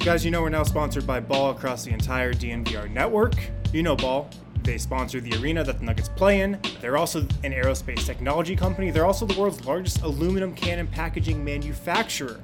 So, 0.00 0.06
guys, 0.06 0.24
you 0.24 0.30
know 0.30 0.40
we're 0.40 0.48
now 0.48 0.62
sponsored 0.62 1.06
by 1.06 1.20
Ball 1.20 1.50
across 1.50 1.84
the 1.84 1.90
entire 1.90 2.32
DNVR 2.32 2.90
network. 2.90 3.34
You 3.70 3.82
know 3.82 3.94
Ball. 3.94 4.30
They 4.62 4.78
sponsor 4.78 5.20
the 5.20 5.36
arena 5.36 5.62
that 5.62 5.78
the 5.78 5.84
Nuggets 5.84 6.08
play 6.08 6.40
in. 6.40 6.58
They're 6.80 6.96
also 6.96 7.20
an 7.44 7.52
aerospace 7.52 8.06
technology 8.06 8.56
company. 8.56 8.90
They're 8.90 9.04
also 9.04 9.26
the 9.26 9.38
world's 9.38 9.62
largest 9.66 10.00
aluminum 10.00 10.54
can 10.54 10.78
and 10.78 10.90
packaging 10.90 11.44
manufacturer. 11.44 12.40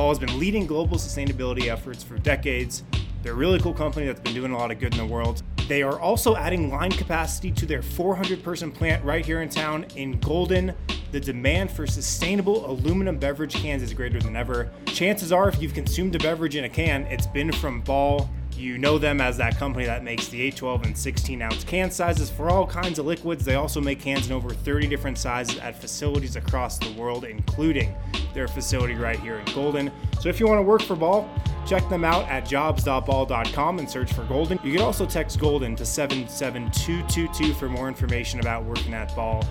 Ball 0.00 0.08
has 0.08 0.18
been 0.18 0.38
leading 0.38 0.66
global 0.66 0.96
sustainability 0.96 1.66
efforts 1.66 2.02
for 2.02 2.16
decades. 2.16 2.84
They're 3.22 3.34
a 3.34 3.36
really 3.36 3.60
cool 3.60 3.74
company 3.74 4.06
that's 4.06 4.18
been 4.18 4.32
doing 4.32 4.50
a 4.50 4.56
lot 4.56 4.70
of 4.70 4.78
good 4.78 4.94
in 4.94 4.98
the 4.98 5.04
world. 5.04 5.42
They 5.68 5.82
are 5.82 6.00
also 6.00 6.36
adding 6.36 6.70
line 6.70 6.90
capacity 6.90 7.50
to 7.50 7.66
their 7.66 7.82
400 7.82 8.42
person 8.42 8.72
plant 8.72 9.04
right 9.04 9.26
here 9.26 9.42
in 9.42 9.50
town 9.50 9.84
in 9.96 10.18
Golden. 10.18 10.72
The 11.12 11.20
demand 11.20 11.70
for 11.70 11.86
sustainable 11.86 12.64
aluminum 12.64 13.18
beverage 13.18 13.54
cans 13.54 13.82
is 13.82 13.92
greater 13.92 14.18
than 14.18 14.36
ever. 14.36 14.70
Chances 14.86 15.32
are, 15.32 15.50
if 15.50 15.60
you've 15.60 15.74
consumed 15.74 16.14
a 16.14 16.18
beverage 16.18 16.56
in 16.56 16.64
a 16.64 16.70
can, 16.70 17.02
it's 17.08 17.26
been 17.26 17.52
from 17.52 17.82
Ball. 17.82 18.30
You 18.60 18.76
know 18.76 18.98
them 18.98 19.22
as 19.22 19.38
that 19.38 19.56
company 19.56 19.86
that 19.86 20.04
makes 20.04 20.28
the 20.28 20.38
8, 20.42 20.56
12, 20.56 20.82
and 20.84 20.98
16 20.98 21.40
ounce 21.40 21.64
can 21.64 21.90
sizes 21.90 22.28
for 22.28 22.50
all 22.50 22.66
kinds 22.66 22.98
of 22.98 23.06
liquids. 23.06 23.42
They 23.42 23.54
also 23.54 23.80
make 23.80 24.00
cans 24.00 24.26
in 24.26 24.34
over 24.34 24.50
30 24.50 24.86
different 24.86 25.16
sizes 25.16 25.58
at 25.60 25.80
facilities 25.80 26.36
across 26.36 26.76
the 26.76 26.92
world, 26.92 27.24
including 27.24 27.94
their 28.34 28.48
facility 28.48 28.94
right 28.94 29.18
here 29.18 29.36
in 29.36 29.46
Golden. 29.54 29.90
So 30.20 30.28
if 30.28 30.38
you 30.38 30.46
want 30.46 30.58
to 30.58 30.62
work 30.62 30.82
for 30.82 30.94
Ball, 30.94 31.26
check 31.66 31.88
them 31.88 32.04
out 32.04 32.28
at 32.28 32.44
jobs.ball.com 32.44 33.78
and 33.78 33.88
search 33.88 34.12
for 34.12 34.24
Golden. 34.24 34.60
You 34.62 34.72
can 34.72 34.82
also 34.82 35.06
text 35.06 35.40
Golden 35.40 35.74
to 35.76 35.86
77222 35.86 37.54
for 37.54 37.70
more 37.70 37.88
information 37.88 38.40
about 38.40 38.64
working 38.64 38.92
at 38.92 39.16
Ball. 39.16 39.42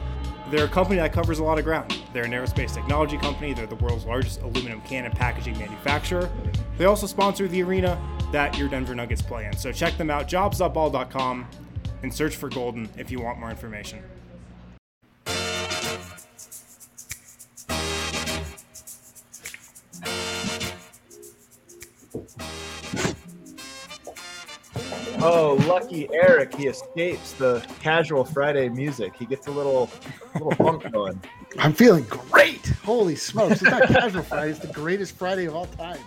They're 0.50 0.66
a 0.66 0.70
company 0.70 0.98
that 0.98 1.14
covers 1.14 1.40
a 1.40 1.44
lot 1.44 1.60
of 1.60 1.66
ground. 1.66 1.96
They're 2.12 2.24
an 2.24 2.32
aerospace 2.32 2.74
technology 2.74 3.18
company. 3.18 3.54
They're 3.54 3.68
the 3.68 3.76
world's 3.76 4.06
largest 4.06 4.42
aluminum 4.42 4.82
can 4.82 5.06
and 5.06 5.14
packaging 5.14 5.58
manufacturer. 5.60 6.30
They 6.78 6.86
also 6.86 7.06
sponsor 7.06 7.48
the 7.48 7.62
arena 7.62 8.02
that 8.32 8.58
your 8.58 8.68
Denver 8.68 8.96
Nuggets 8.96 9.22
play 9.22 9.46
in. 9.46 9.56
So 9.56 9.72
check 9.72 9.98
them 9.98 10.10
out, 10.10 10.28
jobs.ball.com, 10.28 11.48
and 12.02 12.14
search 12.14 12.36
for 12.36 12.50
Golden 12.50 12.90
if 12.98 13.12
you 13.12 13.22
want 13.22 13.40
more 13.40 13.52
information. 13.52 14.04
Oh, 25.22 25.62
lucky 25.68 26.08
Eric! 26.14 26.56
He 26.56 26.68
escapes 26.68 27.34
the 27.34 27.60
casual 27.82 28.24
Friday 28.24 28.70
music. 28.70 29.14
He 29.18 29.26
gets 29.26 29.48
a 29.48 29.52
little, 29.52 29.90
little 30.36 30.52
funk 30.52 30.90
going. 30.94 31.22
I'm 31.58 31.74
feeling 31.74 32.06
great. 32.06 32.66
Holy 32.86 33.18
smokes! 33.18 33.62
It's 33.62 33.64
not 33.64 33.84
casual 33.90 34.24
Friday. 34.24 34.52
It's 34.52 34.60
the 34.60 34.72
greatest 34.72 35.18
Friday 35.18 35.44
of 35.44 35.58
all 35.58 35.66
time. 35.66 36.00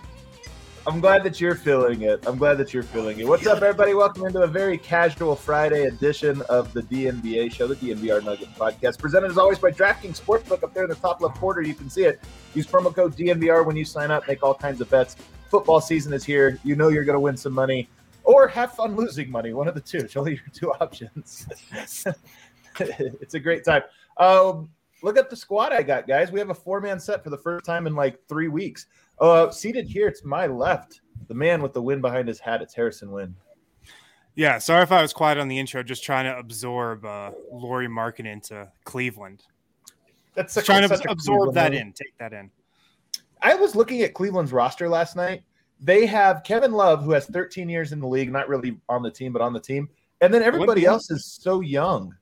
I'm 0.87 0.99
glad 0.99 1.23
that 1.25 1.39
you're 1.39 1.53
feeling 1.53 2.01
it. 2.01 2.25
I'm 2.25 2.39
glad 2.39 2.57
that 2.57 2.73
you're 2.73 2.81
feeling 2.81 3.19
it. 3.19 3.27
What's 3.27 3.45
up, 3.45 3.61
everybody? 3.61 3.93
Welcome 3.93 4.25
into 4.25 4.41
a 4.41 4.47
very 4.47 4.79
casual 4.79 5.35
Friday 5.35 5.85
edition 5.85 6.41
of 6.49 6.73
the 6.73 6.81
DNVA 6.81 7.53
show, 7.53 7.67
the 7.67 7.75
DNVR 7.75 8.23
Nugget 8.23 8.49
podcast, 8.55 8.97
presented 8.97 9.29
as 9.29 9.37
always 9.37 9.59
by 9.59 9.69
DraftKings 9.69 10.19
Sportsbook. 10.19 10.63
Up 10.63 10.73
there 10.73 10.85
in 10.85 10.89
the 10.89 10.95
top 10.95 11.21
left 11.21 11.37
corner, 11.37 11.61
you 11.61 11.75
can 11.75 11.87
see 11.87 12.05
it. 12.05 12.19
Use 12.55 12.65
promo 12.65 12.93
code 12.93 13.15
DNVR 13.15 13.63
when 13.63 13.75
you 13.75 13.85
sign 13.85 14.09
up. 14.09 14.27
Make 14.27 14.41
all 14.41 14.55
kinds 14.55 14.81
of 14.81 14.89
bets. 14.89 15.17
Football 15.49 15.81
season 15.81 16.13
is 16.13 16.23
here. 16.23 16.59
You 16.63 16.75
know 16.75 16.87
you're 16.87 17.05
going 17.05 17.15
to 17.15 17.19
win 17.19 17.37
some 17.37 17.53
money 17.53 17.87
or 18.23 18.47
have 18.47 18.73
fun 18.73 18.95
losing 18.95 19.29
money. 19.29 19.53
One 19.53 19.67
of 19.67 19.75
the 19.75 19.81
two. 19.81 19.99
It's 19.99 20.15
only 20.15 20.33
your 20.33 20.43
two 20.53 20.73
options. 20.73 21.47
it's 22.79 23.33
a 23.33 23.39
great 23.39 23.65
time. 23.65 23.83
Um, 24.17 24.69
look 25.01 25.17
at 25.17 25.29
the 25.29 25.35
squad 25.35 25.73
I 25.73 25.83
got, 25.83 26.07
guys. 26.07 26.31
We 26.31 26.39
have 26.39 26.49
a 26.49 26.55
four 26.55 26.81
man 26.81 26.99
set 26.99 27.23
for 27.23 27.29
the 27.29 27.37
first 27.37 27.65
time 27.65 27.87
in 27.87 27.95
like 27.95 28.19
three 28.27 28.47
weeks. 28.47 28.87
Uh, 29.19 29.51
seated 29.51 29.87
here, 29.87 30.07
it's 30.07 30.23
my 30.23 30.47
left, 30.47 31.01
the 31.27 31.35
man 31.35 31.61
with 31.61 31.73
the 31.73 31.81
wind 31.81 32.01
behind 32.01 32.27
his 32.27 32.39
hat. 32.39 32.61
It's 32.61 32.73
Harrison 32.73 33.11
Wind. 33.11 33.35
Yeah, 34.35 34.57
sorry 34.57 34.81
if 34.81 34.91
I 34.91 35.01
was 35.01 35.13
quiet 35.13 35.37
on 35.37 35.47
the 35.47 35.59
intro, 35.59 35.83
just 35.83 36.03
trying 36.03 36.25
to 36.25 36.37
absorb 36.37 37.05
uh, 37.05 37.31
Lauri 37.51 37.87
Markkanen 37.87 38.25
into 38.25 38.67
Cleveland. 38.83 39.43
That's 40.33 40.55
Just 40.55 40.65
trying 40.65 40.87
to 40.87 41.11
absorb 41.11 41.53
that 41.53 41.75
in, 41.75 41.93
take 41.93 42.17
that 42.17 42.33
in. 42.33 42.49
I 43.43 43.53
was 43.53 43.75
looking 43.75 44.01
at 44.01 44.15
Cleveland's 44.15 44.51
roster 44.51 44.89
last 44.89 45.15
night. 45.15 45.43
They 45.83 46.05
have 46.05 46.43
Kevin 46.45 46.71
Love, 46.71 47.03
who 47.03 47.11
has 47.11 47.25
13 47.25 47.67
years 47.67 47.91
in 47.91 47.99
the 47.99 48.07
league, 48.07 48.31
not 48.31 48.47
really 48.47 48.79
on 48.87 49.03
the 49.03 49.11
team, 49.11 49.33
but 49.33 49.41
on 49.41 49.51
the 49.51 49.59
team. 49.59 49.89
And 50.21 50.33
then 50.33 50.41
everybody 50.41 50.85
else 50.85 51.11
is 51.11 51.25
so 51.25 51.59
young. 51.59 52.15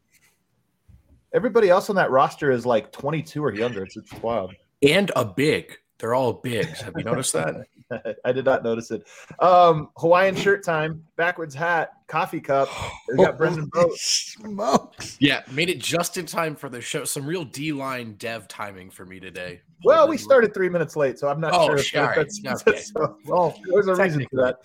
Everybody 1.32 1.70
else 1.70 1.90
on 1.92 1.96
that 1.96 2.10
roster 2.10 2.52
is 2.52 2.66
like 2.66 2.92
22 2.92 3.44
or 3.46 3.54
younger. 3.54 3.84
It's, 3.84 3.96
it's 3.96 4.12
wild. 4.14 4.54
and 4.82 5.12
a 5.16 5.24
big. 5.24 5.78
They're 6.00 6.16
all 6.16 6.34
bigs. 6.34 6.82
Have 6.82 6.96
you 6.98 7.04
noticed 7.04 7.34
that? 7.34 7.68
I 8.26 8.32
did 8.32 8.46
not 8.46 8.64
notice 8.64 8.92
it. 8.92 9.08
Um, 9.40 9.90
Hawaiian 9.98 10.36
shirt 10.36 10.64
time, 10.64 11.04
backwards 11.16 11.54
hat, 11.56 11.92
coffee 12.08 12.40
cup. 12.40 12.70
We 13.10 13.18
got 13.24 13.38
Brendan 13.38 13.70
Holy 13.74 13.88
Vogt. 13.90 14.00
smokes! 14.00 15.18
yeah, 15.20 15.42
made 15.52 15.70
it 15.70 15.80
just 15.80 16.18
in 16.18 16.26
time 16.26 16.56
for 16.56 16.70
the 16.70 16.82
show. 16.82 17.04
Some 17.04 17.26
real 17.26 17.44
D 17.44 17.72
line 17.74 18.16
dev 18.18 18.48
timing 18.48 18.90
for 18.90 19.06
me 19.06 19.20
today. 19.20 19.62
Well, 19.84 20.08
we 20.08 20.18
started 20.18 20.54
three 20.54 20.70
minutes 20.70 20.96
late, 20.96 21.18
so 21.18 21.28
I'm 21.28 21.40
not 21.42 21.54
Oh, 21.54 21.66
sure. 21.68 21.78
if 21.78 21.88
sorry. 21.88 22.16
that's, 22.16 22.68
Okay. 22.68 22.80
so, 22.82 23.18
well, 23.26 23.60
there's 23.66 23.88
a 23.88 23.96
reason 23.96 24.26
for 24.30 24.36
that. 24.38 24.58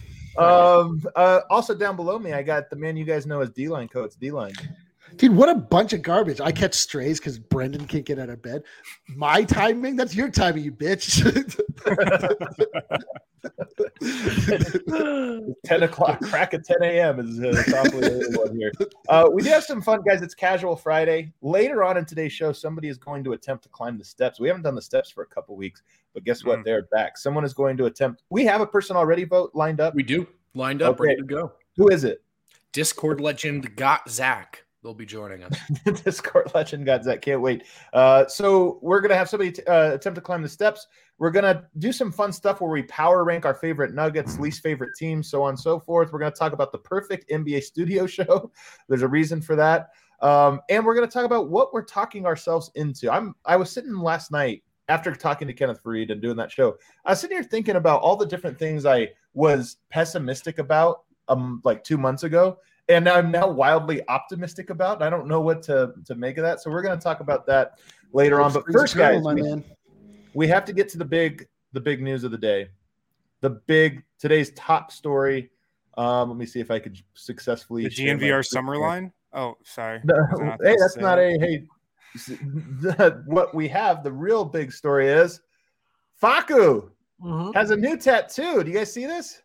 Um, 0.42 1.02
uh, 1.16 1.40
also 1.48 1.74
down 1.74 1.96
below 1.96 2.18
me, 2.18 2.34
I 2.34 2.42
got 2.42 2.68
the 2.68 2.76
man 2.76 2.96
you 2.96 3.04
guys 3.06 3.26
know 3.26 3.40
as 3.40 3.48
D 3.50 3.68
line 3.68 3.88
coach, 3.88 4.12
D 4.20 4.30
line. 4.30 4.52
Dude, 5.16 5.34
what 5.34 5.48
a 5.48 5.54
bunch 5.54 5.92
of 5.92 6.02
garbage. 6.02 6.40
I 6.40 6.52
catch 6.52 6.74
strays 6.74 7.18
because 7.18 7.38
Brendan 7.38 7.86
can't 7.86 8.04
get 8.04 8.18
out 8.18 8.28
of 8.28 8.42
bed. 8.42 8.62
My 9.08 9.44
timing? 9.44 9.96
That's 9.96 10.14
your 10.14 10.30
timing, 10.30 10.64
you 10.64 10.72
bitch. 10.72 11.22
10 15.64 15.82
o'clock, 15.82 16.20
crack 16.22 16.54
at 16.54 16.64
10 16.64 16.76
a.m. 16.82 17.20
is 17.20 17.40
uh, 17.40 17.62
probably 17.68 18.00
the 18.00 18.38
one 18.44 18.56
here. 18.56 18.72
Uh, 19.08 19.28
we 19.32 19.42
do 19.42 19.48
have 19.50 19.64
some 19.64 19.80
fun, 19.80 20.02
guys. 20.02 20.22
It's 20.22 20.34
casual 20.34 20.76
Friday. 20.76 21.32
Later 21.40 21.84
on 21.84 21.96
in 21.96 22.04
today's 22.04 22.32
show, 22.32 22.52
somebody 22.52 22.88
is 22.88 22.98
going 22.98 23.24
to 23.24 23.32
attempt 23.32 23.62
to 23.64 23.68
climb 23.70 23.98
the 23.98 24.04
steps. 24.04 24.38
We 24.40 24.48
haven't 24.48 24.62
done 24.62 24.74
the 24.74 24.82
steps 24.82 25.10
for 25.10 25.22
a 25.22 25.26
couple 25.26 25.56
weeks, 25.56 25.82
but 26.12 26.24
guess 26.24 26.44
what? 26.44 26.60
Mm. 26.60 26.64
They're 26.64 26.82
back. 26.92 27.16
Someone 27.16 27.44
is 27.44 27.54
going 27.54 27.76
to 27.78 27.86
attempt. 27.86 28.22
We 28.30 28.44
have 28.44 28.60
a 28.60 28.66
person 28.66 28.96
already 28.96 29.24
vote 29.24 29.52
lined 29.54 29.80
up. 29.80 29.94
We 29.94 30.02
do 30.02 30.26
lined 30.54 30.82
up, 30.82 31.00
Okay. 31.00 31.08
ready 31.10 31.20
to 31.22 31.26
go. 31.26 31.52
Who 31.76 31.88
is 31.88 32.04
it? 32.04 32.22
Discord 32.72 33.20
legend 33.20 33.74
got 33.76 34.10
Zach. 34.10 34.64
They'll 34.86 34.94
be 34.94 35.04
joining 35.04 35.42
us. 35.42 35.58
Discord 36.04 36.52
legend 36.54 36.86
that. 36.86 37.20
Can't 37.20 37.40
wait. 37.40 37.64
Uh, 37.92 38.24
so 38.28 38.78
we're 38.82 39.00
gonna 39.00 39.16
have 39.16 39.28
somebody 39.28 39.50
t- 39.50 39.64
uh, 39.64 39.94
attempt 39.94 40.14
to 40.14 40.20
climb 40.20 40.42
the 40.42 40.48
steps. 40.48 40.86
We're 41.18 41.32
gonna 41.32 41.64
do 41.78 41.90
some 41.90 42.12
fun 42.12 42.32
stuff 42.32 42.60
where 42.60 42.70
we 42.70 42.84
power 42.84 43.24
rank 43.24 43.44
our 43.44 43.54
favorite 43.54 43.94
Nuggets, 43.94 44.38
least 44.38 44.62
favorite 44.62 44.92
teams, 44.96 45.28
so 45.28 45.42
on 45.42 45.48
and 45.48 45.58
so 45.58 45.80
forth. 45.80 46.12
We're 46.12 46.20
gonna 46.20 46.30
talk 46.30 46.52
about 46.52 46.70
the 46.70 46.78
perfect 46.78 47.28
NBA 47.30 47.64
studio 47.64 48.06
show. 48.06 48.52
There's 48.88 49.02
a 49.02 49.08
reason 49.08 49.42
for 49.42 49.56
that, 49.56 49.88
um, 50.22 50.60
and 50.70 50.86
we're 50.86 50.94
gonna 50.94 51.08
talk 51.08 51.24
about 51.24 51.50
what 51.50 51.74
we're 51.74 51.82
talking 51.82 52.24
ourselves 52.24 52.70
into. 52.76 53.10
I'm 53.10 53.34
I 53.44 53.56
was 53.56 53.72
sitting 53.72 53.96
last 53.96 54.30
night 54.30 54.62
after 54.88 55.12
talking 55.16 55.48
to 55.48 55.52
Kenneth 55.52 55.82
Faried 55.82 56.12
and 56.12 56.22
doing 56.22 56.36
that 56.36 56.52
show. 56.52 56.76
I 57.04 57.10
was 57.10 57.20
sitting 57.20 57.36
here 57.36 57.42
thinking 57.42 57.74
about 57.74 58.02
all 58.02 58.14
the 58.14 58.24
different 58.24 58.56
things 58.56 58.86
I 58.86 59.08
was 59.34 59.78
pessimistic 59.90 60.60
about 60.60 61.02
um 61.26 61.60
like 61.64 61.82
two 61.82 61.98
months 61.98 62.22
ago 62.22 62.58
and 62.88 63.08
I'm 63.08 63.30
now 63.30 63.48
wildly 63.48 64.06
optimistic 64.08 64.70
about. 64.70 65.02
I 65.02 65.10
don't 65.10 65.26
know 65.26 65.40
what 65.40 65.62
to 65.64 65.92
to 66.04 66.14
make 66.14 66.38
of 66.38 66.42
that. 66.44 66.60
So 66.60 66.70
we're 66.70 66.82
going 66.82 66.98
to 66.98 67.02
talk 67.02 67.20
about 67.20 67.46
that 67.46 67.78
later 68.12 68.40
on. 68.40 68.52
But 68.52 68.64
first, 68.72 68.96
guys, 68.96 69.22
my 69.22 69.34
we, 69.34 69.42
man. 69.42 69.64
we 70.34 70.46
have 70.48 70.64
to 70.66 70.72
get 70.72 70.88
to 70.90 70.98
the 70.98 71.04
big 71.04 71.46
the 71.72 71.80
big 71.80 72.02
news 72.02 72.24
of 72.24 72.30
the 72.30 72.38
day. 72.38 72.68
The 73.40 73.50
big 73.50 74.02
today's 74.18 74.50
top 74.52 74.90
story. 74.92 75.50
Um, 75.98 76.28
let 76.28 76.38
me 76.38 76.46
see 76.46 76.60
if 76.60 76.70
I 76.70 76.78
could 76.78 76.98
successfully 77.14 77.84
The 77.84 77.90
share 77.90 78.16
my 78.16 78.22
DNVR 78.22 78.44
screen 78.44 78.58
summer 78.58 78.74
here. 78.74 78.82
line. 78.82 79.12
Oh, 79.32 79.56
sorry. 79.64 80.00
No, 80.04 80.14
Was 80.14 80.40
I 80.40 80.44
not 80.44 80.58
hey, 80.62 80.76
that's 80.78 80.94
say 80.94 81.00
not 81.00 81.18
a 81.18 81.38
hey. 81.38 81.64
the- 82.80 83.22
what 83.26 83.54
we 83.54 83.68
have, 83.68 84.02
the 84.02 84.12
real 84.12 84.44
big 84.44 84.72
story 84.72 85.08
is 85.08 85.40
Facu 86.22 86.90
has 87.54 87.70
a 87.70 87.76
new 87.76 87.96
tattoo. 87.96 88.62
Do 88.62 88.70
you 88.70 88.76
guys 88.76 88.92
see 88.92 89.06
this? 89.06 89.42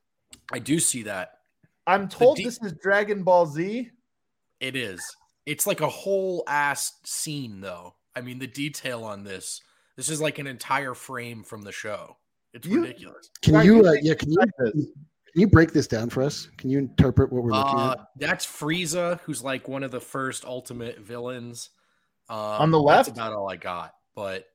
I 0.54 0.60
do 0.60 0.80
see 0.80 1.04
that. 1.04 1.40
I'm 1.88 2.08
told 2.08 2.38
D- 2.38 2.44
this 2.44 2.62
is 2.62 2.74
Dragon 2.82 3.24
Ball 3.24 3.46
Z. 3.46 3.90
It 4.60 4.76
is. 4.76 5.02
It's 5.46 5.66
like 5.66 5.82
a 5.82 5.90
whole 5.90 6.44
ass 6.48 6.94
scene, 7.04 7.62
though. 7.62 7.96
I 8.16 8.22
mean, 8.22 8.40
the 8.40 8.48
detail 8.48 9.04
on 9.04 9.24
this. 9.24 9.62
This 9.98 10.10
is 10.10 10.22
like 10.22 10.40
an 10.40 10.48
entire 10.48 10.94
frame 10.94 11.44
from 11.44 11.62
the 11.64 11.72
show. 11.72 12.18
It's 12.54 12.68
You- 12.68 12.82
ridiculous. 12.82 13.30
Can 13.42 13.66
you, 13.66 13.86
uh, 13.86 13.94
yeah, 14.02 14.14
can 14.14 14.32
you, 14.32 14.38
can 14.38 14.94
you 15.34 15.48
break 15.48 15.72
this 15.74 15.88
down 15.88 16.10
for 16.10 16.22
us? 16.22 16.48
Can 16.58 16.70
you 16.70 16.78
interpret 16.78 17.32
what 17.32 17.44
we're 17.44 17.52
looking 17.52 17.80
Uh, 17.80 17.92
at? 17.94 18.08
that's 18.18 18.46
Frieza, 18.46 19.20
who's 19.22 19.44
like 19.44 19.68
one 19.68 19.84
of 19.84 19.92
the 19.92 20.02
first 20.02 20.46
ultimate 20.46 21.00
villains. 21.00 21.70
Um, 22.30 22.38
On 22.38 22.72
the 22.72 22.80
left? 22.80 23.08
that's 23.08 23.18
about 23.18 23.34
all 23.34 23.50
I 23.50 23.56
got. 23.56 23.94
But 24.16 24.46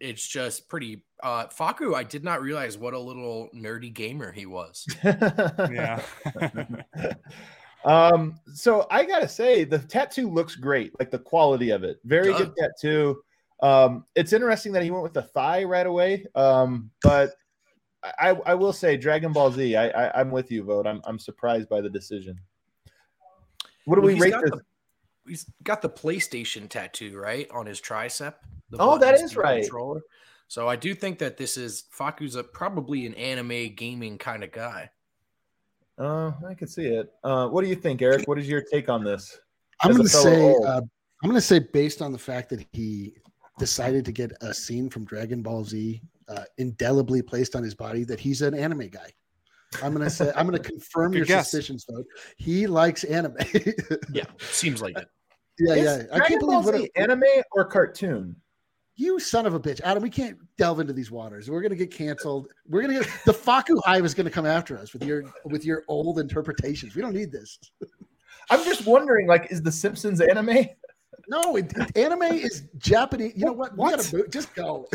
it's 0.00 0.26
just 0.26 0.68
pretty. 0.68 1.04
Uh, 1.22 1.46
Facu, 1.46 1.94
I 1.94 2.04
did 2.04 2.22
not 2.24 2.42
realize 2.42 2.78
what 2.78 2.94
a 2.94 2.98
little 2.98 3.48
nerdy 3.54 3.92
gamer 3.92 4.32
he 4.32 4.46
was. 4.46 4.86
Yeah. 5.04 6.02
um, 7.84 8.38
so 8.54 8.86
I 8.90 9.04
gotta 9.04 9.28
say 9.28 9.64
the 9.64 9.78
tattoo 9.78 10.30
looks 10.30 10.54
great, 10.56 10.98
like 10.98 11.10
the 11.10 11.18
quality 11.18 11.70
of 11.70 11.84
it. 11.84 11.98
Very 12.04 12.32
good 12.32 12.52
tattoo. 12.56 13.20
Um, 13.62 14.04
it's 14.14 14.32
interesting 14.32 14.72
that 14.72 14.82
he 14.84 14.90
went 14.90 15.02
with 15.02 15.14
the 15.14 15.22
thigh 15.22 15.64
right 15.64 15.86
away. 15.86 16.24
Um, 16.34 16.90
but 17.02 17.32
I, 18.18 18.30
I 18.46 18.54
will 18.54 18.72
say 18.72 18.96
Dragon 18.96 19.32
Ball 19.32 19.50
Z, 19.50 19.74
I, 19.74 19.88
I 19.88 20.20
I'm 20.20 20.30
with 20.30 20.50
you, 20.52 20.62
Vogt. 20.64 20.86
I'm 20.86 21.00
I'm 21.04 21.18
surprised 21.18 21.68
by 21.68 21.80
the 21.80 21.90
decision. 21.90 22.38
What 23.84 23.96
do 23.96 24.02
Well, 24.02 24.14
we 24.14 24.20
rate 24.20 24.34
this? 24.40 24.50
the- 24.50 24.60
he's 25.28 25.46
got 25.62 25.82
the 25.82 25.88
PlayStation 25.88 26.68
tattoo 26.68 27.16
right 27.18 27.48
on 27.50 27.66
his 27.66 27.80
tricep. 27.80 28.34
The 28.70 28.78
Oh, 28.80 28.98
that 28.98 29.12
buttons 29.12 29.22
is 29.22 29.30
to 29.30 29.36
the 29.36 29.42
right. 29.42 29.62
Controller. 29.62 30.00
So 30.48 30.68
I 30.68 30.76
do 30.76 30.94
think 30.94 31.18
that 31.18 31.36
this 31.36 31.56
is 31.56 31.84
Facu's 31.90 32.34
a 32.34 32.42
probably 32.42 33.06
an 33.06 33.14
anime 33.14 33.74
gaming 33.74 34.18
kind 34.18 34.42
of 34.42 34.50
guy. 34.50 34.90
Uh, 35.98 36.32
I 36.48 36.54
can 36.54 36.68
see 36.68 36.86
it. 36.86 37.12
Uh, 37.22 37.48
what 37.48 37.62
do 37.62 37.68
you 37.68 37.74
think, 37.74 38.00
Eric? 38.00 38.26
What 38.26 38.38
is 38.38 38.48
your 38.48 38.62
take 38.62 38.88
on 38.88 39.04
this? 39.04 39.38
I'm 39.82 39.92
going 39.92 40.04
to 40.04 40.08
say, 40.08 40.54
uh, 40.64 40.80
I'm 40.80 41.28
going 41.28 41.34
to 41.34 41.40
say, 41.40 41.58
based 41.58 42.00
on 42.00 42.12
the 42.12 42.18
fact 42.18 42.50
that 42.50 42.64
he 42.72 43.14
decided 43.58 44.04
to 44.04 44.12
get 44.12 44.32
a 44.40 44.54
scene 44.54 44.88
from 44.88 45.04
Dragon 45.04 45.42
Ball 45.42 45.64
Z 45.64 46.00
uh, 46.28 46.44
indelibly 46.58 47.20
placed 47.20 47.56
on 47.56 47.62
his 47.62 47.74
body, 47.74 48.04
that 48.04 48.20
he's 48.20 48.42
an 48.42 48.54
anime 48.54 48.88
guy. 48.88 49.10
I'm 49.82 49.92
going 49.92 50.04
to 50.04 50.10
say, 50.10 50.32
I'm 50.34 50.46
going 50.46 50.60
to 50.60 50.66
confirm 50.66 51.12
your 51.12 51.26
guess. 51.26 51.50
suspicions, 51.50 51.84
though. 51.86 52.04
He 52.36 52.66
likes 52.66 53.04
anime. 53.04 53.36
Yeah, 54.12 54.24
seems 54.38 54.80
like 54.80 54.96
it. 54.96 55.08
Yeah, 55.58 55.74
Is 55.74 55.84
yeah. 55.84 55.92
I 56.12 56.16
Dragon 56.18 56.26
can't 56.26 56.40
Ball 56.40 56.62
believe 56.62 56.64
what 56.66 56.74
Z 56.76 56.90
a, 56.96 57.00
anime 57.00 57.22
or 57.52 57.64
cartoon. 57.64 58.36
you 58.96 59.18
son 59.18 59.44
of 59.46 59.54
a 59.54 59.60
bitch, 59.60 59.80
Adam. 59.82 60.02
We 60.02 60.10
can't 60.10 60.38
delve 60.56 60.80
into 60.80 60.92
these 60.92 61.10
waters. 61.10 61.50
We're 61.50 61.60
going 61.62 61.70
to 61.70 61.76
get 61.76 61.90
canceled. 61.92 62.48
We're 62.68 62.82
going 62.82 62.94
to 62.98 63.04
get 63.04 63.12
the 63.24 63.32
Facu 63.32 63.80
Hive 63.84 64.04
is 64.04 64.14
going 64.14 64.26
to 64.26 64.30
come 64.30 64.46
after 64.46 64.78
us 64.78 64.92
with 64.92 65.04
your 65.04 65.24
with 65.44 65.64
your 65.64 65.84
old 65.88 66.18
interpretations. 66.18 66.94
We 66.94 67.02
don't 67.02 67.14
need 67.14 67.32
this. 67.32 67.58
I'm 68.50 68.64
just 68.64 68.86
wondering, 68.86 69.26
like, 69.26 69.48
is 69.50 69.60
The 69.62 69.72
Simpsons 69.72 70.20
anime? 70.20 70.66
No, 71.28 71.56
it, 71.56 71.70
it- 71.76 71.96
anime 71.98 72.22
is 72.22 72.62
Japanese. 72.78 73.32
You 73.36 73.44
know 73.46 73.52
what? 73.52 73.72
We 73.72 73.78
What? 73.78 73.96
gotta 73.98 74.16
move- 74.16 74.30
just 74.30 74.54
go. 74.54 74.86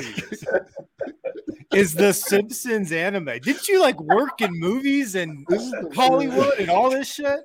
Is 1.73 1.93
the 1.93 2.13
Simpsons 2.13 2.91
anime? 2.91 3.25
Didn't 3.25 3.67
you 3.67 3.81
like 3.81 3.99
work 3.99 4.41
in 4.41 4.51
movies 4.59 5.15
and 5.15 5.45
This 5.49 5.63
is 5.63 5.71
the 5.71 5.91
Hollywood 5.95 6.59
and 6.59 6.69
all 6.69 6.89
this 6.89 7.11
shit? 7.11 7.39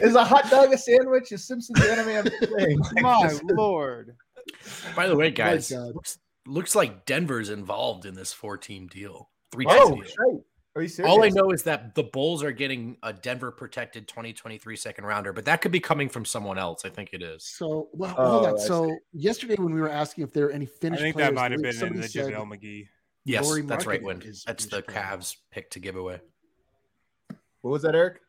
Is 0.00 0.14
a 0.14 0.24
hot 0.24 0.50
dog 0.50 0.72
a 0.72 0.78
sandwich? 0.78 1.32
Is 1.32 1.44
Simpsons 1.46 1.80
anime? 1.84 2.08
I'm 2.18 2.24
just 2.40 2.52
saying. 2.58 2.78
My 3.00 3.38
lord. 3.54 4.16
By 4.96 5.06
the 5.06 5.16
way, 5.16 5.30
guys, 5.30 5.70
looks, 5.70 6.18
looks 6.46 6.74
like 6.74 7.06
Denver's 7.06 7.50
involved 7.50 8.06
in 8.06 8.14
this 8.14 8.32
four-team 8.32 8.88
deal. 8.88 9.30
Three 9.52 9.66
Oh, 9.68 9.90
team 9.90 10.02
deal. 10.02 10.04
shite. 10.04 10.42
Are 10.76 10.82
you 10.82 10.88
serious? 10.88 11.10
All 11.12 11.24
I 11.24 11.28
know 11.30 11.50
is 11.50 11.64
that 11.64 11.94
the 11.96 12.04
Bulls 12.04 12.44
are 12.44 12.52
getting 12.52 12.96
a 13.02 13.12
Denver 13.12 13.50
protected 13.50 14.06
2023 14.06 14.76
second 14.76 15.04
rounder, 15.04 15.32
but 15.32 15.44
that 15.46 15.60
could 15.62 15.72
be 15.72 15.80
coming 15.80 16.08
from 16.08 16.24
someone 16.24 16.58
else. 16.58 16.84
I 16.84 16.90
think 16.90 17.10
it 17.12 17.22
is. 17.22 17.44
So, 17.44 17.88
well, 17.92 18.14
Oh, 18.16 18.30
hold 18.30 18.46
on. 18.46 18.52
Oh, 18.52 18.56
I 18.56 18.60
So, 18.60 18.96
yesterday 19.12 19.56
when 19.58 19.74
we 19.74 19.80
were 19.80 19.90
asking 19.90 20.22
if 20.24 20.32
there 20.32 20.46
are 20.46 20.50
any 20.52 20.66
I 20.66 20.68
think 20.68 21.14
players, 21.14 21.14
that 21.16 21.34
might 21.34 21.50
have 21.50 21.60
been 21.60 21.76
in 21.86 22.00
the 22.00 22.08
said- 22.08 22.32
JaVale 22.32 22.46
McGee. 22.56 22.86
Yes, 23.24 23.44
Lauri 23.46 23.62
that's 23.62 23.84
right, 23.84 24.00
Markkanen 24.00 24.04
Wind. 24.04 24.22
That's 24.46 24.64
is 24.64 24.70
the 24.70 24.80
playing. 24.82 25.00
Cavs 25.00 25.36
pick 25.50 25.70
to 25.72 25.80
give 25.80 25.96
away. 25.96 26.20
What 27.62 27.70
was 27.72 27.82
that, 27.82 27.94
Eric? 27.94 28.20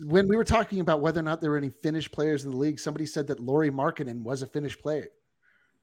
When 0.00 0.26
we 0.28 0.36
were 0.36 0.44
talking 0.44 0.80
about 0.80 1.00
whether 1.00 1.20
or 1.20 1.24
not 1.24 1.40
there 1.40 1.50
were 1.50 1.58
any 1.58 1.68
Finnish 1.68 2.10
players 2.10 2.44
in 2.44 2.50
the 2.50 2.56
league, 2.56 2.78
somebody 2.80 3.04
said 3.06 3.26
that 3.26 3.40
Lauri 3.40 3.70
Markkanen 3.70 4.22
was 4.22 4.42
a 4.42 4.46
Finnish 4.46 4.78
player. 4.78 5.08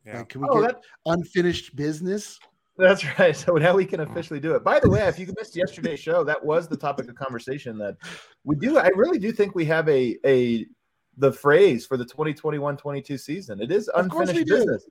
Yeah. 0.05 0.17
Like, 0.19 0.29
can 0.29 0.41
we 0.41 0.47
Oh, 0.49 0.61
get 0.61 0.73
that, 0.73 0.81
unfinished 1.05 1.75
business? 1.75 2.39
that's 2.77 3.03
right. 3.19 3.35
So 3.35 3.53
now 3.55 3.75
we 3.75 3.85
can 3.85 3.99
officially 3.99 4.39
do 4.39 4.55
it. 4.55 4.63
By 4.63 4.79
the 4.79 4.89
way, 4.89 5.01
if 5.07 5.19
you 5.19 5.31
missed 5.37 5.55
yesterday's 5.55 5.99
show, 5.99 6.23
that 6.23 6.43
was 6.43 6.67
the 6.67 6.77
topic 6.77 7.07
of 7.09 7.15
conversation. 7.15 7.77
That 7.77 7.97
we 8.45 8.55
do. 8.55 8.77
I 8.79 8.87
really 8.95 9.19
do 9.19 9.31
think 9.31 9.53
we 9.53 9.65
have 9.65 9.87
a 9.89 10.17
a 10.25 10.65
the 11.17 11.31
phrase 11.33 11.85
for 11.85 11.97
the 11.97 12.05
2021-22 12.05 13.19
season. 13.19 13.61
It 13.61 13.71
is 13.71 13.89
Of 13.89 14.07
course 14.09 14.29
unfinished 14.29 14.47
do. 14.47 14.55
business. 14.55 14.85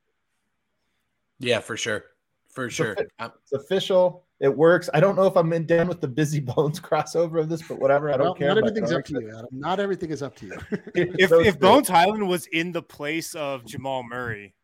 Yeah, 1.40 1.60
for 1.60 1.76
sure. 1.78 2.04
For 2.50 2.68
sure. 2.68 2.94
fit- 2.94 3.10
Um, 3.18 3.32
It's 3.42 3.52
official. 3.52 4.26
It 4.40 4.56
works. 4.56 4.88
I 4.94 5.00
don't 5.00 5.16
know 5.16 5.26
if 5.26 5.36
I'm 5.36 5.52
in 5.52 5.66
down 5.66 5.88
with 5.88 6.00
the 6.00 6.06
busy 6.08 6.38
bones 6.54 6.78
crossover 6.78 7.40
of 7.40 7.48
this, 7.48 7.62
but 7.66 7.80
whatever. 7.80 8.08
I 8.12 8.16
don't 8.16 8.26
Well, 8.26 8.34
care. 8.34 8.48
not 8.48 8.58
I'm 8.58 8.64
everything's 8.64 8.92
up 8.92 9.04
to 9.06 9.12
you, 9.20 9.28
Adam. 9.30 9.46
Not 9.50 9.80
everything 9.80 10.10
is 10.10 10.22
up 10.22 10.36
to 10.36 10.46
you. 10.46 10.58
If 10.94 11.30
Those 11.30 11.46
if. 11.46 11.58
Bones 11.58 11.88
Hyland 11.88 12.26
was 12.28 12.46
in 12.46 12.70
the 12.72 12.82
place 12.82 13.34
of 13.34 13.64
Jamal 13.66 14.02
Murray, 14.04 14.54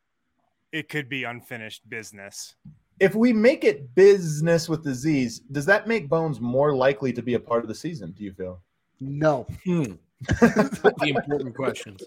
it 0.73 0.89
could 0.89 1.09
be 1.09 1.25
unfinished 1.25 1.89
business. 1.89 2.55
if 3.01 3.15
we 3.17 3.33
make 3.33 3.65
it 3.65 3.93
business 3.97 4.69
with 4.69 4.85
the 4.85 4.95
Z's, 4.95 5.41
does 5.41 5.67
that 5.67 5.89
make 5.89 6.09
Bones 6.09 6.41
more 6.41 6.75
likely 6.75 7.13
to 7.13 7.23
be 7.23 7.35
a 7.35 7.41
part 7.41 7.63
of 7.63 7.69
the 7.69 7.75
season? 7.75 8.13
Do 8.13 8.23
you 8.25 8.33
feel? 8.33 8.61
no. 9.01 9.47
hmm. 9.65 9.95
The 10.29 11.13
important 11.17 11.55
questions. 11.55 12.03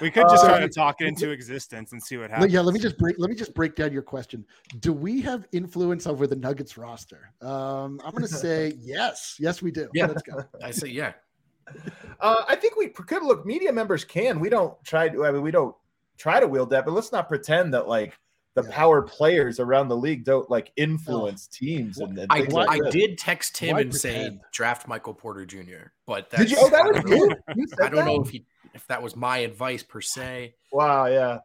We 0.00 0.10
could 0.10 0.28
just 0.28 0.44
try 0.44 0.54
Uh, 0.56 0.60
to 0.60 0.68
talk 0.68 0.96
it 1.00 1.06
into 1.06 1.30
existence 1.30 1.92
and 1.92 2.02
see 2.02 2.16
what 2.16 2.30
happens. 2.30 2.52
yeah, 2.52 2.60
let 2.60 2.74
me 2.74 2.80
just 2.80 2.98
break. 2.98 3.16
Let 3.18 3.30
me 3.30 3.36
just 3.36 3.54
break 3.54 3.74
down 3.76 3.92
your 3.92 4.02
question. 4.02 4.44
Do 4.80 4.92
we 4.92 5.20
have 5.22 5.46
influence 5.52 6.06
over 6.06 6.26
the 6.26 6.36
Nuggets 6.36 6.76
roster? 6.78 7.32
Um, 7.40 8.00
I'm 8.04 8.12
going 8.12 8.22
to 8.28 8.28
say 8.28 8.74
yes. 8.78 9.36
Yes, 9.38 9.62
we 9.62 9.70
do. 9.70 9.88
Yeah. 9.94 10.06
Let's 10.06 10.22
go. 10.22 10.44
I 10.62 10.70
say, 10.70 10.88
yeah. 10.88 11.12
Uh, 12.20 12.42
I 12.48 12.56
think 12.56 12.76
we 12.76 12.88
could 12.88 13.22
look. 13.22 13.44
Media 13.46 13.72
members 13.72 14.02
can. 14.04 14.40
We 14.40 14.48
don't 14.48 14.74
try 14.84 15.08
to. 15.08 15.24
I 15.26 15.30
mean, 15.30 15.42
we 15.42 15.50
don't 15.52 15.76
try 16.16 16.40
to 16.40 16.48
wield 16.48 16.70
that, 16.70 16.84
but 16.84 16.92
let's 16.92 17.12
not 17.12 17.28
pretend 17.28 17.74
that 17.74 17.86
like 17.86 18.18
the 18.62 18.68
Yeah. 18.68 18.74
power 18.74 19.02
players 19.02 19.60
around 19.60 19.88
the 19.88 19.96
league 19.96 20.24
don't 20.24 20.48
like 20.50 20.72
influence 20.76 21.46
teams. 21.46 21.98
And, 21.98 22.18
and 22.18 22.30
I, 22.32 22.40
like 22.50 22.68
I 22.70 22.90
did 22.90 23.18
text 23.18 23.56
him 23.56 23.74
Why 23.74 23.80
and 23.82 23.94
say 23.94 24.38
draft 24.52 24.88
Michael 24.88 25.14
Porter 25.14 25.44
Jr. 25.46 25.90
But 26.06 26.30
Did 26.30 26.50
you? 26.50 26.56
Oh, 26.60 26.68
that 26.70 26.80
I 26.82 26.86
was 26.88 26.96
don't 26.96 27.10
know- 27.10 27.16
you. 27.16 27.30
You 27.56 27.66
I 27.82 27.88
don't 27.88 27.94
that? 27.96 28.04
know 28.06 28.20
if 28.22 28.30
he 28.30 28.44
if 28.74 28.86
that 28.88 29.02
was 29.02 29.16
my 29.16 29.38
advice 29.38 29.82
per 29.82 30.00
se. 30.00 30.54
Wow, 30.72 31.06
yeah. 31.06 31.38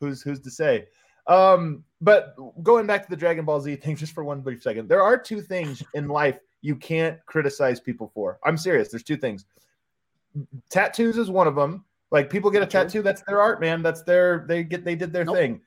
Who's 0.00 0.22
who's 0.22 0.40
to 0.40 0.50
say? 0.50 0.86
Um, 1.26 1.84
but 2.00 2.34
going 2.62 2.86
back 2.86 3.02
to 3.04 3.10
the 3.10 3.16
Dragon 3.16 3.44
Ball 3.44 3.60
Z 3.60 3.76
thing 3.76 3.96
just 3.96 4.12
for 4.14 4.24
one 4.24 4.40
brief 4.40 4.62
second, 4.62 4.88
there 4.88 5.02
are 5.02 5.18
two 5.18 5.40
things 5.42 5.82
in 5.94 6.08
life 6.08 6.38
you 6.62 6.74
can't 6.76 7.18
criticize 7.26 7.80
people 7.80 8.10
for. 8.14 8.38
I'm 8.44 8.56
serious. 8.56 8.90
There's 8.90 9.02
two 9.02 9.16
things. 9.16 9.44
Tattoos 10.70 11.18
is 11.18 11.30
one 11.30 11.46
of 11.46 11.54
them. 11.54 11.84
Like 12.10 12.30
people 12.30 12.50
get 12.50 12.62
a 12.62 12.66
tattoo, 12.66 13.02
that's 13.02 13.22
their 13.22 13.40
art, 13.40 13.60
man. 13.60 13.82
That's 13.82 14.02
their 14.02 14.44
they 14.48 14.62
get 14.64 14.84
they 14.84 14.94
did 14.94 15.12
their 15.12 15.24
Nope. 15.26 15.36
thing. 15.36 15.60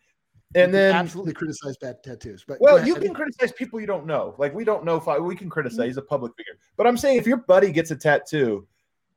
You 0.54 0.62
And 0.64 0.74
then 0.74 0.94
absolutely 0.94 1.34
criticize 1.34 1.78
bad 1.78 2.04
tattoos, 2.04 2.44
but 2.46 2.60
well, 2.60 2.86
you 2.86 2.96
can 2.96 3.14
criticize 3.14 3.52
people 3.54 3.80
you 3.80 3.88
don't 3.88 4.06
know. 4.06 4.36
Like 4.38 4.54
we 4.54 4.64
don't 4.66 4.84
know 4.84 4.98
if 4.98 5.08
I, 5.08 5.18
we 5.18 5.36
can 5.36 5.50
criticize. 5.50 5.86
He's 5.86 5.98
a 5.98 6.02
public 6.02 6.34
figure. 6.36 6.54
But 6.78 6.88
I'm 6.88 6.98
saying 6.98 7.18
if 7.18 7.26
your 7.28 7.38
buddy 7.38 7.72
gets 7.72 7.92
a 7.92 7.96
tattoo, 7.96 8.68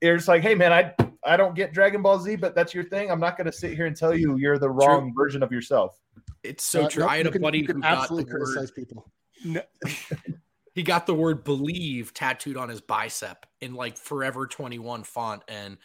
you're 0.00 0.16
just 0.16 0.28
like, 0.28 0.42
hey 0.42 0.54
man, 0.54 0.72
I 0.72 0.94
I 1.24 1.36
don't 1.36 1.54
get 1.54 1.72
Dragon 1.72 2.02
Ball 2.02 2.20
Z, 2.20 2.36
but 2.36 2.54
that's 2.54 2.74
your 2.74 2.84
thing. 2.84 3.10
I'm 3.10 3.18
not 3.20 3.36
going 3.36 3.46
to 3.46 3.52
sit 3.52 3.72
here 3.74 3.86
and 3.86 3.96
tell 3.96 4.14
you 4.14 4.36
you're 4.36 4.58
the 4.58 4.70
wrong 4.70 5.12
version 5.16 5.42
of 5.42 5.50
yourself. 5.50 5.98
It's 6.42 6.62
so 6.62 6.84
Uh, 6.84 6.88
true. 6.88 7.02
nope, 7.02 7.10
I 7.10 7.16
had 7.16 7.26
you 7.26 7.30
a 7.30 7.32
can- 7.32 7.42
buddy 7.42 7.58
you 7.58 7.66
can 7.66 7.76
who 7.76 7.82
got 7.82 7.94
the 7.94 8.00
absolutely 8.02 8.30
criticize 8.30 8.56
word, 8.68 8.74
people. 8.74 9.12
No, 9.44 9.62
he 10.74 10.82
got 10.82 11.06
the 11.06 11.14
word 11.14 11.42
believe 11.44 12.12
tattooed 12.14 12.56
on 12.56 12.68
his 12.68 12.80
bicep 12.80 13.46
in 13.60 13.74
like 13.74 13.96
forever 13.96 14.46
21 14.46 15.02
font 15.04 15.42
and 15.48 15.78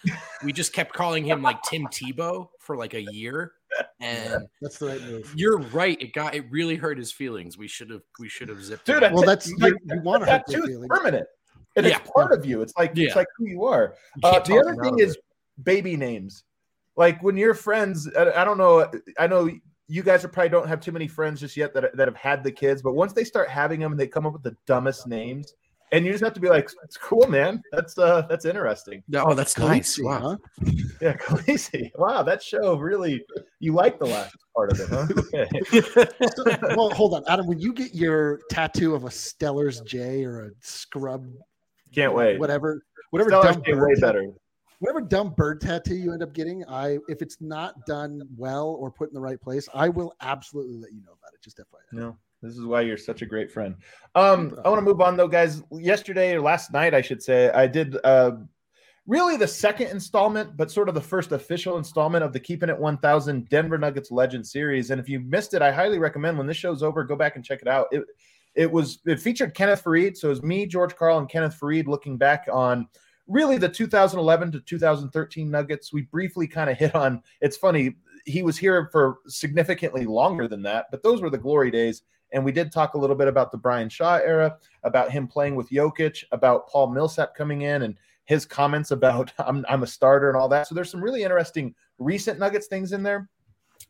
we 0.43 0.51
just 0.51 0.73
kept 0.73 0.93
calling 0.93 1.23
him 1.23 1.41
like 1.41 1.61
Tim 1.63 1.83
Tebow 1.85 2.49
for 2.59 2.75
like 2.75 2.93
a 2.93 3.01
year 3.01 3.53
and 4.01 4.47
That's 4.61 4.77
the 4.77 4.87
right 4.87 5.01
move. 5.01 5.33
you're 5.35 5.57
right 5.59 6.01
it 6.01 6.13
got 6.13 6.35
it 6.35 6.45
really 6.49 6.75
hurt 6.75 6.97
his 6.97 7.11
feelings 7.11 7.57
we 7.57 7.67
should 7.67 7.89
have 7.89 8.01
we 8.19 8.27
should 8.29 8.49
have 8.49 8.63
zipped 8.63 8.85
Dude, 8.85 9.03
him. 9.03 9.13
Well, 9.13 9.23
that's 9.23 9.51
Like, 9.59 9.73
you, 9.85 9.95
you 9.95 10.01
want 10.01 10.23
to 10.25 10.31
hurt 10.31 10.43
their 10.47 10.61
feelings. 10.63 10.87
permanent. 10.89 11.27
And 11.75 11.85
Yeah. 11.85 11.97
it's 11.99 12.09
part 12.11 12.31
of 12.33 12.45
you. 12.45 12.61
It's 12.61 12.73
like 12.77 12.91
Yeah. 12.95 13.07
it's 13.07 13.15
like 13.15 13.27
who 13.37 13.47
you 13.47 13.65
are. 13.65 13.95
You 14.17 14.29
Uh, 14.29 14.39
the 14.39 14.57
other 14.59 14.75
thing 14.75 14.93
out 14.93 15.01
of 15.01 15.07
is 15.07 15.17
baby 15.63 15.95
names. 15.95 16.43
Like 16.95 17.21
when 17.23 17.37
your 17.37 17.53
friends, 17.53 18.09
I, 18.17 18.31
I 18.41 18.43
don't 18.43 18.57
know, 18.57 18.89
I 19.17 19.27
know 19.27 19.49
you 19.87 20.03
guys 20.03 20.23
are 20.25 20.27
probably 20.27 20.49
don't 20.49 20.67
have 20.67 20.81
too 20.81 20.91
many 20.91 21.07
friends 21.07 21.39
just 21.39 21.55
yet 21.57 21.73
that 21.73 21.95
that 21.95 22.07
have 22.07 22.17
had 22.17 22.43
the 22.43 22.51
kids, 22.51 22.81
but 22.81 22.93
once 22.93 23.13
they 23.13 23.23
start 23.23 23.49
having 23.49 23.79
them 23.79 23.91
and 23.91 23.99
they 23.99 24.07
come 24.07 24.25
up 24.25 24.33
with 24.33 24.43
the 24.43 24.55
dumbest 24.67 25.07
names, 25.07 25.53
and 25.91 26.05
you 26.05 26.11
just 26.11 26.23
have 26.23 26.33
to 26.33 26.39
be 26.39 26.49
like, 26.49 26.69
"It's 26.83 26.97
cool, 26.97 27.27
man. 27.27 27.61
That's 27.71 27.97
uh, 27.97 28.23
that's 28.29 28.45
interesting." 28.45 29.03
Oh, 29.15 29.33
that's 29.33 29.57
nice. 29.57 29.97
Khaleesi, 29.97 30.03
Wow. 30.03 30.19
huh? 30.65 30.71
Yeah, 31.01 31.15
Khaleesi. 31.17 31.91
Wow, 31.95 32.23
that 32.23 32.41
show 32.43 32.75
really 32.77 33.23
you 33.59 33.73
like 33.73 33.99
the 33.99 34.05
last 34.05 34.35
part 34.55 34.71
of 34.71 34.79
it, 34.79 34.89
huh? 34.89 35.07
Okay. 36.39 36.57
well, 36.75 36.89
hold 36.91 37.13
on, 37.13 37.23
Adam. 37.27 37.47
When 37.47 37.59
you 37.59 37.73
get 37.73 37.93
your 37.95 38.39
tattoo 38.49 38.95
of 38.95 39.03
a 39.05 39.09
Steller's 39.09 39.81
jay 39.81 40.23
or 40.25 40.45
a 40.47 40.49
scrub, 40.61 41.25
Can't 41.93 42.13
wait. 42.13 42.39
whatever, 42.39 42.81
whatever 43.11 43.29
Steller's 43.31 43.55
dumb 43.55 43.63
J 43.65 43.71
bird 43.73 43.87
way 43.89 43.99
better. 43.99 44.25
whatever 44.79 45.01
dumb 45.01 45.33
bird 45.35 45.61
tattoo 45.61 45.95
you 45.95 46.13
end 46.13 46.23
up 46.23 46.33
getting, 46.33 46.63
I 46.67 46.97
if 47.07 47.21
it's 47.21 47.37
not 47.41 47.73
done 47.85 48.21
well 48.37 48.69
or 48.79 48.91
put 48.91 49.09
in 49.09 49.13
the 49.13 49.21
right 49.21 49.39
place, 49.41 49.67
I 49.73 49.89
will 49.89 50.13
absolutely 50.21 50.77
let 50.77 50.91
you 50.93 51.01
know 51.01 51.13
about 51.19 51.33
it. 51.33 51.41
Just 51.43 51.57
FYI. 51.57 51.63
No, 51.99 52.17
this 52.41 52.57
is 52.57 52.65
why 52.65 52.81
you're 52.81 52.97
such 52.97 53.21
a 53.21 53.25
great 53.25 53.51
friend. 53.51 53.75
Um, 54.15 54.57
I 54.63 54.69
want 54.69 54.79
to 54.79 54.85
move 54.85 55.01
on 55.01 55.17
though, 55.17 55.27
guys. 55.27 55.61
Yesterday 55.71 56.33
or 56.33 56.41
last 56.41 56.71
night, 56.71 56.93
I 56.93 57.01
should 57.01 57.21
say, 57.21 57.49
I 57.49 57.67
did 57.67 57.97
uh, 58.03 58.31
really 59.05 59.37
the 59.37 59.47
second 59.47 59.87
installment, 59.87 60.55
but 60.55 60.71
sort 60.71 60.87
of 60.87 60.95
the 60.95 61.01
first 61.01 61.31
official 61.31 61.77
installment 61.77 62.23
of 62.23 62.31
the 62.31 62.39
Keeping 62.39 62.69
It 62.69 62.77
1000 62.77 63.49
Denver 63.49 63.77
Nuggets 63.77 64.11
Legend 64.11 64.45
series. 64.47 64.91
And 64.91 65.01
if 65.01 65.09
you 65.09 65.19
missed 65.19 65.53
it, 65.53 65.61
I 65.61 65.71
highly 65.71 65.99
recommend 65.99 66.37
when 66.37 66.47
this 66.47 66.57
show's 66.57 66.83
over, 66.83 67.03
go 67.03 67.15
back 67.15 67.35
and 67.35 67.43
check 67.43 67.61
it 67.61 67.67
out. 67.67 67.87
It 67.91 68.03
it 68.55 68.71
was 68.71 68.99
it 69.05 69.21
featured 69.21 69.53
Kenneth 69.53 69.83
Faried, 69.83 70.17
so 70.17 70.27
it 70.27 70.31
was 70.31 70.43
me, 70.43 70.65
George 70.65 70.95
Karl, 70.95 71.19
and 71.19 71.29
Kenneth 71.29 71.57
Faried 71.59 71.87
looking 71.87 72.17
back 72.17 72.47
on 72.51 72.87
really 73.27 73.57
the 73.57 73.69
2011 73.69 74.51
to 74.53 74.59
2013 74.61 75.51
Nuggets. 75.51 75.93
We 75.93 76.01
briefly 76.03 76.47
kind 76.47 76.69
of 76.69 76.77
hit 76.77 76.95
on. 76.95 77.21
It's 77.41 77.57
funny 77.57 77.95
he 78.25 78.43
was 78.43 78.57
here 78.57 78.89
for 78.91 79.19
significantly 79.27 80.05
longer 80.05 80.47
than 80.47 80.61
that, 80.63 80.87
but 80.91 81.03
those 81.03 81.21
were 81.21 81.29
the 81.29 81.37
glory 81.37 81.71
days. 81.71 82.03
And 82.31 82.45
we 82.45 82.51
did 82.51 82.71
talk 82.71 82.93
a 82.93 82.97
little 82.97 83.15
bit 83.15 83.27
about 83.27 83.51
the 83.51 83.57
Brian 83.57 83.89
Shaw 83.89 84.17
era, 84.17 84.57
about 84.83 85.11
him 85.11 85.27
playing 85.27 85.55
with 85.55 85.69
Jokic, 85.69 86.23
about 86.31 86.67
Paul 86.67 86.91
Millsap 86.91 87.35
coming 87.35 87.63
in 87.63 87.83
and 87.83 87.95
his 88.25 88.45
comments 88.45 88.91
about 88.91 89.33
I'm, 89.39 89.65
I'm 89.67 89.83
a 89.83 89.87
starter 89.87 90.29
and 90.29 90.37
all 90.37 90.49
that. 90.49 90.67
So 90.67 90.75
there's 90.75 90.91
some 90.91 91.03
really 91.03 91.23
interesting 91.23 91.73
recent 91.97 92.39
Nuggets 92.39 92.67
things 92.67 92.91
in 92.91 93.03
there. 93.03 93.29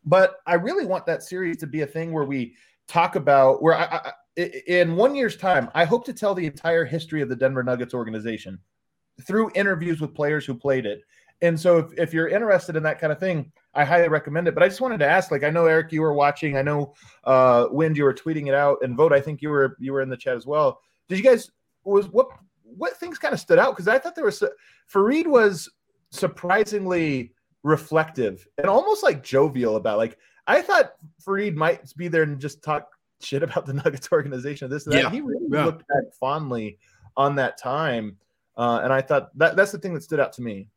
But 0.06 0.38
I 0.46 0.54
really 0.54 0.86
want 0.86 1.06
that 1.08 1.24
series 1.24 1.58
to 1.58 1.68
be 1.68 1.82
a 1.82 1.88
thing 1.88 2.14
where 2.14 2.24
we 2.24 2.56
talk 2.88 3.16
about 3.16 3.62
where 3.62 3.76
I, 3.76 3.84
I 3.84 4.12
in 4.38 4.96
one 4.96 5.16
year's 5.16 5.36
time, 5.36 5.70
I 5.76 5.84
hope 5.84 6.06
to 6.06 6.14
tell 6.14 6.34
the 6.34 6.46
entire 6.46 6.86
history 6.86 7.22
of 7.22 7.28
the 7.28 7.36
Denver 7.36 7.64
Nuggets 7.64 7.94
organization 7.94 8.58
through 9.26 9.52
interviews 9.54 10.00
with 10.00 10.16
players 10.16 10.46
who 10.46 10.54
played 10.54 10.86
it. 10.86 11.02
And 11.42 11.58
so 11.60 11.78
if, 11.78 11.94
if 11.98 12.14
you're 12.14 12.28
interested 12.28 12.76
in 12.76 12.84
that 12.84 13.00
kind 13.00 13.14
of 13.14 13.20
thing, 13.20 13.52
I 13.74 13.86
highly 13.86 14.10
recommend 14.10 14.48
it. 14.48 14.54
But 14.54 14.62
I 14.64 14.68
just 14.68 14.82
wanted 14.82 15.00
to 15.00 15.08
ask, 15.08 15.32
like, 15.32 15.44
I 15.44 15.50
know 15.50 15.66
Eric, 15.68 15.92
you 15.94 16.02
were 16.02 16.14
watching. 16.14 16.58
I 16.58 16.62
know 16.62 16.94
uh 17.24 17.68
Wind, 17.72 17.96
you 17.98 18.04
were 18.04 18.14
tweeting 18.14 18.48
it 18.48 18.54
out, 18.54 18.78
and 18.82 18.96
Vogt, 18.98 19.14
I 19.14 19.22
think 19.22 19.42
you 19.42 19.50
were 19.50 19.78
you 19.80 19.94
were 19.94 20.02
in 20.02 20.10
the 20.10 20.18
chat 20.18 20.36
as 20.36 20.46
well. 20.46 20.82
Did 21.08 21.18
you 21.18 21.24
guys 21.24 21.50
was 21.86 22.08
what 22.10 22.28
what 22.64 22.98
things 22.98 23.18
kind 23.18 23.34
of 23.34 23.40
stood 23.40 23.58
out? 23.60 23.72
Because 23.72 23.88
I 23.88 23.98
thought 24.00 24.16
there 24.16 24.26
was 24.26 24.44
Faried 24.94 25.28
was 25.28 25.70
surprisingly 26.12 27.32
reflective 27.64 28.48
and 28.58 28.68
almost 28.68 29.04
like 29.04 29.22
jovial 29.22 29.76
about 29.76 29.98
like 29.98 30.18
I 30.48 30.62
thought 30.62 30.94
Faried 31.26 31.56
might 31.56 31.96
be 31.98 32.08
there 32.08 32.24
and 32.24 32.40
just 32.40 32.64
talk 32.64 32.88
shit 33.22 33.44
about 33.44 33.66
the 33.66 33.74
Nuggets 33.86 34.10
organization, 34.12 34.66
of 34.66 34.72
this 34.72 34.86
and 34.86 34.94
that. 34.94 35.04
Yeah. 35.04 35.10
He 35.10 35.22
really 35.22 35.46
Yeah. 35.50 35.66
looked 35.66 35.88
back 35.88 36.14
fondly 36.20 36.78
on 37.18 37.36
that 37.36 37.58
time. 37.58 38.18
Uh, 38.58 38.82
and 38.84 38.92
I 38.92 39.02
thought 39.02 39.38
that 39.38 39.56
that's 39.56 39.72
the 39.72 39.78
thing 39.78 39.94
that 39.94 40.04
stood 40.04 40.20
out 40.20 40.34
to 40.34 40.42
me. 40.42 40.68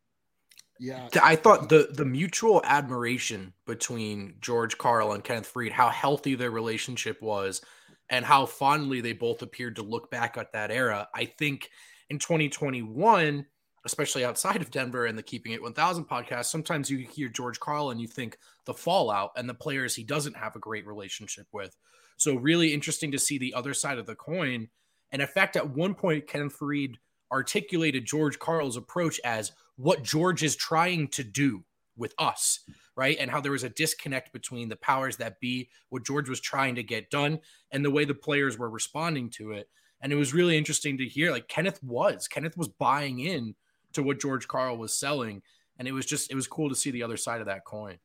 Yeah, 0.83 1.09
I 1.23 1.37
thought 1.37 1.69
the 1.69 1.91
the 1.93 2.05
mutual 2.05 2.61
admiration 2.65 3.53
between 3.69 4.35
George 4.41 4.77
Karl 4.79 5.13
and 5.13 5.23
Kenneth 5.23 5.53
Faried, 5.55 5.71
how 5.71 5.91
healthy 5.91 6.35
their 6.35 6.51
relationship 6.51 7.23
was, 7.23 7.63
and 8.11 8.25
how 8.25 8.47
fondly 8.47 9.01
they 9.01 9.13
both 9.13 9.43
appeared 9.43 9.77
to 9.77 9.83
look 9.83 10.11
back 10.11 10.37
at 10.37 10.51
that 10.55 10.73
era. 10.73 11.07
I 11.15 11.27
think 11.27 11.71
in 12.11 12.19
2021, 12.19 13.47
especially 13.85 14.25
outside 14.25 14.61
of 14.61 14.73
Denver 14.73 15.07
and 15.07 15.17
the 15.17 15.23
Keeping 15.23 15.53
It 15.53 15.63
1000 15.63 16.05
podcast, 16.09 16.47
sometimes 16.47 16.91
you 16.91 16.99
hear 16.99 17.29
George 17.29 17.61
Karl 17.61 17.91
and 17.91 18.01
you 18.01 18.09
think 18.09 18.37
the 18.65 18.75
fallout 18.75 19.31
and 19.37 19.49
the 19.49 19.55
players 19.55 19.95
he 19.95 20.03
doesn't 20.03 20.37
have 20.37 20.57
a 20.57 20.61
great 20.61 20.85
relationship 20.85 21.47
with. 21.53 21.77
So 22.17 22.35
really 22.35 22.75
interesting 22.75 23.13
to 23.13 23.21
see 23.21 23.39
the 23.39 23.55
other 23.55 23.73
side 23.73 23.99
of 23.99 24.07
the 24.07 24.17
coin. 24.17 24.67
And 25.13 25.23
in 25.23 25.29
fact, 25.29 25.55
at 25.55 25.71
one 25.71 25.95
point, 25.95 26.27
Kenneth 26.27 26.59
Faried 26.59 26.97
articulated 27.33 28.05
George 28.05 28.39
Karl's 28.39 28.77
approach 28.77 29.19
as 29.25 29.53
what 29.77 30.05
George 30.05 30.43
is 30.43 30.55
trying 30.55 31.09
to 31.09 31.25
do 31.25 31.65
with 31.97 32.15
us, 32.19 32.61
right? 32.95 33.17
And 33.19 33.31
how 33.31 33.41
there 33.41 33.53
was 33.53 33.65
a 33.65 33.69
disconnect 33.69 34.33
between 34.33 34.69
the 34.69 34.77
powers 34.77 35.17
that 35.17 35.41
be, 35.41 35.71
what 35.89 36.05
George 36.05 36.29
was 36.29 36.41
trying 36.41 36.75
to 36.77 36.83
get 36.83 37.11
done, 37.11 37.41
and 37.71 37.85
the 37.85 37.91
way 37.91 38.05
the 38.05 38.15
players 38.15 38.59
were 38.59 38.71
responding 38.71 39.31
to 39.31 39.53
it. 39.53 39.69
And 40.01 40.13
it 40.13 40.17
was 40.17 40.35
really 40.35 40.59
interesting 40.59 40.99
to 40.99 41.05
hear 41.05 41.31
like 41.31 41.49
Kenneth 41.49 41.83
was, 41.83 42.29
Kenneth 42.29 42.57
was 42.57 42.69
buying 42.69 43.21
in 43.21 43.55
to 43.93 44.03
what 44.03 44.21
George 44.21 44.49
Karl 44.49 44.77
was 44.77 44.93
selling. 44.93 45.43
And 45.79 45.89
it 45.89 45.93
was 45.93 46.07
just, 46.07 46.31
it 46.31 46.35
was 46.35 46.47
cool 46.47 46.69
to 46.69 46.75
see 46.75 46.91
the 46.91 47.03
other 47.03 47.17
side 47.17 47.41
of 47.41 47.47
that 47.47 47.65
coin. 47.65 47.99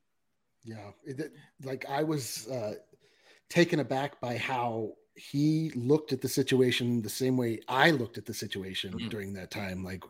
Yeah, 0.63 0.91
it, 1.05 1.31
like 1.63 1.85
I 1.89 2.03
was 2.03 2.47
uh, 2.47 2.75
taken 3.49 3.79
aback 3.79 4.19
by 4.19 4.37
how 4.37 4.91
he 5.17 5.71
looked 5.71 6.13
at 6.13 6.21
the 6.21 6.29
situation 6.29 7.01
the 7.01 7.09
same 7.09 7.37
way 7.37 7.59
I 7.67 7.91
looked 7.91 8.17
at 8.17 8.25
the 8.25 8.33
situation 8.33 8.93
Mhm. 8.93 9.09
during 9.09 9.33
that 9.33 9.51
time. 9.51 9.83
Like 9.83 10.03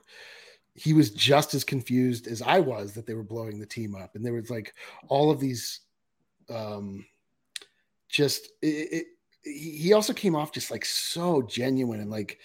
he 0.75 0.93
was 0.93 1.09
just 1.11 1.53
as 1.53 1.63
confused 1.63 2.27
as 2.27 2.41
I 2.41 2.59
was 2.59 2.93
that 2.93 3.05
they 3.07 3.13
were 3.15 3.23
blowing 3.23 3.59
the 3.59 3.65
team 3.65 3.95
up, 3.95 4.15
and 4.15 4.25
there 4.25 4.33
was 4.33 4.49
like 4.49 4.73
all 5.07 5.31
of 5.31 5.39
these, 5.39 5.81
um, 6.49 7.05
just 8.09 8.47
it. 8.61 8.93
it 8.93 9.07
he 9.43 9.93
also 9.93 10.11
came 10.13 10.35
off 10.35 10.51
just 10.51 10.71
like 10.71 10.83
so 10.83 11.41
genuine 11.43 12.01
and 12.01 12.11
like 12.11 12.39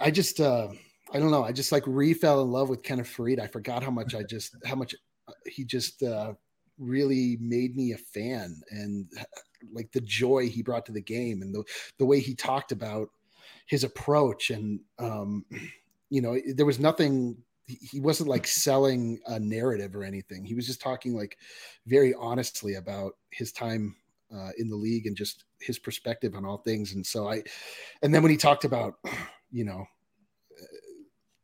I 0.00 0.12
just 0.12 0.40
uh 0.40 0.68
I 1.12 1.18
don't 1.18 1.32
know 1.32 1.42
I 1.42 1.50
just 1.50 1.72
like 1.72 1.82
re 1.86 2.14
fell 2.14 2.42
in 2.42 2.52
love 2.52 2.68
with 2.68 2.84
Kenneth 2.84 3.08
Faried. 3.08 3.40
I 3.40 3.48
forgot 3.48 3.82
how 3.82 3.90
much 3.90 4.14
I 4.14 4.22
just 4.22 4.54
how 4.64 4.76
much 4.76 4.94
uh, 5.26 5.32
he 5.46 5.64
just 5.64 6.02
uh 6.04 6.34
really 6.78 7.36
made 7.40 7.76
me 7.76 7.92
a 7.92 7.98
fan 7.98 8.60
and 8.70 9.06
like 9.72 9.90
the 9.92 10.00
joy 10.00 10.48
he 10.48 10.62
brought 10.62 10.84
to 10.86 10.92
the 10.92 11.00
game 11.00 11.42
and 11.42 11.54
the 11.54 11.62
the 11.98 12.04
way 12.04 12.20
he 12.20 12.34
talked 12.34 12.72
about 12.72 13.08
his 13.66 13.84
approach 13.84 14.50
and 14.50 14.80
um 14.98 15.44
you 16.10 16.20
know 16.20 16.38
there 16.54 16.66
was 16.66 16.78
nothing 16.78 17.36
he- 17.66 18.00
wasn't 18.00 18.28
like 18.28 18.46
selling 18.46 19.18
a 19.26 19.38
narrative 19.40 19.96
or 19.96 20.04
anything. 20.04 20.44
He 20.44 20.54
was 20.54 20.66
just 20.66 20.80
talking 20.80 21.16
like 21.16 21.38
very 21.86 22.14
honestly 22.14 22.74
about 22.74 23.16
his 23.30 23.52
time 23.52 23.96
uh, 24.34 24.50
in 24.58 24.68
the 24.68 24.76
league 24.76 25.06
and 25.06 25.16
just 25.16 25.44
his 25.60 25.78
perspective 25.78 26.34
on 26.34 26.44
all 26.44 26.58
things. 26.58 26.94
And 26.94 27.04
so 27.04 27.28
i 27.28 27.42
and 28.02 28.14
then 28.14 28.22
when 28.22 28.30
he 28.30 28.36
talked 28.36 28.64
about 28.64 28.94
you 29.50 29.64
know 29.64 29.86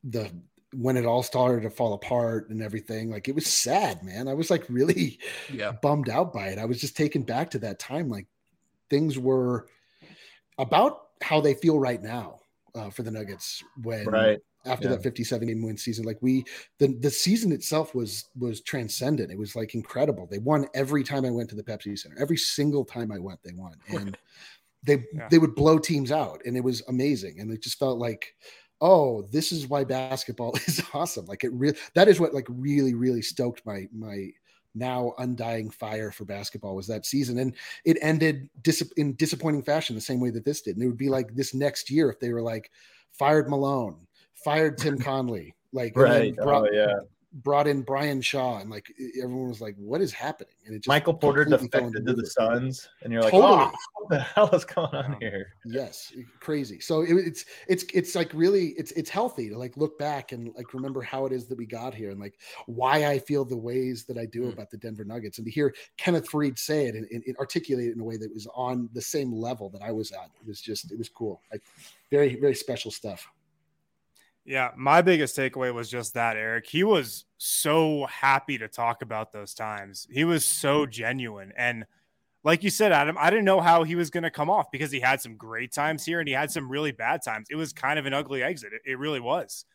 the 0.04 0.30
when 0.72 0.96
it 0.96 1.04
all 1.06 1.22
started 1.22 1.62
to 1.62 1.70
fall 1.70 1.94
apart 1.94 2.48
and 2.50 2.62
everything 2.62 3.10
like 3.10 3.28
it 3.28 3.34
was 3.34 3.46
sad 3.46 4.02
man 4.04 4.28
i 4.28 4.34
was 4.34 4.50
like 4.50 4.64
really 4.68 5.18
Yeah. 5.52 5.72
bummed 5.82 6.08
out 6.08 6.32
by 6.32 6.48
it 6.48 6.58
i 6.58 6.64
was 6.64 6.80
just 6.80 6.96
taken 6.96 7.22
back 7.22 7.50
to 7.50 7.58
that 7.60 7.78
time 7.78 8.08
like 8.08 8.26
things 8.88 9.18
were 9.18 9.66
about 10.58 10.98
how 11.22 11.40
they 11.40 11.54
feel 11.54 11.78
right 11.78 12.02
now 12.02 12.40
uh, 12.74 12.90
for 12.90 13.02
the 13.02 13.10
nuggets 13.10 13.62
when 13.82 14.06
Right. 14.06 14.38
after 14.64 14.88
Yeah. 14.88 14.94
that 14.94 15.02
57 15.02 15.48
game 15.48 15.62
win 15.62 15.76
season 15.76 16.04
like 16.04 16.18
we 16.20 16.44
the 16.78 16.88
the 17.00 17.10
season 17.10 17.50
itself 17.50 17.94
was 17.94 18.26
was 18.38 18.60
transcendent 18.60 19.32
it 19.32 19.38
was 19.38 19.56
like 19.56 19.74
incredible 19.74 20.26
they 20.26 20.38
won 20.38 20.66
every 20.74 21.02
time 21.02 21.24
i 21.24 21.30
went 21.30 21.48
to 21.50 21.56
the 21.56 21.64
pepsi 21.64 21.98
center 21.98 22.16
every 22.18 22.36
single 22.36 22.84
time 22.84 23.10
i 23.10 23.18
went 23.18 23.42
they 23.42 23.52
won 23.54 23.74
and 23.88 24.16
they 24.84 25.04
Yeah. 25.14 25.28
they 25.30 25.38
would 25.38 25.54
blow 25.54 25.78
teams 25.78 26.12
out 26.12 26.42
and 26.44 26.56
it 26.56 26.64
was 26.64 26.82
amazing 26.88 27.40
and 27.40 27.50
it 27.50 27.62
just 27.62 27.78
felt 27.78 27.98
like 27.98 28.34
oh 28.80 29.22
this 29.30 29.52
is 29.52 29.68
why 29.68 29.84
basketball 29.84 30.54
is 30.66 30.82
awesome 30.94 31.26
like 31.26 31.44
it 31.44 31.52
really 31.52 31.76
that 31.94 32.08
is 32.08 32.20
what 32.20 32.34
like 32.34 32.46
really 32.48 32.94
really 32.94 33.22
stoked 33.22 33.64
my 33.64 33.86
my 33.92 34.28
now 34.74 35.12
undying 35.18 35.68
fire 35.68 36.12
for 36.12 36.24
basketball 36.24 36.76
was 36.76 36.86
that 36.86 37.04
season 37.04 37.38
and 37.38 37.56
it 37.84 37.98
ended 38.02 38.48
dis- 38.62 38.92
in 38.96 39.14
disappointing 39.16 39.62
fashion 39.62 39.96
the 39.96 40.00
same 40.00 40.20
way 40.20 40.30
that 40.30 40.44
this 40.44 40.62
did 40.62 40.76
and 40.76 40.84
it 40.84 40.86
would 40.86 40.96
be 40.96 41.08
like 41.08 41.34
this 41.34 41.54
next 41.54 41.90
year 41.90 42.08
if 42.08 42.20
they 42.20 42.32
were 42.32 42.42
like 42.42 42.70
fired 43.12 43.50
malone 43.50 44.06
fired 44.34 44.78
tim 44.78 44.96
connelly 45.00 45.54
like 45.72 45.96
Right. 45.96 46.34
brought, 46.36 46.68
oh 46.68 46.72
yeah. 46.72 47.00
Brought 47.32 47.68
in 47.68 47.82
brian 47.82 48.20
shaw 48.20 48.58
and 48.58 48.68
like 48.70 48.92
everyone 49.22 49.48
was 49.48 49.60
like 49.60 49.76
what 49.76 50.00
is 50.00 50.12
happening 50.12 50.52
and 50.66 50.74
it 50.74 50.78
just 50.78 50.88
Michael 50.88 51.14
Porter 51.14 51.44
defected 51.44 52.04
to 52.04 52.12
the. 52.12 52.26
Suns, 52.26 52.88
and 53.04 53.12
you're 53.12 53.22
like, 53.22 53.30
Totally. 53.30 53.52
oh, 53.62 53.72
what 53.94 54.08
the 54.10 54.18
hell 54.18 54.48
is 54.52 54.64
going 54.64 54.92
on 54.92 55.16
here? 55.20 55.54
yes 55.64 56.12
crazy 56.40 56.80
so 56.80 57.02
it, 57.02 57.12
it's 57.14 57.44
it's 57.68 57.84
it's 57.94 58.16
like 58.16 58.32
really 58.34 58.70
it's 58.70 58.90
it's 58.92 59.08
healthy 59.08 59.48
to 59.48 59.56
like 59.56 59.76
look 59.76 59.96
back 59.96 60.32
and 60.32 60.52
like 60.56 60.74
remember 60.74 61.02
how 61.02 61.24
it 61.24 61.32
is 61.32 61.46
that 61.46 61.56
we 61.56 61.66
got 61.66 61.94
here 61.94 62.10
and 62.10 62.18
like 62.18 62.34
why 62.66 63.06
i 63.06 63.16
feel 63.16 63.44
the 63.44 63.56
ways 63.56 64.04
that 64.06 64.18
i 64.18 64.26
do 64.26 64.40
Mm. 64.40 64.52
about 64.54 64.70
the 64.70 64.76
denver 64.78 65.04
nuggets 65.04 65.38
and 65.38 65.44
to 65.46 65.52
hear 65.52 65.72
kenneth 65.98 66.28
Faried 66.28 66.58
say 66.58 66.86
it 66.86 66.96
and, 66.96 67.06
and, 67.12 67.22
and 67.28 67.36
articulate 67.36 67.86
it 67.88 67.92
in 67.94 68.00
a 68.00 68.04
way 68.04 68.16
that 68.16 68.32
was 68.34 68.48
on 68.56 68.88
the 68.92 69.00
same 69.02 69.32
level 69.32 69.68
that 69.70 69.82
i 69.82 69.92
was 69.92 70.10
at 70.10 70.30
it 70.40 70.46
was 70.48 70.60
just 70.60 70.90
it 70.90 70.98
was 70.98 71.08
cool 71.08 71.40
like 71.52 71.62
very 72.10 72.34
very 72.40 72.54
special 72.56 72.90
stuff 72.90 73.28
Yeah, 74.44 74.70
my 74.76 75.02
biggest 75.02 75.36
takeaway 75.36 75.72
was 75.72 75.90
just 75.90 76.14
that, 76.14 76.36
Eric. 76.36 76.66
He 76.66 76.82
was 76.82 77.24
so 77.38 78.06
happy 78.06 78.58
to 78.58 78.68
talk 78.68 79.02
about 79.02 79.32
those 79.32 79.54
times. 79.54 80.08
He 80.10 80.24
was 80.24 80.44
so 80.44 80.86
genuine. 80.86 81.52
And 81.56 81.84
like 82.42 82.64
you 82.64 82.70
said, 82.70 82.90
Adam, 82.90 83.16
I 83.18 83.28
didn't 83.30 83.44
know 83.44 83.60
how 83.60 83.84
he 83.84 83.94
was 83.94 84.10
going 84.10 84.22
to 84.22 84.30
come 84.30 84.48
off 84.48 84.70
because 84.70 84.90
he 84.90 85.00
had 85.00 85.20
some 85.20 85.36
great 85.36 85.72
times 85.72 86.04
here 86.04 86.20
and 86.20 86.28
he 86.28 86.34
had 86.34 86.50
some 86.50 86.70
really 86.70 86.90
bad 86.90 87.22
times. 87.22 87.48
It 87.50 87.56
was 87.56 87.72
kind 87.72 87.98
of 87.98 88.06
an 88.06 88.14
ugly 88.14 88.42
exit. 88.42 88.72
It, 88.72 88.92
it 88.92 88.98
really 88.98 89.20
was 89.20 89.66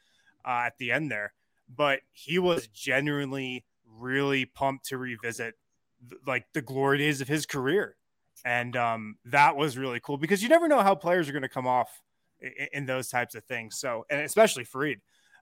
uh, 0.43 0.63
at 0.65 0.77
the 0.79 0.91
end 0.91 1.11
there. 1.11 1.33
But 1.73 1.99
he 2.11 2.39
was 2.39 2.67
genuinely 2.67 3.65
really 3.87 4.45
pumped 4.45 4.87
to 4.87 4.97
revisit 4.97 5.55
th- 6.09 6.21
like 6.25 6.45
the 6.53 6.61
glory 6.61 6.97
days 6.97 7.21
of 7.21 7.27
his 7.27 7.45
career. 7.45 7.95
And 8.43 8.75
um, 8.75 9.17
that 9.25 9.55
was 9.55 9.77
really 9.77 9.99
cool 9.99 10.17
because 10.17 10.43
you 10.43 10.49
never 10.49 10.67
know 10.67 10.81
how 10.81 10.95
players 10.95 11.29
are 11.29 11.31
going 11.31 11.41
to 11.43 11.49
come 11.49 11.67
off 11.67 12.01
in, 12.45 12.67
in, 12.73 12.85
those 12.85 13.09
types 13.09 13.35
of 13.35 13.43
things. 13.45 13.77
So, 13.79 14.05
and 14.09 14.21
especially 14.21 14.65
Faried. 14.65 15.01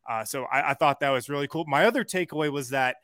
Uh, 0.10 0.25
so 0.25 0.45
I, 0.45 0.72
I 0.72 0.74
thought 0.74 1.00
that 1.00 1.10
was 1.10 1.29
really 1.29 1.48
cool. 1.48 1.65
My 1.67 1.86
other 1.86 2.03
takeaway 2.03 2.51
was 2.51 2.69
that 2.69 2.98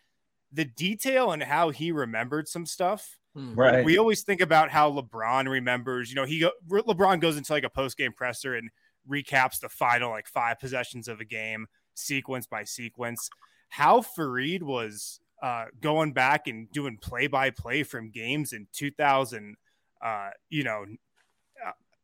the 0.52 0.66
detail 0.66 1.32
and 1.32 1.44
how 1.44 1.70
he 1.70 1.92
remembered 1.92 2.48
some 2.48 2.66
stuff 2.66 3.20
Hmm. 3.36 3.54
Right. 3.54 3.86
We 3.86 3.98
always 3.98 4.24
think 4.24 4.42
about 4.42 4.70
how 4.70 4.92
LeBron 4.92 5.48
remembers. 5.48 6.10
You 6.10 6.16
know, 6.16 6.26
he 6.26 6.48
LeBron 6.70 7.20
goes 7.20 7.38
into 7.38 7.54
like 7.54 7.64
a 7.64 7.70
post 7.70 7.98
game 7.98 8.12
presser 8.12 8.56
and 8.56 8.70
recaps 9.10 9.60
the 9.60 9.70
final 9.70 10.10
like 10.10 10.28
five 10.28 10.60
possessions 10.60 11.08
of 11.08 11.20
a 11.20 11.26
game, 11.26 11.68
sequence 11.94 12.48
by 12.48 12.64
sequence. 12.64 13.30
How 13.70 14.02
Faried 14.02 14.64
was 14.64 15.20
uh, 15.44 15.66
going 15.80 16.14
back 16.14 16.48
and 16.48 16.72
doing 16.72 16.98
play 16.98 17.28
by 17.28 17.52
play 17.52 17.84
from 17.84 18.10
games 18.10 18.52
in 18.52 18.68
2000, 18.74 19.56
uh, 20.04 20.30
you 20.50 20.64
know, 20.64 20.86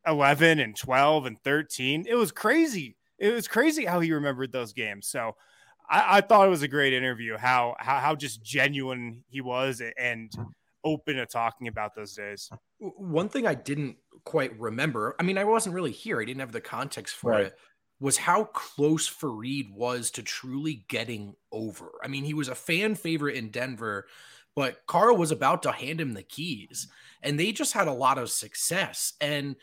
11 0.08 0.60
and 0.60 0.76
12 0.76 1.26
and 1.26 1.40
13. 1.40 2.06
It 2.08 2.16
was 2.16 2.32
crazy. 2.32 2.98
It 3.18 3.34
was 3.34 3.48
crazy 3.48 3.86
how 3.86 4.00
he 4.00 4.12
remembered 4.12 4.52
those 4.52 4.74
games. 4.74 5.08
So 5.08 5.36
I, 5.90 6.18
I 6.18 6.22
thought 6.22 6.48
it 6.48 6.52
was 6.52 6.64
a 6.64 6.68
great 6.68 6.94
interview. 6.94 7.38
How 7.38 7.76
how 7.80 8.00
how 8.00 8.16
just 8.16 8.44
genuine 8.44 9.24
he 9.30 9.42
was 9.42 9.82
and 9.98 10.32
open 10.86 11.16
to 11.16 11.26
talking 11.26 11.68
about 11.68 11.96
those 11.96 12.14
days. 12.14 12.50
One 12.80 13.28
thing 13.28 13.48
I 13.48 13.56
didn't 13.56 13.98
quite 14.24 14.58
remember, 14.60 15.16
I 15.20 15.24
mean, 15.24 15.38
I 15.38 15.44
wasn't 15.44 15.76
really 15.76 15.92
here, 15.92 16.22
I 16.22 16.26
didn't 16.26 16.40
have 16.40 16.52
the 16.52 16.62
context 16.62 17.16
for 17.16 17.32
right. 17.32 17.46
it, 17.48 17.58
was 18.00 18.18
how 18.18 18.46
close 18.46 19.10
Faried 19.10 19.74
was 19.74 20.12
to 20.12 20.22
truly 20.22 20.86
getting 20.88 21.36
over. 21.52 21.92
I 22.04 22.08
mean, 22.08 22.24
he 22.24 22.34
was 22.34 22.50
a 22.50 22.56
fan 22.56 22.96
favorite 22.96 23.36
in 23.36 23.50
Denver, 23.50 24.06
but 24.56 24.86
Karl 24.86 25.18
was 25.18 25.32
about 25.32 25.64
to 25.64 25.72
hand 25.72 26.00
him 26.00 26.14
the 26.14 26.24
keys, 26.24 26.88
and 27.22 27.40
they 27.40 27.52
just 27.52 27.74
had 27.74 27.88
a 27.88 27.94
lot 27.94 28.18
of 28.18 28.30
success. 28.30 29.14
And 29.20 29.56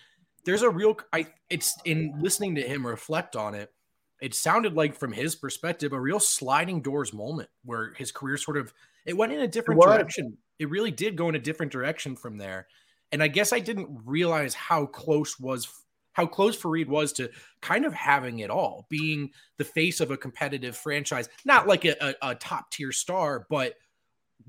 there's 0.45 0.63
a 0.63 0.71
real, 0.71 0.97
I, 1.13 1.27
it's 1.51 1.77
in 1.85 2.15
listening 2.21 2.55
to 2.57 2.63
him 2.63 2.87
reflect 2.87 3.37
on 3.37 3.55
it. 3.55 3.73
It 4.21 4.35
sounded 4.35 4.75
like, 4.75 4.95
from 4.95 5.13
his 5.13 5.35
perspective, 5.35 5.93
a 5.93 6.01
real 6.01 6.21
sliding 6.21 6.81
doors 6.81 7.13
moment 7.13 7.49
where 7.65 7.93
his 7.95 8.13
career 8.13 8.37
sort 8.37 8.57
of 8.57 8.73
it 9.05 9.17
went 9.17 9.33
in 9.33 9.41
a 9.41 9.49
different 9.49 9.81
direction 9.83 10.39
it 10.63 10.71
really 10.71 10.93
did 10.93 11.17
go 11.17 11.29
in 11.29 11.35
a 11.35 11.41
different 11.41 11.73
direction 11.73 12.15
from 12.15 12.39
there. 12.39 12.69
And 13.11 13.21
I 13.21 13.27
guess 13.27 13.53
I 13.53 13.59
didn't 13.59 13.89
realize 14.05 14.55
how 14.55 14.87
close 14.87 15.39
was 15.39 15.69
how 16.13 16.27
close 16.27 16.61
Faried 16.61 16.89
was 16.89 17.13
to 17.15 17.31
kind 17.63 17.85
of 17.85 17.93
having 17.95 18.41
it 18.41 18.51
all, 18.51 18.87
being 18.91 19.31
the 19.57 19.65
face 19.65 19.99
of 19.99 20.11
a 20.11 20.17
competitive 20.17 20.77
franchise, 20.77 21.29
not 21.45 21.67
like 21.67 21.85
a, 21.85 21.97
a, 22.01 22.31
a 22.31 22.35
top 22.35 22.71
tier 22.71 22.93
star, 22.93 23.47
but 23.49 23.75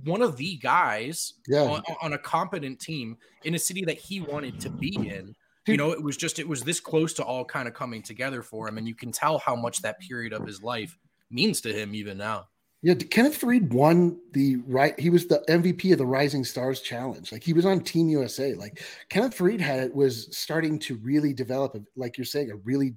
one 0.03 0.21
of 0.21 0.35
the 0.35 0.57
guys 0.57 1.33
yeah. 1.47 1.61
on, 1.61 1.81
on, 2.01 2.13
a 2.13 2.17
competent 2.17 2.79
team 2.81 3.15
in 3.45 3.55
a 3.55 3.59
city 3.59 3.85
that 3.85 3.97
he 3.97 4.19
wanted 4.19 4.59
to 4.59 4.69
be 4.69 4.93
in. 4.93 5.33
You 5.65 5.77
know, 5.77 5.91
it 5.91 6.03
was 6.03 6.17
just 6.17 6.39
it 6.39 6.47
was 6.47 6.63
this 6.63 6.79
close 6.79 7.13
to 7.13 7.23
all 7.23 7.45
kind 7.45 7.67
of 7.67 7.73
coming 7.73 8.01
together 8.01 8.41
for 8.41 8.67
him, 8.67 8.77
and 8.77 8.87
you 8.87 8.95
can 8.95 9.11
tell 9.11 9.37
how 9.37 9.55
much 9.55 9.81
that 9.81 9.99
period 9.99 10.33
of 10.33 10.45
his 10.45 10.61
life 10.61 10.97
means 11.31 11.61
to 11.61 11.73
him 11.73 11.95
even 11.95 12.17
now. 12.17 12.47
Yeah, 12.81 12.95
Kenneth 12.95 13.39
Faried 13.39 13.71
won 13.71 14.19
the 14.33 14.57
right. 14.67 14.99
He 14.99 15.09
was 15.09 15.27
the 15.27 15.41
MVP 15.47 15.93
of 15.93 15.97
the 15.97 16.05
Rising 16.05 16.43
Stars 16.43 16.81
Challenge. 16.81 17.31
Like 17.31 17.41
he 17.41 17.53
was 17.53 17.65
on 17.65 17.79
Team 17.79 18.09
USA. 18.09 18.55
Like 18.55 18.83
Kenneth 19.07 19.37
Faried 19.37 19.61
had 19.61 19.93
was 19.93 20.27
starting 20.37 20.79
to 20.79 20.95
really 20.97 21.31
develop, 21.33 21.75
a, 21.75 21.81
like 21.95 22.17
you're 22.17 22.25
saying, 22.25 22.51
a 22.51 22.57
really 22.57 22.95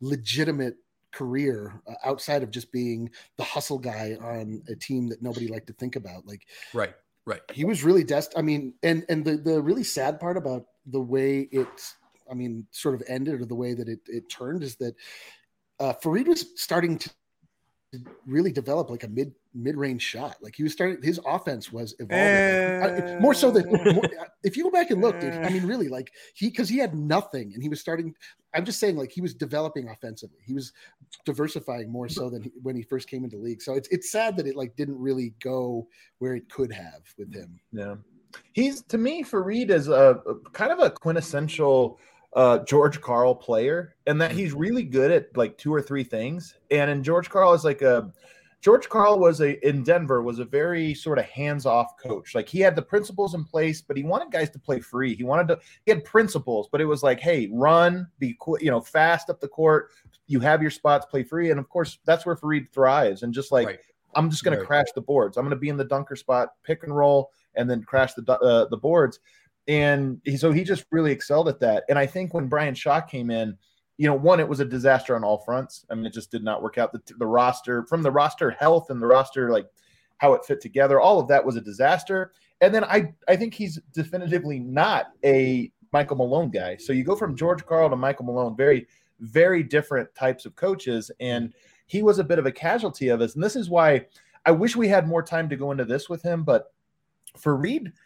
legitimate 0.00 0.76
career 1.12 1.82
uh, 1.86 1.94
outside 2.02 2.42
of 2.42 2.50
just 2.50 2.72
being 2.72 3.10
the 3.36 3.44
hustle 3.44 3.78
guy 3.78 4.16
on 4.22 4.62
a 4.68 4.74
team 4.74 5.08
that 5.08 5.20
nobody 5.20 5.48
liked 5.48 5.66
to 5.66 5.74
think 5.74 5.96
about. 5.96 6.26
Like, 6.26 6.46
right, 6.72 6.94
right. 7.26 7.42
He 7.52 7.66
was 7.66 7.84
really 7.84 8.04
dest. 8.04 8.32
I 8.38 8.42
mean, 8.42 8.72
and 8.82 9.04
and 9.10 9.22
the 9.22 9.36
the 9.36 9.60
really 9.60 9.84
sad 9.84 10.18
part 10.18 10.38
about 10.38 10.64
the 10.86 11.00
way 11.00 11.40
it, 11.52 11.68
I 12.30 12.34
mean, 12.34 12.66
sort 12.70 12.94
of 12.94 13.02
ended 13.08 13.40
or 13.40 13.44
the 13.44 13.54
way 13.54 13.74
that 13.74 13.88
it 13.88 14.00
it 14.06 14.28
turned 14.28 14.62
is 14.62 14.76
that 14.76 14.94
uh, 15.78 15.92
Faried 16.02 16.26
was 16.26 16.46
starting 16.56 16.98
to 16.98 17.10
really 18.26 18.52
develop 18.52 18.90
like 18.90 19.04
a 19.04 19.08
mid 19.08 19.32
mid 19.54 19.76
range 19.76 20.02
shot. 20.02 20.36
Like 20.42 20.54
he 20.56 20.62
was 20.62 20.72
starting, 20.72 21.02
his 21.02 21.20
offense 21.26 21.72
was 21.72 21.94
evolving 21.98 23.02
uh, 23.02 23.18
more 23.20 23.34
so 23.34 23.50
than 23.50 23.70
more, 23.70 24.04
if 24.42 24.56
you 24.56 24.64
go 24.64 24.70
back 24.70 24.90
and 24.90 25.00
look, 25.00 25.18
dude. 25.20 25.32
I 25.32 25.48
mean, 25.50 25.66
really, 25.66 25.88
like 25.88 26.12
he 26.34 26.48
because 26.48 26.68
he 26.68 26.78
had 26.78 26.94
nothing 26.94 27.52
and 27.54 27.62
he 27.62 27.68
was 27.68 27.80
starting. 27.80 28.14
I'm 28.54 28.64
just 28.64 28.80
saying, 28.80 28.96
like 28.96 29.12
he 29.12 29.20
was 29.20 29.34
developing 29.34 29.88
offensively. 29.88 30.38
He 30.44 30.54
was 30.54 30.72
diversifying 31.24 31.90
more 31.90 32.08
so 32.08 32.30
than 32.30 32.42
he, 32.42 32.52
when 32.62 32.76
he 32.76 32.82
first 32.82 33.08
came 33.08 33.24
into 33.24 33.36
league. 33.36 33.62
So 33.62 33.74
it's 33.74 33.88
it's 33.88 34.10
sad 34.10 34.36
that 34.36 34.46
it 34.46 34.56
like 34.56 34.76
didn't 34.76 34.98
really 34.98 35.34
go 35.40 35.86
where 36.18 36.34
it 36.34 36.48
could 36.50 36.72
have 36.72 37.02
with 37.18 37.32
him. 37.32 37.58
Yeah, 37.72 37.96
he's 38.52 38.82
to 38.82 38.98
me, 38.98 39.22
Faried 39.22 39.70
is 39.70 39.88
a, 39.88 40.20
a 40.26 40.50
kind 40.50 40.72
of 40.72 40.80
a 40.80 40.90
quintessential 40.90 41.98
uh, 42.36 42.58
George 42.64 43.00
Karl 43.00 43.34
player, 43.34 43.96
and 44.06 44.20
that 44.20 44.30
he's 44.30 44.52
really 44.52 44.84
good 44.84 45.10
at 45.10 45.34
like 45.36 45.56
two 45.56 45.74
or 45.74 45.80
three 45.80 46.04
things. 46.04 46.54
And 46.70 46.90
in 46.90 47.02
George 47.02 47.30
Karl 47.30 47.54
is 47.54 47.64
like 47.64 47.80
a 47.80 48.12
George 48.60 48.88
Karl 48.90 49.18
was 49.18 49.40
a 49.40 49.66
in 49.66 49.82
Denver 49.82 50.22
was 50.22 50.38
a 50.38 50.44
very 50.44 50.92
sort 50.92 51.18
of 51.18 51.24
hands-off 51.24 51.96
coach. 51.98 52.34
Like 52.34 52.46
he 52.46 52.60
had 52.60 52.76
the 52.76 52.82
principles 52.82 53.34
in 53.34 53.42
place, 53.42 53.80
but 53.80 53.96
he 53.96 54.02
wanted 54.02 54.30
guys 54.30 54.50
to 54.50 54.58
play 54.58 54.80
free. 54.80 55.14
He 55.14 55.24
wanted 55.24 55.48
to 55.48 55.58
he 55.86 55.90
had 55.90 56.04
principles, 56.04 56.68
but 56.70 56.82
it 56.82 56.84
was 56.84 57.02
like, 57.02 57.20
hey, 57.20 57.48
run, 57.50 58.06
be 58.18 58.36
you 58.60 58.70
know, 58.70 58.82
fast 58.82 59.30
up 59.30 59.40
the 59.40 59.48
court. 59.48 59.88
You 60.26 60.40
have 60.40 60.60
your 60.60 60.70
spots, 60.70 61.06
play 61.06 61.22
free, 61.22 61.50
and 61.50 61.58
of 61.58 61.70
course 61.70 61.98
that's 62.04 62.26
where 62.26 62.36
Faried 62.36 62.70
thrives. 62.70 63.22
And 63.22 63.32
just 63.32 63.50
like 63.50 63.66
right. 63.66 63.78
I'm 64.14 64.28
just 64.28 64.44
going 64.44 64.56
right. 64.56 64.60
to 64.60 64.66
crash 64.66 64.88
the 64.94 65.00
boards. 65.00 65.38
I'm 65.38 65.44
going 65.44 65.50
to 65.50 65.56
be 65.56 65.70
in 65.70 65.78
the 65.78 65.84
dunker 65.84 66.16
spot, 66.16 66.50
pick 66.64 66.82
and 66.82 66.94
roll, 66.94 67.30
and 67.54 67.70
then 67.70 67.82
crash 67.82 68.12
the 68.12 68.30
uh, 68.30 68.66
the 68.66 68.76
boards 68.76 69.20
and 69.68 70.20
he, 70.24 70.36
so 70.36 70.52
he 70.52 70.64
just 70.64 70.84
really 70.90 71.12
excelled 71.12 71.48
at 71.48 71.60
that. 71.60 71.84
And 71.88 71.98
I 71.98 72.06
think 72.06 72.34
when 72.34 72.46
Brian 72.46 72.74
Shaw 72.74 73.00
came 73.00 73.30
in, 73.30 73.56
you 73.98 74.06
know, 74.06 74.14
one, 74.14 74.40
it 74.40 74.48
was 74.48 74.60
a 74.60 74.64
disaster 74.64 75.16
on 75.16 75.24
all 75.24 75.38
fronts. 75.38 75.84
I 75.90 75.94
mean, 75.94 76.06
it 76.06 76.12
just 76.12 76.30
did 76.30 76.44
not 76.44 76.62
work 76.62 76.78
out. 76.78 76.92
The, 76.92 77.00
the 77.18 77.26
roster, 77.26 77.84
from 77.86 78.02
the 78.02 78.10
roster 78.10 78.50
health 78.50 78.90
and 78.90 79.00
the 79.00 79.06
roster, 79.06 79.50
like 79.50 79.66
how 80.18 80.34
it 80.34 80.44
fit 80.44 80.60
together, 80.60 81.00
all 81.00 81.18
of 81.18 81.28
that 81.28 81.44
was 81.44 81.56
a 81.56 81.60
disaster. 81.60 82.32
And 82.60 82.74
then 82.74 82.84
I, 82.84 83.14
I 83.26 83.36
think 83.36 83.54
he's 83.54 83.80
definitively 83.92 84.58
not 84.58 85.06
a 85.24 85.72
Michael 85.92 86.16
Malone 86.16 86.50
guy. 86.50 86.76
So 86.76 86.92
you 86.92 87.04
go 87.04 87.16
from 87.16 87.36
George 87.36 87.64
Karl 87.64 87.90
to 87.90 87.96
Michael 87.96 88.26
Malone, 88.26 88.56
very, 88.56 88.86
very 89.20 89.62
different 89.62 90.14
types 90.14 90.46
of 90.46 90.54
coaches. 90.56 91.10
And 91.20 91.54
he 91.86 92.02
was 92.02 92.18
a 92.18 92.24
bit 92.24 92.38
of 92.38 92.46
a 92.46 92.52
casualty 92.52 93.08
of 93.08 93.18
this. 93.18 93.34
And 93.34 93.42
this 93.42 93.56
is 93.56 93.70
why 93.70 94.06
I 94.44 94.50
wish 94.50 94.76
we 94.76 94.88
had 94.88 95.08
more 95.08 95.22
time 95.22 95.48
to 95.48 95.56
go 95.56 95.70
into 95.72 95.84
this 95.84 96.08
with 96.08 96.22
him. 96.22 96.44
But 96.44 96.72
Faried– 97.36 97.92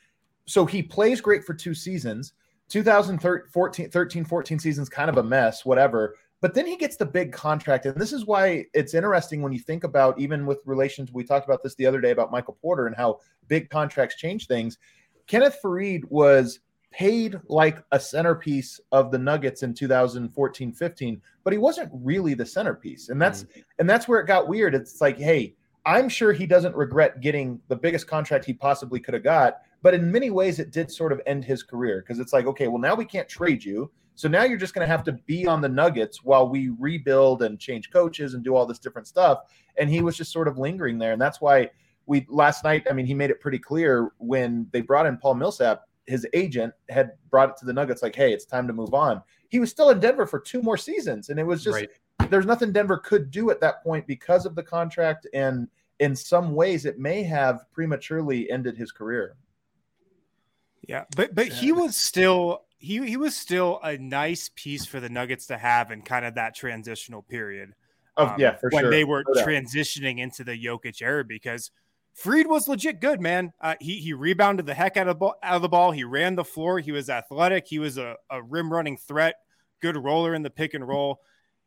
so 0.47 0.67
he 0.67 0.83
plays 0.83 1.21
great 1.21 1.45
for 1.45 1.55
two 1.55 1.75
seasons. 1.75 2.33
2013 2.71 3.91
13 3.91 4.25
14 4.25 4.59
seasons 4.59 4.89
kind 4.89 5.11
of 5.11 5.19
a 5.19 5.23
mess 5.23 5.65
whatever 5.65 6.15
but 6.41 6.55
then 6.55 6.67
he 6.67 6.77
gets 6.77 6.97
the 6.97 7.05
big 7.05 7.33
contract 7.33 7.85
and 7.85 7.97
this 7.97 8.13
is 8.13 8.25
why 8.25 8.65
it's 8.73 8.95
interesting 8.95 9.43
when 9.43 9.53
you 9.53 9.59
think 9.59 9.85
about 9.85 10.19
even 10.19 10.47
with 10.47 10.61
relations 10.65 11.13
we 11.13 11.25
talked 11.25 11.47
about 11.47 11.63
this 11.63 11.75
the 11.75 11.85
other 11.85 12.01
day 12.01 12.13
about 12.13 12.31
michael 12.31 12.57
porter 12.63 12.87
and 12.87 12.97
how 12.97 13.19
big 13.49 13.69
contracts 13.71 14.17
change 14.17 14.47
things 14.47 14.79
kenneth 15.27 15.59
Faried 15.63 16.05
was 16.09 16.61
paid 16.93 17.39
like 17.49 17.85
a 17.93 18.01
centerpiece 18.01 18.81
of 18.93 19.11
the 19.11 19.19
nuggets 19.19 19.63
in 19.63 19.75
2014-15 19.75 21.21
but 21.45 21.53
he 21.53 21.59
wasn't 21.59 21.91
really 21.93 22.35
the 22.35 22.47
centerpiece 22.47 23.09
and 23.09 23.21
that's 23.21 23.45
mm-hmm. 23.45 23.61
and 23.81 23.91
that's 23.91 24.07
where 24.07 24.21
it 24.21 24.27
got 24.27 24.49
weird 24.49 24.75
it's 24.77 25.01
like 25.01 25.19
hey 25.19 25.55
i'm 25.87 26.09
sure 26.09 26.33
he 26.33 26.47
doesn't 26.47 26.75
regret 26.75 27.21
getting 27.21 27.61
the 27.69 27.77
biggest 27.77 28.07
contract 28.07 28.45
he 28.45 28.53
possibly 28.53 29.01
could 29.01 29.15
have 29.15 29.25
got 29.25 29.59
but 29.83 29.95
in 29.95 30.11
many 30.11 30.31
ways, 30.31 30.59
it 30.59 30.71
did 30.71 30.91
sort 30.91 31.13
of 31.13 31.21
end 31.27 31.45
his 31.45 31.63
career 31.63 32.03
because 32.03 32.19
it's 32.19 32.33
like, 32.33 32.47
okay, 32.47 32.69
well, 32.69 32.81
now 32.81 32.95
we 32.95 33.05
can't 33.05 33.29
trade 33.29 33.65
you. 33.65 33.91
So 34.15 34.29
now 34.29 34.45
you're 34.45 34.59
just 34.59 34.75
going 34.75 34.87
to 34.87 34.91
have 34.91 35.05
to 35.05 35.13
be 35.13 35.47
on 35.47 35.63
the 35.63 35.69
Nuggets 35.69 36.23
while 36.23 36.47
we 36.49 36.71
rebuild 36.79 37.43
and 37.43 37.59
change 37.59 37.91
coaches 37.91 38.35
and 38.35 38.45
do 38.45 38.55
all 38.55 38.67
this 38.67 38.79
different 38.79 39.09
stuff. 39.09 39.39
And 39.79 39.89
he 39.89 40.03
was 40.03 40.17
just 40.17 40.33
sort 40.33 40.49
of 40.49 40.59
lingering 40.59 40.99
there. 40.99 41.13
And 41.13 41.21
that's 41.21 41.41
why 41.41 41.71
we 42.05 42.27
last 42.29 42.63
night, 42.63 42.87
I 42.91 42.93
mean, 42.93 43.07
he 43.07 43.15
made 43.15 43.31
it 43.31 43.41
pretty 43.41 43.59
clear 43.59 44.11
when 44.19 44.67
they 44.73 44.83
brought 44.83 45.07
in 45.07 45.17
Paul 45.17 45.35
Millsap, 45.35 45.85
his 46.07 46.27
agent 46.35 46.75
had 46.91 47.13
brought 47.31 47.51
it 47.51 47.57
to 47.59 47.65
the 47.65 47.73
Nuggets 47.73 48.03
like, 48.03 48.15
hey, 48.15 48.33
it's 48.33 48.45
time 48.45 48.67
to 48.67 48.73
move 48.75 48.93
on. 48.93 49.23
He 49.49 49.61
was 49.61 49.71
still 49.71 49.89
in 49.91 50.01
Denver 50.01 50.27
for 50.27 50.39
two 50.39 50.61
more 50.61 50.77
seasons. 50.77 51.31
And 51.31 51.41
it 51.41 51.45
was 51.45 51.65
just, 51.65 51.77
right. 51.77 51.89
there's 52.29 52.47
nothing 52.47 52.73
Denver 52.73 52.99
could 52.99 53.31
do 53.31 53.51
at 53.51 53.61
that 53.61 53.83
point 53.83 54.07
because 54.07 54.45
of 54.45 54.55
the 54.55 54.63
contract. 54.63 55.27
And 55.33 55.69
in 56.01 56.15
some 56.15 56.55
ways, 56.55 56.85
it 56.85 56.99
may 56.99 57.23
have 57.23 57.65
prematurely 57.73 58.51
ended 58.51 58.77
his 58.77 58.93
career. 58.93 59.37
Yeah, 60.91 61.05
but 61.15 61.37
but 61.37 61.47
he 61.47 61.71
was 61.71 61.95
still 61.97 62.63
he 62.79 63.07
he 63.07 63.17
was 63.17 63.37
still 63.37 63.79
a 63.85 63.97
nice 63.97 64.51
piece 64.57 64.85
for 64.85 64.99
the 64.99 65.09
Nuggets 65.09 65.47
to 65.47 65.57
have 65.57 65.93
in 65.93 66.03
kind 66.03 66.25
of 66.25 66.35
that 66.35 66.57
transitional 66.57 67.23
period. 67.23 67.75
Oh 68.17 68.27
um, 68.27 68.35
yeah, 68.39 68.57
for 68.57 68.71
when 68.71 68.83
sure. 68.83 68.91
they 68.91 69.05
were 69.05 69.23
transitioning 69.37 70.19
into 70.19 70.43
the 70.43 70.61
Jokic 70.61 71.01
era 71.01 71.25
because 71.25 71.71
Faried 72.21 72.49
was 72.49 72.67
legit 72.67 73.01
good, 73.01 73.21
man. 73.21 73.53
Uh, 73.61 73.77
he 73.81 74.01
he 74.01 74.15
rebounded 74.15 74.67
the 74.67 74.75
heck 74.75 74.97
out 74.97 75.07
of, 75.07 75.21
ball, 75.21 75.37
out 75.45 75.55
of 75.55 75.63
the 75.63 75.69
ball. 75.69 75.93
He 75.93 76.03
ran 76.03 76.35
the 76.35 76.43
floor. 76.43 76.81
He 76.81 76.91
was 76.91 77.09
athletic. 77.09 77.69
He 77.69 77.79
was 77.79 77.97
a, 77.97 78.17
a 78.29 78.43
rim 78.43 78.73
running 78.73 78.97
threat. 78.97 79.37
Good 79.81 79.97
roller 79.97 80.35
in 80.35 80.43
the 80.43 80.51
pick 80.51 80.75
and 80.75 80.89
roll. 80.89 81.21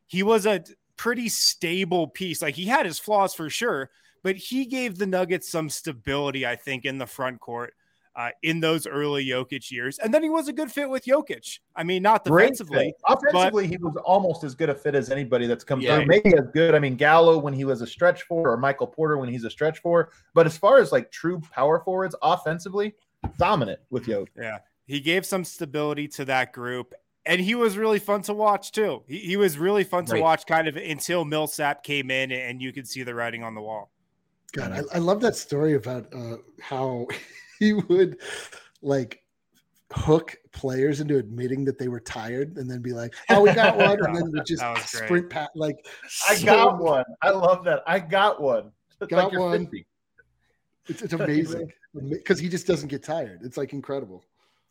He 0.06 0.22
was 0.22 0.46
a 0.46 0.66
pretty 0.98 1.30
stable 1.30 2.10
piece. 2.10 2.42
Like 2.42 2.56
he 2.56 2.66
had 2.66 2.86
his 2.86 3.00
flaws 3.00 3.34
for 3.34 3.50
sure, 3.50 3.90
but 4.22 4.36
he 4.36 4.66
gave 4.66 4.98
the 4.98 5.08
Nuggets 5.08 5.50
some 5.50 5.70
stability, 5.70 6.46
I 6.46 6.58
think, 6.58 6.84
in 6.84 6.98
the 6.98 7.08
front 7.08 7.40
court 7.40 7.74
uh, 8.15 8.30
in 8.43 8.60
those 8.60 8.86
early 8.86 9.26
Jokic 9.26 9.71
years. 9.71 9.97
And 9.99 10.13
then 10.13 10.21
he 10.23 10.30
was 10.30 10.47
a 10.47 10.54
good 10.54 10.71
fit 10.71 10.89
with 10.89 11.06
Jokic. 11.06 11.60
I 11.76 11.84
mean, 11.84 12.04
not 12.04 12.23
defensively. 12.23 12.93
Offensively, 13.08 13.63
but, 13.63 13.69
he 13.69 13.78
was 13.78 13.95
almost 14.06 14.43
as 14.43 14.54
good 14.56 14.69
a 14.69 14.76
fit 14.76 14.93
as 14.95 15.10
anybody 15.10 15.47
that's 15.47 15.63
come 15.63 15.82
Yeah. 15.82 15.97
through. 15.97 16.06
Maybe 16.06 16.34
as 16.36 16.45
good. 16.54 16.76
I 16.76 16.80
mean, 16.80 16.95
Gallo 16.95 17.38
when 17.39 17.54
he 17.54 17.65
was 17.65 17.82
a 17.82 17.88
stretch 17.88 18.23
four, 18.23 18.52
or 18.52 18.58
Michael 18.58 18.88
Porter 18.88 19.17
when 19.17 19.30
he's 19.30 19.43
a 19.43 19.49
stretch 19.49 19.80
four. 19.80 20.12
But 20.34 20.45
as 20.45 20.58
far 20.58 20.80
as 20.80 20.91
like 20.91 21.12
true 21.12 21.41
power 21.52 21.80
forwards, 21.84 22.15
offensively, 22.21 22.93
dominant 23.39 23.80
with 23.89 24.06
Jokic. 24.06 24.28
Yeah. 24.38 24.60
He 24.86 24.99
gave 24.99 25.26
some 25.26 25.43
stability 25.43 26.08
to 26.10 26.26
that 26.26 26.54
group. 26.54 26.93
And 27.26 27.39
he 27.39 27.56
was 27.56 27.78
really 27.78 27.99
fun 27.99 28.21
to 28.23 28.34
watch 28.34 28.73
too. 28.73 29.02
He, 29.08 29.19
he 29.19 29.38
was 29.38 29.58
really 29.58 29.86
fun 29.86 30.06
to 30.08 30.13
Right. 30.13 30.21
watch 30.21 30.45
kind 30.45 30.67
of 30.67 30.76
until 30.76 31.23
Millsap 31.23 31.82
came 31.84 32.12
in 32.12 32.34
and 32.34 32.62
you 32.62 32.73
could 32.73 32.86
see 32.88 33.02
the 33.04 33.15
writing 33.15 33.43
on 33.43 33.56
the 33.56 33.62
wall. 33.62 33.91
God, 34.52 34.71
I, 34.73 34.95
I 34.95 34.99
love 34.99 35.21
that 35.21 35.36
story 35.38 35.76
about 35.76 36.06
uh, 36.13 36.36
how 36.62 37.08
he 37.63 37.73
would 37.73 38.19
like 38.82 39.21
hook 39.91 40.36
players 40.52 41.02
into 41.02 41.17
admitting 41.17 41.63
that 41.65 41.78
they 41.78 41.88
were 41.88 41.99
tired 41.99 42.58
and 42.58 42.69
then 42.69 42.82
be 42.82 42.93
like, 42.93 43.13
"Oh, 43.30 43.41
we 43.43 43.54
got 43.54 43.78
one," 43.78 44.04
and 44.06 44.15
then 44.15 44.32
would 44.34 44.45
just 44.45 44.62
That 44.62 44.73
was 44.76 44.91
great. 44.91 45.06
sprint 45.08 45.30
pat 45.30 45.52
like. 45.56 45.86
I 46.30 46.36
so- 46.36 46.45
got 46.45 46.80
one. 46.80 47.06
I 47.21 47.30
love 47.30 47.63
that. 47.65 47.84
I 47.88 47.99
got 47.99 48.41
one. 48.41 48.71
It's 49.02 49.10
Got 49.10 49.34
like 49.34 49.39
one. 49.39 49.60
50. 49.65 49.86
It's, 50.88 51.02
it's 51.02 51.13
amazing 51.19 51.69
because 52.10 52.39
he 52.39 52.47
just 52.47 52.65
doesn't 52.65 52.88
get 52.88 53.04
tired. 53.04 53.41
It's 53.43 53.58
like 53.58 53.73
incredible. 53.73 54.23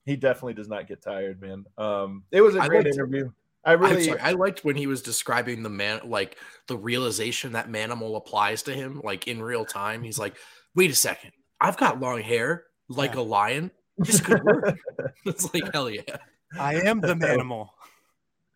He 0.06 0.16
definitely 0.16 0.54
does 0.54 0.68
not 0.68 0.86
get 0.88 1.02
tired, 1.02 1.40
man. 1.42 1.66
Um, 1.76 2.24
it 2.32 2.40
was 2.40 2.54
a 2.54 2.60
great 2.60 2.84
liked- 2.84 2.96
interview. 2.96 3.30
I 3.64 3.74
I'm 3.74 3.80
really, 3.80 4.04
sorry. 4.04 4.20
I 4.20 4.32
liked 4.32 4.64
when 4.64 4.74
he 4.74 4.86
was 4.86 5.02
describing 5.02 5.62
the 5.62 5.68
man, 5.68 6.00
like 6.04 6.36
the 6.66 6.76
realization 6.76 7.52
that 7.52 7.68
Manimal 7.68 8.16
applies 8.16 8.62
to 8.64 8.72
him, 8.74 9.00
like 9.04 9.28
in 9.28 9.40
real 9.42 9.64
time. 9.66 10.02
He's 10.02 10.18
like, 10.18 10.34
"Wait 10.74 10.90
a 10.90 10.94
second, 10.96 11.30
I've 11.60 11.76
got 11.76 12.00
long 12.00 12.22
hair, 12.22 12.64
like 12.88 13.14
Yeah. 13.14 13.20
a 13.20 13.22
lion. 13.22 13.70
This 13.98 14.20
could 14.20 14.42
work." 14.42 14.76
it's 15.24 15.52
like 15.54 15.72
hell 15.72 15.90
yeah. 15.90 16.16
I 16.58 16.74
am 16.74 17.00
the 17.00 17.14
manimal. 17.14 17.68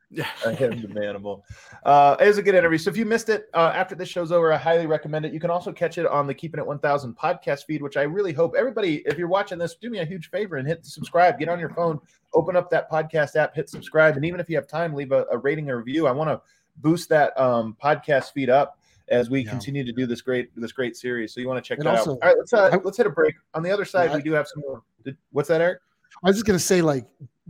Yeah. 0.08 0.28
I 0.46 0.50
am 0.50 0.80
the 0.80 0.88
manimal. 0.88 1.42
Uh, 1.84 2.16
it 2.20 2.28
was 2.28 2.38
a 2.38 2.42
good 2.42 2.54
interview. 2.54 2.78
So 2.78 2.90
if 2.90 2.96
you 2.96 3.04
missed 3.04 3.28
it 3.28 3.48
uh, 3.54 3.72
after 3.74 3.96
this 3.96 4.08
show's 4.08 4.30
over, 4.30 4.52
I 4.52 4.56
highly 4.56 4.86
recommend 4.86 5.24
it. 5.26 5.32
You 5.32 5.40
can 5.40 5.50
also 5.50 5.72
catch 5.72 5.98
it 5.98 6.06
on 6.06 6.28
the 6.28 6.34
Keeping 6.34 6.60
It 6.60 6.66
1000 6.66 7.16
podcast 7.18 7.64
feed, 7.64 7.82
which 7.82 7.96
I 7.96 8.02
really 8.02 8.32
hope 8.32 8.54
everybody, 8.56 9.02
if 9.06 9.18
you're 9.18 9.26
watching 9.26 9.58
this, 9.58 9.74
do 9.74 9.90
me 9.90 9.98
a 9.98 10.04
huge 10.04 10.30
favor 10.30 10.56
and 10.56 10.68
hit 10.68 10.86
subscribe. 10.86 11.40
Get 11.40 11.48
on 11.48 11.58
your 11.58 11.70
phone, 11.70 12.00
open 12.34 12.54
up 12.54 12.70
that 12.70 12.88
podcast 12.88 13.34
app, 13.34 13.54
hit 13.56 13.68
subscribe, 13.68 14.14
and 14.16 14.24
even 14.24 14.38
if 14.38 14.48
you 14.48 14.54
have 14.56 14.68
time, 14.68 14.94
leave 14.94 15.10
a, 15.10 15.26
a 15.30 15.38
rating 15.38 15.70
or 15.70 15.78
review. 15.78 16.06
I 16.06 16.12
want 16.12 16.30
to 16.30 16.40
boost 16.76 17.08
that 17.08 17.38
um, 17.40 17.76
podcast 17.82 18.32
feed 18.32 18.48
up 18.48 18.78
as 19.08 19.30
we 19.30 19.42
Yeah. 19.44 19.50
continue 19.50 19.84
to 19.84 19.92
do 19.92 20.06
this 20.06 20.20
great 20.20 20.50
this 20.56 20.72
great 20.72 20.96
series. 20.96 21.32
So 21.32 21.40
you 21.40 21.48
want 21.48 21.62
to 21.62 21.66
check 21.68 21.78
it 21.78 21.84
that 21.84 21.98
also- 21.98 22.12
out. 22.12 22.18
All 22.22 22.28
right, 22.28 22.36
let's 22.38 22.52
uh, 22.52 22.70
I- 22.72 22.76
let's 22.84 22.96
hit 22.96 23.06
a 23.06 23.10
break. 23.10 23.34
On 23.54 23.62
the 23.62 23.70
other 23.70 23.84
side, 23.84 24.10
Yeah, 24.10 24.16
we 24.16 24.22
do 24.22 24.32
have 24.32 24.46
some 24.48 24.62
more. 24.66 24.82
Did, 25.04 25.16
what's 25.32 25.48
that, 25.48 25.60
Eric? 25.60 25.78
I 26.24 26.28
was 26.28 26.36
just 26.36 26.46
gonna 26.46 26.58
say, 26.58 26.82
like, 26.82 27.06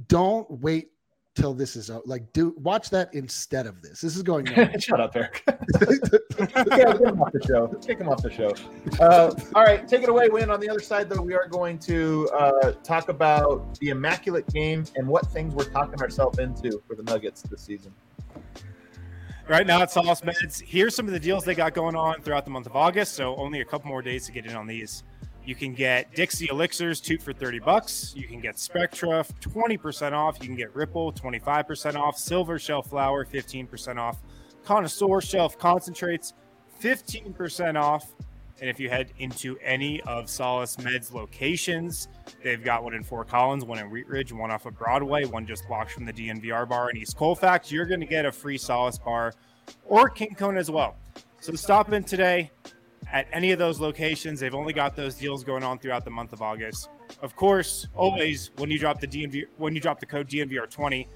don't 0.08 0.50
wait 0.50 0.90
till 1.34 1.52
this 1.52 1.76
is 1.76 1.90
out. 1.90 2.06
Like, 2.08 2.32
do 2.32 2.54
watch 2.58 2.88
that 2.90 3.12
instead 3.12 3.66
of 3.66 3.82
this. 3.82 4.00
This 4.00 4.16
is 4.16 4.22
going. 4.22 4.44
nowhere. 4.56 4.78
Shut 4.80 5.00
up, 5.00 5.14
Eric. 5.14 5.42
yeah, 5.48 6.76
get 6.76 7.00
him 7.00 7.20
off 7.22 7.32
the 7.32 7.42
show. 7.46 7.66
Take 7.80 7.98
him 8.00 8.08
off 8.08 8.22
the 8.22 8.30
show. 8.30 8.54
Uh, 8.98 9.34
all 9.54 9.62
right, 9.64 9.86
take 9.86 10.02
it 10.02 10.08
away, 10.08 10.28
Wind. 10.28 10.50
On 10.50 10.58
the 10.60 10.68
other 10.68 10.80
side, 10.80 11.08
though, 11.10 11.20
we 11.20 11.34
are 11.34 11.46
going 11.46 11.78
to 11.80 12.28
uh, 12.34 12.72
talk 12.82 13.08
about 13.10 13.78
the 13.80 13.90
immaculate 13.90 14.46
game 14.48 14.84
and 14.96 15.06
what 15.06 15.26
things 15.30 15.54
we're 15.54 15.70
talking 15.70 16.00
ourselves 16.00 16.38
into 16.38 16.82
for 16.86 16.96
the 16.96 17.02
Nuggets 17.02 17.42
this 17.42 17.60
season. 17.62 17.92
Right 19.48 19.64
now, 19.64 19.80
it's 19.80 19.94
Solace 19.94 20.22
Meds. 20.22 20.60
Here's 20.60 20.96
some 20.96 21.06
of 21.06 21.12
the 21.12 21.20
deals 21.20 21.44
they 21.44 21.54
got 21.54 21.72
going 21.72 21.94
on 21.94 22.20
throughout 22.20 22.44
the 22.44 22.50
month 22.50 22.66
of 22.66 22.74
August. 22.74 23.14
So 23.14 23.36
only 23.36 23.60
a 23.60 23.64
couple 23.64 23.88
more 23.88 24.02
days 24.02 24.26
to 24.26 24.32
get 24.32 24.44
in 24.44 24.56
on 24.56 24.66
these. 24.66 25.04
You 25.44 25.54
can 25.54 25.72
get 25.72 26.12
Dixie 26.16 26.48
Elixirs 26.50 27.00
two 27.00 27.16
for 27.16 27.32
30 27.32 27.60
bucks. 27.60 28.12
You 28.16 28.26
can 28.26 28.40
get 28.40 28.58
Spectra 28.58 29.24
20% 29.40 30.12
off. 30.12 30.38
You 30.40 30.48
can 30.48 30.56
get 30.56 30.74
Ripple 30.74 31.12
25% 31.12 31.94
off. 31.94 32.18
Silver 32.18 32.58
Shelf 32.58 32.88
Flower, 32.88 33.24
15% 33.24 33.98
off. 33.98 34.20
Connoisseur 34.64 35.20
Shelf 35.20 35.56
Concentrates 35.56 36.32
15% 36.82 37.80
off. 37.80 38.16
And 38.60 38.70
if 38.70 38.80
you 38.80 38.88
head 38.88 39.12
into 39.18 39.58
any 39.58 40.00
of 40.02 40.30
Solace 40.30 40.78
Med's 40.78 41.12
locations, 41.12 42.08
they've 42.42 42.62
got 42.62 42.82
one 42.82 42.94
in 42.94 43.02
Fort 43.02 43.28
Collins, 43.28 43.64
one 43.64 43.78
in 43.78 43.90
Wheat 43.90 44.08
Ridge, 44.08 44.32
one 44.32 44.50
off 44.50 44.64
of 44.64 44.78
Broadway, 44.78 45.26
one 45.26 45.46
just 45.46 45.66
blocks 45.68 45.92
from 45.92 46.06
the 46.06 46.12
DNVR 46.12 46.66
bar 46.66 46.90
in 46.90 46.96
East 46.96 47.16
Colfax. 47.16 47.70
You're 47.70 47.84
going 47.84 48.00
to 48.00 48.06
get 48.06 48.24
a 48.24 48.32
free 48.32 48.56
Solace 48.56 48.98
bar 48.98 49.34
or 49.84 50.08
King 50.08 50.34
Cone 50.34 50.56
as 50.56 50.70
well. 50.70 50.96
So 51.40 51.52
stop 51.54 51.92
in 51.92 52.02
today 52.02 52.50
at 53.12 53.26
any 53.32 53.52
of 53.52 53.58
those 53.58 53.78
locations. 53.78 54.40
They've 54.40 54.54
only 54.54 54.72
got 54.72 54.96
those 54.96 55.14
deals 55.14 55.44
going 55.44 55.62
on 55.62 55.78
throughout 55.78 56.04
the 56.04 56.10
month 56.10 56.32
of 56.32 56.42
August. 56.42 56.88
Of 57.22 57.36
course, 57.36 57.86
always 57.94 58.50
when 58.56 58.70
you 58.70 58.78
drop 58.78 59.00
the 59.00 59.06
DNV 59.06 59.44
when 59.58 59.74
you 59.74 59.80
drop 59.80 60.00
the 60.00 60.06
code 60.06 60.28
DNVR20, 60.28 61.06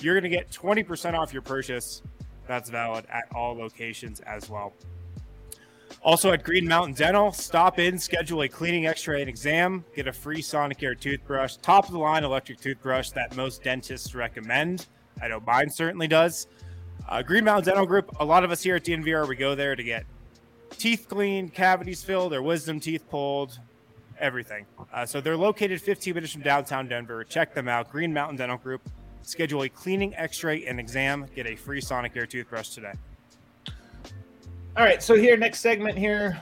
you're 0.00 0.14
going 0.14 0.30
to 0.30 0.36
get 0.36 0.50
20% 0.50 1.14
off 1.14 1.32
your 1.32 1.42
purchase. 1.42 2.02
That's 2.46 2.70
valid 2.70 3.06
at 3.10 3.24
all 3.34 3.56
locations 3.56 4.20
as 4.20 4.48
well. 4.48 4.74
Also 6.02 6.32
at 6.32 6.42
Green 6.42 6.66
Mountain 6.66 6.94
Dental, 6.94 7.30
stop 7.30 7.78
in, 7.78 7.98
schedule 7.98 8.42
a 8.42 8.48
cleaning, 8.48 8.86
X-ray, 8.86 9.20
and 9.20 9.28
exam, 9.28 9.84
get 9.94 10.06
a 10.06 10.12
free 10.12 10.40
Sonicare 10.40 10.98
toothbrush, 10.98 11.56
top 11.56 11.86
of 11.86 11.92
the 11.92 11.98
line 11.98 12.24
electric 12.24 12.58
toothbrush 12.58 13.10
that 13.10 13.36
most 13.36 13.62
dentists 13.62 14.14
recommend. 14.14 14.86
I 15.20 15.28
know 15.28 15.40
mine 15.40 15.68
certainly 15.68 16.08
does. 16.08 16.46
Uh, 17.06 17.20
Green 17.20 17.44
Mountain 17.44 17.66
Dental 17.66 17.84
Group. 17.84 18.16
A 18.18 18.24
lot 18.24 18.44
of 18.44 18.50
us 18.50 18.62
here 18.62 18.76
at 18.76 18.84
DNVR, 18.84 19.28
we 19.28 19.36
go 19.36 19.54
there 19.54 19.76
to 19.76 19.82
get 19.82 20.06
teeth 20.70 21.06
cleaned, 21.06 21.52
cavities 21.52 22.02
filled, 22.02 22.32
their 22.32 22.42
wisdom 22.42 22.80
teeth 22.80 23.04
pulled, 23.10 23.58
everything. 24.18 24.64
Uh, 24.94 25.04
so 25.04 25.20
they're 25.20 25.36
located 25.36 25.82
15 25.82 26.14
minutes 26.14 26.32
from 26.32 26.42
downtown 26.42 26.88
Denver. 26.88 27.24
Check 27.24 27.52
them 27.52 27.68
out. 27.68 27.90
Green 27.90 28.14
Mountain 28.14 28.38
Dental 28.38 28.56
Group. 28.56 28.88
Schedule 29.22 29.62
a 29.64 29.68
cleaning, 29.68 30.14
X-ray, 30.14 30.64
and 30.64 30.80
exam. 30.80 31.26
Get 31.34 31.46
a 31.46 31.56
free 31.56 31.82
Sonicare 31.82 32.28
toothbrush 32.28 32.70
today. 32.70 32.94
All 34.76 34.84
right, 34.84 35.02
so 35.02 35.14
here, 35.14 35.36
next 35.36 35.60
segment 35.60 35.98
here, 35.98 36.40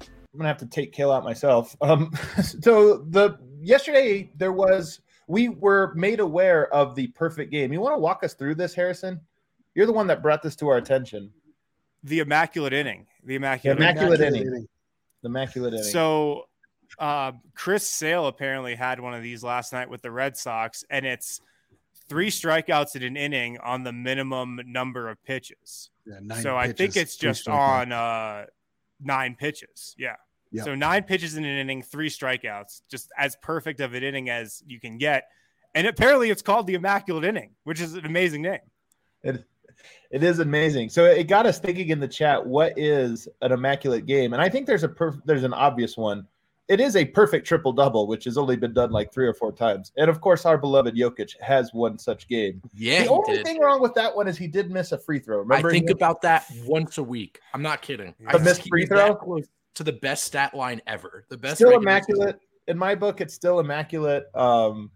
I'm 0.00 0.38
gonna 0.38 0.48
have 0.48 0.58
to 0.58 0.66
take 0.66 0.92
Kale 0.92 1.12
out 1.12 1.24
myself. 1.24 1.76
Um, 1.80 2.12
so 2.42 2.98
the 2.98 3.38
yesterday 3.60 4.32
there 4.36 4.52
was 4.52 5.00
we 5.28 5.48
were 5.48 5.94
made 5.94 6.18
aware 6.18 6.72
of 6.74 6.96
the 6.96 7.06
perfect 7.08 7.52
game. 7.52 7.72
You 7.72 7.80
want 7.80 7.94
to 7.94 7.98
walk 7.98 8.24
us 8.24 8.34
through 8.34 8.56
this, 8.56 8.74
Harrison? 8.74 9.20
You're 9.74 9.86
the 9.86 9.92
one 9.92 10.08
that 10.08 10.22
brought 10.22 10.42
this 10.42 10.56
to 10.56 10.68
our 10.68 10.76
attention. 10.76 11.30
The 12.02 12.18
immaculate 12.18 12.72
inning. 12.72 13.06
The 13.24 13.36
immaculate. 13.36 13.78
The 13.78 13.84
immaculate 13.84 14.20
inning. 14.20 14.42
inning. 14.42 14.66
The 15.22 15.28
immaculate 15.28 15.74
inning. 15.74 15.84
So, 15.84 16.46
uh, 16.98 17.32
Chris 17.54 17.86
Sale 17.86 18.26
apparently 18.26 18.74
had 18.74 18.98
one 18.98 19.14
of 19.14 19.22
these 19.22 19.44
last 19.44 19.72
night 19.72 19.88
with 19.88 20.02
the 20.02 20.10
Red 20.10 20.36
Sox, 20.36 20.84
and 20.90 21.06
it's 21.06 21.40
three 22.10 22.28
strikeouts 22.28 22.96
in 22.96 23.04
an 23.04 23.16
inning 23.16 23.56
on 23.60 23.84
the 23.84 23.92
minimum 23.92 24.60
number 24.66 25.08
of 25.08 25.22
pitches. 25.24 25.90
Yeah, 26.04 26.18
nine 26.20 26.42
so 26.42 26.56
I 26.56 26.72
think 26.72 26.96
it's 26.96 27.16
just 27.16 27.48
on 27.48 27.92
uh, 27.92 28.46
nine 29.00 29.36
pitches. 29.38 29.94
Yeah. 29.96 30.16
Yeah. 30.52 30.64
So 30.64 30.74
nine 30.74 31.04
pitches 31.04 31.36
in 31.36 31.44
an 31.44 31.56
inning, 31.56 31.80
three 31.80 32.10
strikeouts, 32.10 32.82
just 32.90 33.10
as 33.16 33.36
perfect 33.40 33.80
of 33.80 33.94
an 33.94 34.02
inning 34.02 34.28
as 34.28 34.62
you 34.66 34.80
can 34.80 34.98
get. 34.98 35.28
And 35.76 35.86
apparently, 35.86 36.30
it's 36.30 36.42
called 36.42 36.66
the 36.66 36.74
immaculate 36.74 37.24
inning, 37.24 37.52
which 37.62 37.80
is 37.80 37.94
an 37.94 38.04
amazing 38.04 38.42
name. 38.42 38.58
It, 39.22 39.44
it 40.10 40.24
is 40.24 40.40
amazing. 40.40 40.88
So 40.88 41.04
it 41.04 41.28
got 41.28 41.46
us 41.46 41.60
thinking 41.60 41.90
in 41.90 42.00
the 42.00 42.08
chat, 42.08 42.44
what 42.44 42.76
is 42.76 43.28
an 43.40 43.52
immaculate 43.52 44.06
game? 44.06 44.32
And 44.32 44.42
I 44.42 44.48
think 44.48 44.66
there's 44.66 44.82
a 44.82 44.88
perf- 44.88 45.22
there's 45.24 45.44
an 45.44 45.54
obvious 45.54 45.96
one. 45.96 46.26
It 46.70 46.80
is 46.80 46.94
a 46.94 47.04
perfect 47.04 47.48
triple 47.48 47.72
double, 47.72 48.06
which 48.06 48.24
has 48.26 48.38
only 48.38 48.54
been 48.54 48.72
done 48.72 48.92
like 48.92 49.12
three 49.12 49.26
or 49.26 49.34
four 49.34 49.50
times. 49.50 49.90
And 49.96 50.08
of 50.08 50.20
course, 50.20 50.46
our 50.46 50.56
beloved 50.56 50.94
Jokic 50.94 51.38
has 51.40 51.74
one 51.74 51.98
such 51.98 52.28
game. 52.28 52.62
Yeah, 52.72 53.02
the 53.02 53.10
only 53.10 53.38
did. 53.38 53.44
thing 53.44 53.60
wrong 53.60 53.82
with 53.82 53.92
that 53.94 54.14
one 54.14 54.28
is 54.28 54.38
he 54.38 54.46
did 54.46 54.70
miss 54.70 54.92
a 54.92 54.98
free 54.98 55.18
throw. 55.18 55.38
Remember 55.38 55.54
I 55.54 55.56
Remember, 55.56 55.70
think 55.72 55.88
he- 55.88 55.92
about 55.92 56.22
that 56.22 56.46
once 56.64 56.98
a 56.98 57.02
week. 57.02 57.40
I'm 57.54 57.62
not 57.62 57.82
kidding. 57.82 58.14
A 58.28 58.36
I 58.36 58.38
missed 58.38 58.68
free 58.68 58.86
throw? 58.86 59.18
to 59.74 59.82
the 59.84 59.92
best 59.92 60.22
stat 60.24 60.54
line 60.54 60.80
ever. 60.86 61.24
The 61.28 61.36
best 61.36 61.56
still 61.56 61.70
regular 61.70 61.80
season- 62.02 62.12
immaculate 62.14 62.40
in 62.68 62.78
my 62.78 62.94
book. 62.94 63.20
It's 63.20 63.34
still 63.34 63.58
immaculate. 63.58 64.26
Um, 64.36 64.92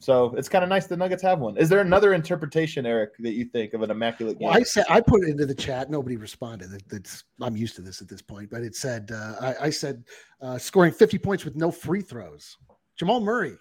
so 0.00 0.34
it's 0.36 0.48
kind 0.48 0.64
of 0.64 0.70
nice 0.70 0.86
the 0.86 0.96
Nuggets 0.96 1.22
have 1.22 1.40
one. 1.40 1.58
Is 1.58 1.68
there 1.68 1.80
another 1.80 2.14
interpretation, 2.14 2.86
Eric, 2.86 3.18
that 3.18 3.32
you 3.32 3.44
think 3.44 3.74
of 3.74 3.82
an 3.82 3.90
immaculate 3.90 4.38
game? 4.38 4.48
Well, 4.48 4.56
I 4.56 4.62
said 4.62 4.86
I 4.88 5.02
put 5.02 5.22
it 5.22 5.28
into 5.28 5.44
the 5.44 5.54
chat. 5.54 5.90
Nobody 5.90 6.16
responded. 6.16 6.70
That's 6.88 7.24
I'm 7.42 7.54
used 7.54 7.76
to 7.76 7.82
this 7.82 8.00
at 8.00 8.08
this 8.08 8.22
point. 8.22 8.48
But 8.50 8.62
it 8.62 8.74
said 8.74 9.10
uh, 9.12 9.34
I, 9.40 9.66
I 9.66 9.70
said 9.70 10.04
uh, 10.40 10.56
scoring 10.56 10.92
50 10.92 11.18
points 11.18 11.44
with 11.44 11.54
no 11.54 11.70
free 11.70 12.00
throws. 12.00 12.56
Jamal 12.96 13.20
Murray. 13.20 13.58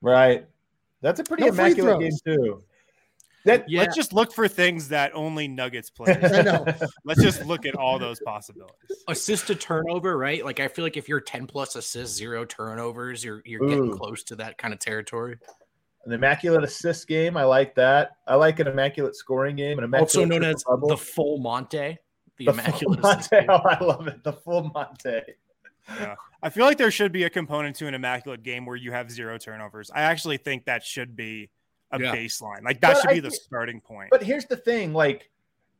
right. 0.00 0.46
That's 1.02 1.20
a 1.20 1.24
pretty 1.24 1.42
No 1.42 1.48
immaculate 1.48 2.00
game 2.00 2.12
too. 2.24 2.62
That, 3.44 3.68
yeah. 3.68 3.80
Let's 3.80 3.96
just 3.96 4.12
look 4.12 4.32
for 4.32 4.46
things 4.46 4.88
that 4.88 5.10
only 5.14 5.48
Nuggets 5.48 5.90
players. 5.96 6.32
I 6.32 6.42
know. 6.42 6.64
let's 7.04 7.20
just 7.20 7.44
look 7.44 7.66
at 7.66 7.74
all 7.74 7.98
those 7.98 8.20
possibilities. 8.20 9.04
Assist 9.08 9.48
to 9.48 9.56
turnover, 9.56 10.16
right? 10.16 10.44
Like 10.44 10.60
I 10.60 10.68
feel 10.68 10.84
like 10.84 10.96
if 10.96 11.08
you're 11.08 11.20
10 11.20 11.48
plus 11.48 11.74
assists, 11.74 12.16
zero 12.16 12.44
turnovers, 12.44 13.24
you're 13.24 13.42
you're 13.44 13.62
Ooh. 13.64 13.68
getting 13.68 13.90
close 13.90 14.22
to 14.24 14.36
that 14.36 14.58
kind 14.58 14.72
of 14.72 14.78
territory. 14.78 15.38
An 16.04 16.12
immaculate 16.12 16.64
assist 16.64 17.06
game, 17.06 17.36
I 17.36 17.44
like 17.44 17.74
that. 17.76 18.16
I 18.26 18.34
like 18.34 18.58
an 18.58 18.66
immaculate 18.66 19.14
scoring 19.14 19.56
game, 19.56 19.78
an 19.78 19.84
immaculate 19.84 20.16
also 20.16 20.24
known 20.24 20.42
as 20.42 20.64
the 20.88 20.96
full 20.96 21.38
Monte. 21.38 21.98
The, 22.38 22.44
the 22.44 22.50
immaculate 22.50 23.00
Monte. 23.00 23.36
Oh, 23.48 23.56
I 23.56 23.82
love 23.82 24.08
it. 24.08 24.24
The 24.24 24.32
full 24.32 24.70
Monte. 24.74 25.20
Yeah. 25.88 26.14
I 26.42 26.50
feel 26.50 26.64
like 26.64 26.78
there 26.78 26.90
should 26.90 27.12
be 27.12 27.24
a 27.24 27.30
component 27.30 27.76
to 27.76 27.86
an 27.86 27.94
immaculate 27.94 28.42
game 28.42 28.66
where 28.66 28.76
you 28.76 28.90
have 28.92 29.10
zero 29.10 29.38
turnovers. 29.38 29.90
I 29.94 30.02
actually 30.02 30.38
think 30.38 30.64
that 30.64 30.84
should 30.84 31.14
be 31.14 31.50
a 31.92 32.00
yeah. 32.00 32.14
baseline. 32.14 32.62
Like 32.62 32.80
that 32.80 32.94
but 32.94 33.00
should 33.02 33.10
I 33.10 33.14
be 33.14 33.20
the 33.20 33.30
starting 33.30 33.80
point. 33.80 34.10
But 34.10 34.22
here's 34.22 34.46
the 34.46 34.56
thing, 34.56 34.92
like 34.92 35.30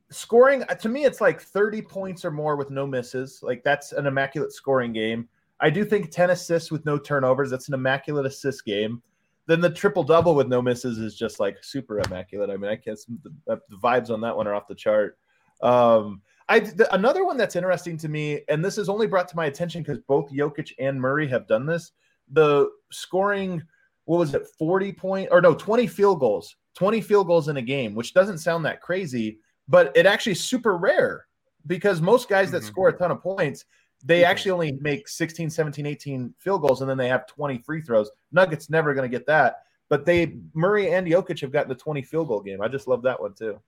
scoring 0.09 0.63
uh, 0.69 0.75
to 0.75 0.89
me 0.89 1.05
it's 1.05 1.19
like 1.19 1.41
30 1.41 1.81
points 1.81 2.23
or 2.23 2.31
more 2.31 2.55
with 2.55 2.69
no 2.69 2.85
misses. 2.85 3.39
Like 3.41 3.63
that's 3.63 3.91
an 3.91 4.05
immaculate 4.05 4.53
scoring 4.53 4.93
game. 4.93 5.27
I 5.59 5.69
do 5.69 5.85
think 5.85 6.11
10 6.11 6.29
assists 6.29 6.71
with 6.71 6.85
no 6.85 6.97
turnovers, 6.97 7.49
that's 7.49 7.67
an 7.67 7.73
immaculate 7.73 8.25
assist 8.25 8.65
game. 8.65 9.01
Then 9.45 9.61
the 9.61 9.69
triple 9.69 10.03
double 10.03 10.35
with 10.35 10.47
no 10.47 10.61
misses 10.61 10.97
is 10.97 11.15
just 11.15 11.39
like 11.39 11.57
super 11.61 11.99
immaculate. 11.99 12.49
I 12.49 12.57
mean, 12.57 12.71
I 12.71 12.75
can't 12.75 12.99
the, 13.23 13.59
the 13.69 13.77
vibes 13.77 14.09
on 14.09 14.21
that 14.21 14.35
one 14.35 14.47
are 14.47 14.55
off 14.55 14.67
the 14.67 14.75
chart. 14.75 15.17
Um, 15.61 16.21
I 16.49 16.59
the, 16.59 16.93
another 16.93 17.25
one 17.25 17.37
that's 17.37 17.55
interesting 17.55 17.97
to 17.97 18.09
me, 18.09 18.41
and 18.49 18.63
this 18.63 18.77
is 18.77 18.89
only 18.89 19.07
brought 19.07 19.27
to 19.29 19.35
my 19.35 19.45
attention 19.45 19.81
because 19.81 19.99
both 19.99 20.31
Jokic 20.31 20.71
and 20.79 20.99
Murray 20.99 21.27
have 21.27 21.47
done 21.47 21.65
this. 21.65 21.91
The 22.31 22.69
scoring, 22.91 23.61
what 24.05 24.17
was 24.17 24.33
it, 24.33 24.47
40 24.57 24.93
point 24.93 25.29
or 25.31 25.41
no, 25.41 25.53
20 25.53 25.87
field 25.87 26.19
goals, 26.19 26.55
20 26.75 27.01
field 27.01 27.27
goals 27.27 27.47
in 27.47 27.57
a 27.57 27.61
game, 27.61 27.95
which 27.95 28.13
doesn't 28.13 28.39
sound 28.39 28.65
that 28.65 28.81
crazy, 28.81 29.39
but 29.67 29.95
it 29.95 30.05
actually 30.05 30.35
super 30.35 30.77
rare 30.77 31.25
because 31.67 32.01
most 32.01 32.27
guys 32.27 32.51
that 32.51 32.59
mm-hmm. 32.59 32.67
score 32.67 32.89
a 32.89 32.93
ton 32.93 33.11
of 33.11 33.21
points, 33.21 33.65
they 34.03 34.25
actually 34.25 34.51
only 34.51 34.71
make 34.73 35.07
16, 35.07 35.49
17, 35.49 35.85
18 35.85 36.33
field 36.37 36.61
goals 36.61 36.81
and 36.81 36.89
then 36.89 36.97
they 36.97 37.07
have 37.07 37.25
20 37.27 37.59
free 37.59 37.81
throws. 37.81 38.11
Nuggets 38.31 38.69
never 38.69 38.93
going 38.93 39.09
to 39.09 39.17
get 39.17 39.25
that. 39.27 39.63
But 39.89 40.05
they 40.05 40.37
Murray 40.53 40.91
and 40.91 41.07
Jokic 41.07 41.39
have 41.41 41.51
gotten 41.51 41.69
the 41.69 41.75
20 41.75 42.01
field 42.01 42.27
goal 42.27 42.41
game. 42.41 42.61
I 42.61 42.67
just 42.67 42.87
love 42.87 43.03
that 43.03 43.21
one 43.21 43.33
too 43.33 43.59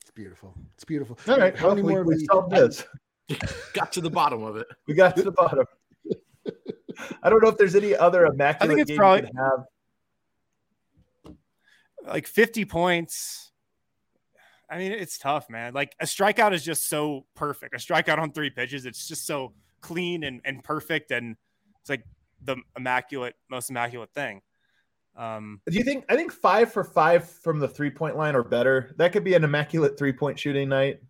It's 0.00 0.10
beautiful. 0.10 0.54
It's 0.74 0.84
beautiful. 0.84 1.18
All 1.28 1.38
right. 1.38 1.56
How 1.56 1.70
many 1.70 1.82
more 1.82 2.02
we 2.02 2.24
solved 2.26 2.50
this? 2.50 2.84
got 3.72 3.92
to 3.92 4.00
the 4.00 4.10
bottom 4.10 4.42
of 4.42 4.56
it. 4.56 4.66
We 4.86 4.94
got 4.94 5.16
to 5.16 5.22
the 5.22 5.32
bottom. 5.32 5.66
I 7.22 7.30
don't 7.30 7.42
know 7.42 7.48
if 7.48 7.58
there's 7.58 7.74
any 7.74 7.94
other 7.94 8.26
immaculate 8.26 8.72
I 8.72 8.76
think 8.76 8.88
it's 8.88 8.96
probably 8.96 9.30
have. 9.36 9.64
Like 12.06 12.26
50 12.26 12.64
points. 12.64 13.45
I 14.68 14.78
mean, 14.78 14.92
it's 14.92 15.18
tough, 15.18 15.48
man. 15.48 15.74
Like 15.74 15.94
a 16.00 16.06
strikeout 16.06 16.52
is 16.52 16.64
just 16.64 16.88
so 16.88 17.26
perfect. 17.34 17.74
A 17.74 17.78
strikeout 17.78 18.18
on 18.18 18.32
three 18.32 18.50
pitches, 18.50 18.86
it's 18.86 19.06
just 19.06 19.26
so 19.26 19.52
clean 19.80 20.24
and, 20.24 20.40
and 20.44 20.62
perfect. 20.62 21.10
And 21.10 21.36
it's 21.80 21.90
like 21.90 22.02
the 22.44 22.56
immaculate, 22.76 23.34
most 23.48 23.70
immaculate 23.70 24.12
thing. 24.12 24.42
Um, 25.16 25.60
Do 25.66 25.76
you 25.76 25.84
think? 25.84 26.04
I 26.08 26.16
think 26.16 26.32
five 26.32 26.72
for 26.72 26.84
five 26.84 27.28
from 27.28 27.58
the 27.58 27.68
three 27.68 27.90
point 27.90 28.16
line 28.16 28.34
or 28.34 28.42
better. 28.42 28.94
That 28.98 29.12
could 29.12 29.24
be 29.24 29.34
an 29.34 29.44
immaculate 29.44 29.98
three 29.98 30.12
point 30.12 30.38
shooting 30.38 30.68
night. 30.68 31.00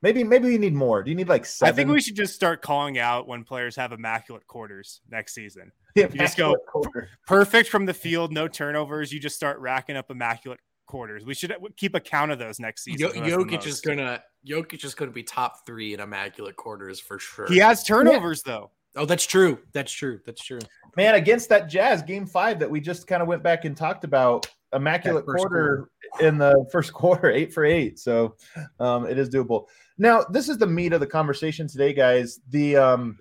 Maybe, 0.00 0.24
maybe 0.24 0.48
we 0.48 0.58
need 0.58 0.74
more. 0.74 1.04
Do 1.04 1.10
you 1.12 1.16
need 1.16 1.28
like 1.28 1.46
seven? 1.46 1.72
I 1.72 1.76
think 1.76 1.90
we 1.90 2.00
should 2.00 2.16
just 2.16 2.34
start 2.34 2.60
calling 2.60 2.98
out 2.98 3.28
when 3.28 3.44
players 3.44 3.76
have 3.76 3.92
immaculate 3.92 4.44
quarters 4.48 5.00
next 5.08 5.32
season. 5.32 5.70
you 5.94 6.08
just 6.08 6.36
go 6.36 6.56
quarter. 6.66 7.08
perfect 7.28 7.68
from 7.68 7.86
the 7.86 7.94
field, 7.94 8.32
no 8.32 8.48
turnovers. 8.48 9.12
You 9.12 9.20
just 9.20 9.36
start 9.36 9.60
racking 9.60 9.96
up 9.96 10.10
immaculate 10.10 10.58
quarters. 10.92 11.24
We 11.24 11.32
should 11.32 11.54
keep 11.78 11.94
a 11.94 12.00
count 12.00 12.32
of 12.32 12.38
those 12.38 12.60
next 12.60 12.84
season. 12.84 13.08
Jokic 13.08 13.66
is 13.66 13.80
gonna 13.80 14.22
Jokic 14.46 14.84
is 14.84 14.94
gonna 14.94 15.10
be 15.10 15.22
top 15.22 15.64
three 15.64 15.94
in 15.94 16.00
immaculate 16.00 16.54
quarters 16.56 17.00
for 17.00 17.18
sure. 17.18 17.46
He 17.48 17.56
has 17.56 17.82
turnovers 17.82 18.42
yeah. 18.44 18.52
though. 18.52 18.70
Oh, 18.94 19.06
that's 19.06 19.24
true. 19.24 19.58
That's 19.72 19.90
true. 19.90 20.20
That's 20.26 20.44
true. 20.44 20.58
Man, 20.94 21.14
against 21.14 21.48
that 21.48 21.70
Jazz 21.70 22.02
game 22.02 22.26
five 22.26 22.58
that 22.58 22.70
we 22.70 22.78
just 22.78 23.06
kind 23.06 23.22
of 23.22 23.28
went 23.28 23.42
back 23.42 23.64
and 23.64 23.74
talked 23.74 24.04
about, 24.04 24.46
immaculate 24.74 25.24
quarter, 25.24 25.88
quarter, 26.18 26.28
in 26.28 26.36
the 26.36 26.66
first 26.72 26.92
quarter, 26.92 27.30
eight 27.30 27.54
for 27.54 27.64
eight. 27.64 27.98
So 27.98 28.36
um, 28.78 29.06
it 29.06 29.16
is 29.16 29.30
doable. 29.30 29.68
Now, 29.96 30.26
this 30.30 30.50
is 30.50 30.58
the 30.58 30.66
meat 30.66 30.92
of 30.92 31.00
the 31.00 31.06
conversation 31.06 31.66
today, 31.66 31.94
guys. 31.94 32.40
The 32.50 32.76
um, 32.76 33.18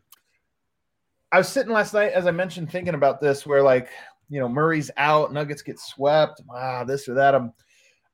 I 1.31 1.37
was 1.37 1.47
sitting 1.47 1.71
last 1.71 1.93
night, 1.93 2.11
as 2.11 2.27
I 2.27 2.31
mentioned, 2.31 2.69
thinking 2.69 2.95
about 2.95 3.21
this, 3.21 3.45
where 3.45 3.63
like 3.63 3.87
you 4.31 4.39
know 4.39 4.49
Murray's 4.49 4.89
out, 4.97 5.31
Nuggets 5.31 5.61
get 5.61 5.79
swept, 5.79 6.41
ah, 6.49 6.83
this 6.83 7.07
or 7.07 7.13
that. 7.15 7.35
I'm 7.35 7.53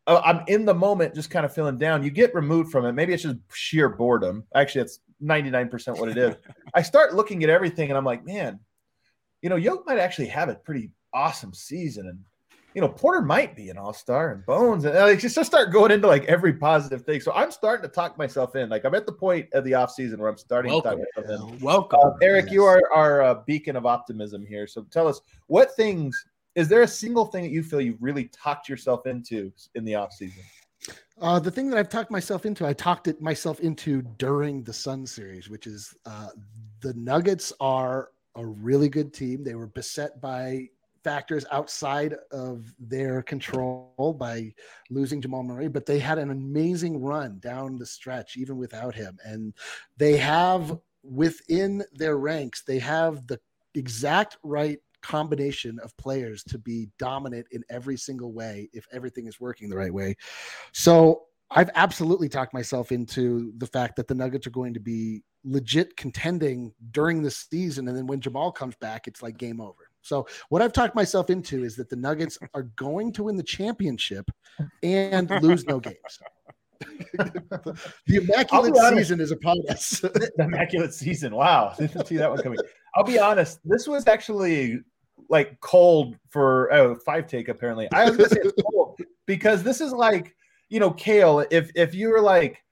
uh, 0.07 0.21
I'm 0.25 0.41
in 0.47 0.65
the 0.65 0.73
moment, 0.73 1.13
just 1.13 1.29
kind 1.29 1.45
of 1.45 1.53
feeling 1.53 1.77
down. 1.77 2.01
You 2.01 2.09
get 2.09 2.33
removed 2.33 2.71
from 2.71 2.85
it. 2.85 2.93
Maybe 2.93 3.13
it's 3.13 3.23
just 3.23 3.37
sheer 3.53 3.89
boredom. 3.89 4.45
Actually, 4.55 4.81
it's 4.81 4.99
99% 5.21 5.99
what 5.99 6.09
it 6.09 6.17
is. 6.17 6.35
I 6.73 6.81
start 6.81 7.13
looking 7.13 7.43
at 7.43 7.49
everything 7.49 7.89
and 7.89 7.97
I'm 7.97 8.05
like, 8.05 8.25
man, 8.25 8.59
you 9.41 9.49
know, 9.49 9.57
Yoke 9.57 9.85
might 9.85 9.99
actually 9.99 10.27
have 10.27 10.47
a 10.47 10.55
pretty 10.55 10.91
awesome 11.13 11.53
season. 11.53 12.07
And, 12.07 12.19
you 12.77 12.81
know, 12.81 12.89
Porter 12.89 13.23
might 13.23 13.55
be 13.55 13.71
an 13.71 13.77
all 13.79 13.91
star 13.91 14.31
and 14.31 14.45
Bones. 14.45 14.85
And 14.85 14.93
like, 14.93 15.17
just 15.17 15.43
start 15.43 15.73
going 15.73 15.89
into 15.89 16.05
like 16.05 16.25
every 16.25 16.53
positive 16.53 17.01
thing. 17.01 17.19
So 17.21 17.33
I'm 17.33 17.49
starting 17.49 17.81
to 17.81 17.91
talk 17.91 18.19
myself 18.19 18.55
in. 18.55 18.69
Like, 18.69 18.85
I'm 18.85 18.93
at 18.93 19.07
the 19.07 19.13
point 19.13 19.51
of 19.53 19.63
the 19.63 19.73
off 19.73 19.89
season 19.89 20.19
where 20.19 20.29
I'm 20.29 20.37
starting 20.37 20.71
Welcome. 20.71 20.99
to 20.99 21.05
talk 21.15 21.27
myself 21.27 21.53
in. 21.53 21.59
Welcome. 21.59 21.99
Uh, 22.03 22.11
Eric, 22.21 22.45
yes. 22.45 22.53
you 22.53 22.63
are 22.65 22.79
our 22.93 23.23
uh, 23.23 23.33
beacon 23.47 23.77
of 23.77 23.87
optimism 23.87 24.45
here. 24.45 24.67
So 24.67 24.83
tell 24.91 25.07
us 25.07 25.21
what 25.47 25.75
things 25.75 26.23
is 26.53 26.67
there 26.67 26.83
a 26.83 26.87
single 26.87 27.25
thing 27.25 27.45
that 27.45 27.49
you 27.49 27.63
feel 27.63 27.81
you've 27.81 27.99
really 27.99 28.25
talked 28.25 28.69
yourself 28.69 29.07
into 29.07 29.51
in 29.73 29.83
the 29.83 29.95
off 29.95 30.13
season? 30.13 30.43
Uh, 31.19 31.39
the 31.39 31.49
thing 31.49 31.71
that 31.71 31.79
I've 31.79 31.89
talked 31.89 32.11
myself 32.11 32.45
into, 32.45 32.63
I 32.63 32.73
talked 32.73 33.07
it 33.07 33.19
myself 33.19 33.59
into 33.59 34.03
during 34.19 34.61
the 34.61 34.73
Sun 34.73 35.07
series, 35.07 35.49
which 35.49 35.65
is 35.65 35.95
uh, 36.05 36.27
the 36.81 36.93
Nuggets 36.93 37.51
are 37.59 38.11
a 38.35 38.45
really 38.45 38.87
good 38.87 39.15
team. 39.15 39.43
They 39.43 39.55
were 39.55 39.65
beset 39.65 40.21
by 40.21 40.69
factors 41.03 41.45
outside 41.51 42.15
of 42.31 42.73
their 42.79 43.21
control 43.21 44.15
by 44.19 44.53
losing 44.89 45.21
Jamal 45.21 45.43
Murray, 45.43 45.67
but 45.67 45.85
they 45.85 45.99
had 45.99 46.17
an 46.17 46.31
amazing 46.31 47.01
run 47.01 47.39
down 47.39 47.77
the 47.77 47.85
stretch, 47.85 48.37
even 48.37 48.57
without 48.57 48.95
him. 48.95 49.17
And 49.23 49.53
they 49.97 50.17
have 50.17 50.77
within 51.03 51.83
their 51.93 52.17
ranks, 52.17 52.63
they 52.63 52.79
have 52.79 53.27
the 53.27 53.39
exact 53.75 54.37
right 54.43 54.79
combination 55.01 55.79
of 55.83 55.95
players 55.97 56.43
to 56.43 56.57
be 56.57 56.89
dominant 56.99 57.47
in 57.51 57.63
every 57.69 57.97
single 57.97 58.33
way 58.33 58.69
if 58.73 58.85
everything 58.91 59.27
is 59.27 59.39
working 59.39 59.69
the 59.69 59.77
right 59.77 59.93
way. 59.93 60.15
So 60.73 61.23
I've 61.49 61.69
absolutely 61.75 62.27
talked 62.27 62.53
myself 62.53 62.91
into 62.91 63.53
the 63.57 63.67
fact 63.67 63.95
that 63.95 64.07
the 64.07 64.15
Nuggets 64.15 64.47
are 64.47 64.51
going 64.51 64.73
to 64.73 64.79
be 64.79 65.23
legit 65.45 65.95
contending 65.95 66.73
during 66.91 67.21
the 67.21 67.31
season. 67.31 67.87
And 67.87 67.95
then 67.95 68.07
when 68.07 68.19
Jamal 68.19 68.51
comes 68.51 68.75
back, 68.75 69.07
it's 69.07 69.21
like 69.21 69.37
game 69.37 69.61
over. 69.61 69.86
So 70.07 70.25
what 70.49 70.61
I've 70.61 70.71
talked 70.71 70.95
myself 70.95 71.29
into 71.29 71.63
is 71.65 71.75
that 71.75 71.89
the 71.89 71.95
Nuggets 71.95 72.39
are 72.53 72.63
going 72.63 73.11
to 73.13 73.23
win 73.23 73.35
the 73.35 73.43
championship 73.43 74.29
and 74.81 75.29
lose 75.41 75.65
no 75.65 75.79
games. 75.79 76.19
the 77.17 78.15
immaculate 78.15 78.75
season 78.95 79.19
is 79.19 79.31
upon 79.31 79.57
us. 79.69 79.99
the 79.99 80.31
immaculate 80.39 80.93
season. 80.93 81.35
Wow. 81.35 81.73
Didn't 81.79 82.07
see 82.07 82.15
that 82.17 82.29
one 82.29 82.41
coming. 82.41 82.59
I'll 82.95 83.03
be 83.03 83.19
honest. 83.19 83.59
This 83.65 83.85
was 83.87 84.07
actually 84.07 84.79
like 85.29 85.59
cold 85.59 86.15
for 86.29 86.67
a 86.67 86.77
oh, 86.77 86.95
five 87.05 87.27
take 87.27 87.49
apparently. 87.49 87.91
I 87.91 88.05
was 88.05 88.15
gonna 88.15 88.29
say 88.29 88.39
it's 88.43 88.63
cold 88.63 88.99
because 89.25 89.61
this 89.61 89.81
is 89.81 89.91
like 89.91 90.35
you 90.69 90.79
know 90.79 90.91
Kale. 90.91 91.45
If 91.51 91.69
if 91.75 91.93
you 91.93 92.09
were 92.09 92.21
like 92.21 92.63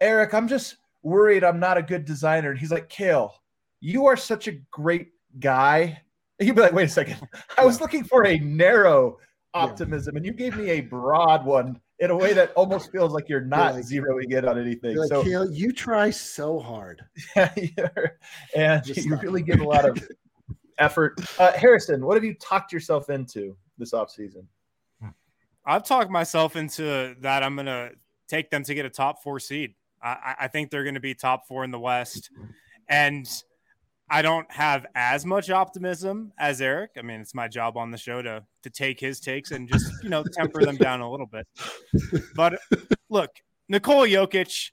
Eric, 0.00 0.34
I'm 0.34 0.46
just 0.46 0.76
worried 1.02 1.42
I'm 1.42 1.58
not 1.58 1.78
a 1.78 1.82
good 1.82 2.04
designer, 2.04 2.50
and 2.50 2.58
he's 2.58 2.70
like 2.70 2.88
Kale, 2.90 3.32
you 3.80 4.06
are 4.06 4.16
such 4.16 4.46
a 4.48 4.52
great 4.70 5.08
guy. 5.40 6.02
He'd 6.38 6.54
be 6.54 6.60
like, 6.60 6.72
wait 6.72 6.84
a 6.84 6.88
second, 6.88 7.16
I 7.56 7.64
was 7.64 7.80
looking 7.80 8.04
for 8.04 8.26
a 8.26 8.38
narrow 8.38 9.18
optimism, 9.54 10.14
yeah. 10.14 10.18
and 10.18 10.26
you 10.26 10.32
gave 10.32 10.56
me 10.56 10.70
a 10.70 10.80
broad 10.80 11.44
one 11.44 11.80
in 11.98 12.10
a 12.10 12.16
way 12.16 12.32
that 12.32 12.52
almost 12.54 12.90
feels 12.90 13.12
like 13.12 13.28
you're 13.28 13.44
not 13.44 13.74
like, 13.74 13.84
zeroing 13.84 14.32
in 14.32 14.44
on 14.48 14.58
anything. 14.58 14.96
Like, 14.96 15.08
so 15.08 15.22
Kale, 15.22 15.50
you 15.52 15.72
try 15.72 16.10
so 16.10 16.58
hard. 16.58 17.02
Yeah, 17.36 17.50
and 18.56 18.84
Just 18.84 19.06
you 19.06 19.16
really 19.16 19.42
give 19.42 19.60
a 19.60 19.64
lot 19.64 19.88
of 19.88 20.02
effort. 20.78 21.20
Uh, 21.38 21.52
Harrison, 21.52 22.04
what 22.04 22.14
have 22.14 22.24
you 22.24 22.34
talked 22.34 22.72
yourself 22.72 23.08
into 23.08 23.56
this 23.78 23.92
offseason? 23.92 24.46
I've 25.64 25.84
talked 25.84 26.10
myself 26.10 26.56
into 26.56 27.14
that 27.20 27.44
I'm 27.44 27.54
going 27.54 27.66
to 27.66 27.92
take 28.26 28.50
them 28.50 28.64
to 28.64 28.74
get 28.74 28.84
a 28.84 28.90
top 28.90 29.22
four 29.22 29.38
seed. 29.38 29.74
I, 30.02 30.34
I 30.40 30.48
think 30.48 30.70
they're 30.70 30.82
going 30.82 30.94
to 30.94 31.00
be 31.00 31.14
top 31.14 31.46
four 31.46 31.62
in 31.62 31.70
the 31.70 31.78
West. 31.78 32.30
And 32.88 33.28
I 34.12 34.20
don't 34.20 34.50
have 34.52 34.84
as 34.94 35.24
much 35.24 35.48
optimism 35.48 36.34
as 36.38 36.60
Eric. 36.60 36.90
I 36.98 37.02
mean, 37.02 37.22
it's 37.22 37.34
my 37.34 37.48
job 37.48 37.78
on 37.78 37.90
the 37.90 37.96
show 37.96 38.20
to 38.20 38.44
to 38.62 38.70
take 38.70 39.00
his 39.00 39.20
takes 39.20 39.52
and 39.52 39.66
just 39.66 39.90
you 40.02 40.10
know 40.10 40.22
temper 40.22 40.62
them 40.62 40.76
down 40.76 41.00
a 41.00 41.10
little 41.10 41.26
bit. 41.26 41.46
But 42.36 42.60
look, 43.08 43.30
Nikola 43.70 44.06
Jokic, 44.06 44.72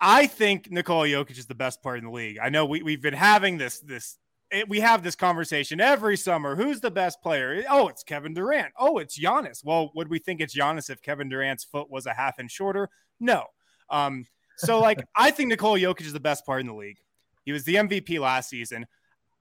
I 0.00 0.28
think 0.28 0.70
Nikola 0.70 1.08
Jokic 1.08 1.38
is 1.38 1.46
the 1.46 1.56
best 1.56 1.82
player 1.82 1.96
in 1.96 2.04
the 2.04 2.10
league. 2.12 2.38
I 2.40 2.50
know 2.50 2.64
we 2.64 2.84
we've 2.84 3.02
been 3.02 3.14
having 3.14 3.58
this 3.58 3.80
this 3.80 4.16
it, 4.52 4.68
we 4.68 4.78
have 4.78 5.02
this 5.02 5.16
conversation 5.16 5.80
every 5.80 6.16
summer. 6.16 6.54
Who's 6.54 6.80
the 6.80 6.90
best 6.90 7.20
player? 7.20 7.64
Oh, 7.68 7.88
it's 7.88 8.04
Kevin 8.04 8.32
Durant. 8.32 8.72
Oh, 8.78 8.98
it's 8.98 9.18
Giannis. 9.18 9.64
Well, 9.64 9.90
would 9.96 10.08
we 10.08 10.20
think 10.20 10.40
it's 10.40 10.56
Giannis 10.56 10.88
if 10.88 11.02
Kevin 11.02 11.28
Durant's 11.28 11.64
foot 11.64 11.90
was 11.90 12.06
a 12.06 12.14
half 12.14 12.38
inch 12.38 12.52
shorter? 12.52 12.90
No. 13.18 13.46
Um, 13.90 14.24
so, 14.56 14.78
like, 14.78 15.02
I 15.16 15.32
think 15.32 15.48
Nikola 15.48 15.80
Jokic 15.80 16.02
is 16.02 16.12
the 16.12 16.20
best 16.20 16.44
player 16.44 16.60
in 16.60 16.66
the 16.66 16.74
league. 16.74 16.98
He 17.44 17.52
was 17.52 17.64
the 17.64 17.76
MVP 17.76 18.18
last 18.20 18.48
season. 18.48 18.86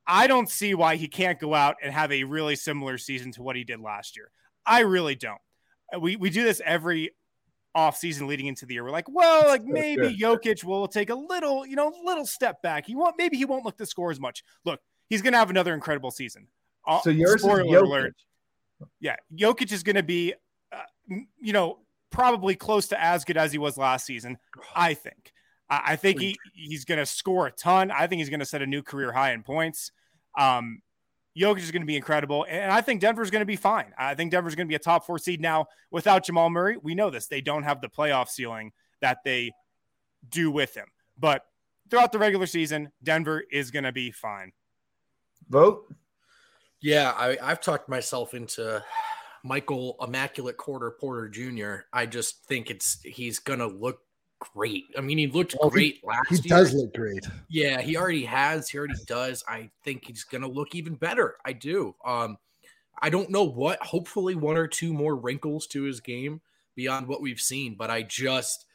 I 0.07 0.27
don't 0.27 0.49
see 0.49 0.73
why 0.73 0.95
he 0.95 1.07
can't 1.07 1.39
go 1.39 1.53
out 1.53 1.75
and 1.81 1.93
have 1.93 2.11
a 2.11 2.23
really 2.23 2.55
similar 2.55 2.97
season 2.97 3.31
to 3.33 3.43
what 3.43 3.55
he 3.55 3.63
did 3.63 3.79
last 3.79 4.17
year. 4.17 4.31
I 4.65 4.81
really 4.81 5.15
don't. 5.15 5.41
We, 5.99 6.15
we 6.15 6.29
do 6.29 6.43
this 6.43 6.61
every 6.65 7.11
off 7.75 7.97
season 7.97 8.27
leading 8.27 8.47
into 8.47 8.65
the 8.65 8.73
year. 8.73 8.83
We're 8.83 8.91
like, 8.91 9.09
well, 9.09 9.47
like 9.47 9.63
maybe 9.63 10.17
Jokic 10.17 10.63
will 10.63 10.87
take 10.87 11.09
a 11.09 11.15
little, 11.15 11.65
you 11.65 11.75
know, 11.75 11.93
little 12.03 12.25
step 12.25 12.61
back. 12.61 12.85
He 12.85 12.95
won't, 12.95 13.15
maybe 13.17 13.37
he 13.37 13.45
won't 13.45 13.65
look 13.65 13.77
to 13.77 13.85
score 13.85 14.11
as 14.11 14.19
much. 14.19 14.43
Look, 14.65 14.79
he's 15.09 15.21
going 15.21 15.33
to 15.33 15.39
have 15.39 15.49
another 15.49 15.73
incredible 15.73 16.11
season. 16.11 16.47
Uh, 16.87 17.01
so 17.01 17.09
yours 17.09 17.41
Spoiler 17.41 17.61
is 17.61 17.67
Jokic. 17.67 17.83
Alert. 17.83 18.15
Yeah, 18.99 19.15
Jokic 19.35 19.71
is 19.71 19.83
going 19.83 19.95
to 19.95 20.03
be, 20.03 20.33
uh, 20.71 21.15
you 21.39 21.53
know, 21.53 21.79
probably 22.09 22.55
close 22.55 22.87
to 22.89 23.01
as 23.01 23.23
good 23.23 23.37
as 23.37 23.51
he 23.51 23.57
was 23.57 23.77
last 23.77 24.05
season. 24.05 24.37
I 24.75 24.93
think. 24.95 25.31
I, 25.71 25.81
I 25.85 25.95
think 25.95 26.19
he 26.19 26.37
he's 26.53 26.85
going 26.85 26.99
to 26.99 27.05
score 27.05 27.47
a 27.47 27.51
ton. 27.51 27.89
I 27.89 28.05
think 28.05 28.19
he's 28.19 28.29
going 28.29 28.41
to 28.41 28.45
set 28.45 28.61
a 28.61 28.67
new 28.67 28.83
career 28.83 29.11
high 29.11 29.31
in 29.31 29.41
points. 29.41 29.91
Um, 30.37 30.81
Jokic 31.37 31.59
is 31.59 31.71
going 31.71 31.81
to 31.81 31.87
be 31.87 31.95
incredible. 31.95 32.45
And 32.47 32.71
I 32.71 32.81
think 32.81 33.01
Denver's 33.01 33.31
going 33.31 33.41
to 33.41 33.45
be 33.45 33.55
fine. 33.55 33.93
I 33.97 34.15
think 34.15 34.31
Denver's 34.31 34.53
going 34.53 34.67
to 34.67 34.69
be 34.69 34.75
a 34.75 34.79
top 34.79 35.05
four 35.05 35.17
seed. 35.17 35.39
Now, 35.39 35.67
without 35.89 36.25
Jamal 36.25 36.49
Murray, 36.49 36.77
we 36.81 36.93
know 36.93 37.09
this. 37.09 37.27
They 37.27 37.41
don't 37.41 37.63
have 37.63 37.81
the 37.81 37.87
playoff 37.87 38.27
ceiling 38.27 38.73
that 38.99 39.19
they 39.23 39.51
do 40.29 40.51
with 40.51 40.75
him. 40.75 40.87
But 41.17 41.45
throughout 41.89 42.11
the 42.11 42.19
regular 42.19 42.47
season, 42.47 42.91
Denver 43.01 43.43
is 43.51 43.71
going 43.71 43.85
to 43.85 43.93
be 43.93 44.11
fine. 44.11 44.51
Vogt? 45.49 45.93
Yeah, 46.81 47.13
I, 47.15 47.37
I've 47.41 47.61
talked 47.61 47.87
myself 47.87 48.33
into 48.33 48.83
Michael 49.43 49.95
Immaculate 50.01 50.57
Quarter 50.57 50.91
Porter 50.99 51.29
Jr. 51.29 51.85
I 51.93 52.07
just 52.07 52.43
think 52.45 52.69
it's 52.69 53.01
he's 53.03 53.39
going 53.39 53.59
to 53.59 53.67
look 53.67 53.99
great. 54.53 54.85
I 54.97 55.01
mean, 55.01 55.17
he 55.17 55.27
looked 55.27 55.55
well, 55.59 55.69
great 55.69 55.99
he, 56.01 56.07
last 56.07 56.29
he 56.29 56.35
year. 56.35 56.41
He 56.43 56.49
does 56.49 56.73
look 56.73 56.93
great. 56.93 57.25
Yeah, 57.49 57.81
he 57.81 57.97
already 57.97 58.25
has. 58.25 58.69
He 58.69 58.77
already 58.77 58.95
does. 59.05 59.43
I 59.47 59.69
think 59.83 60.05
he's 60.05 60.23
going 60.23 60.41
to 60.41 60.47
look 60.47 60.75
even 60.75 60.95
better. 60.95 61.37
I 61.45 61.53
do. 61.53 61.95
Um, 62.05 62.37
I 63.01 63.09
don't 63.09 63.29
know 63.29 63.43
what. 63.43 63.81
Hopefully, 63.81 64.35
one 64.35 64.57
or 64.57 64.67
two 64.67 64.93
more 64.93 65.15
wrinkles 65.15 65.67
to 65.67 65.83
his 65.83 65.99
game 65.99 66.41
beyond 66.75 67.07
what 67.07 67.21
we've 67.21 67.39
seen. 67.39 67.75
But 67.77 67.89
I 67.89 68.03
just, 68.03 68.65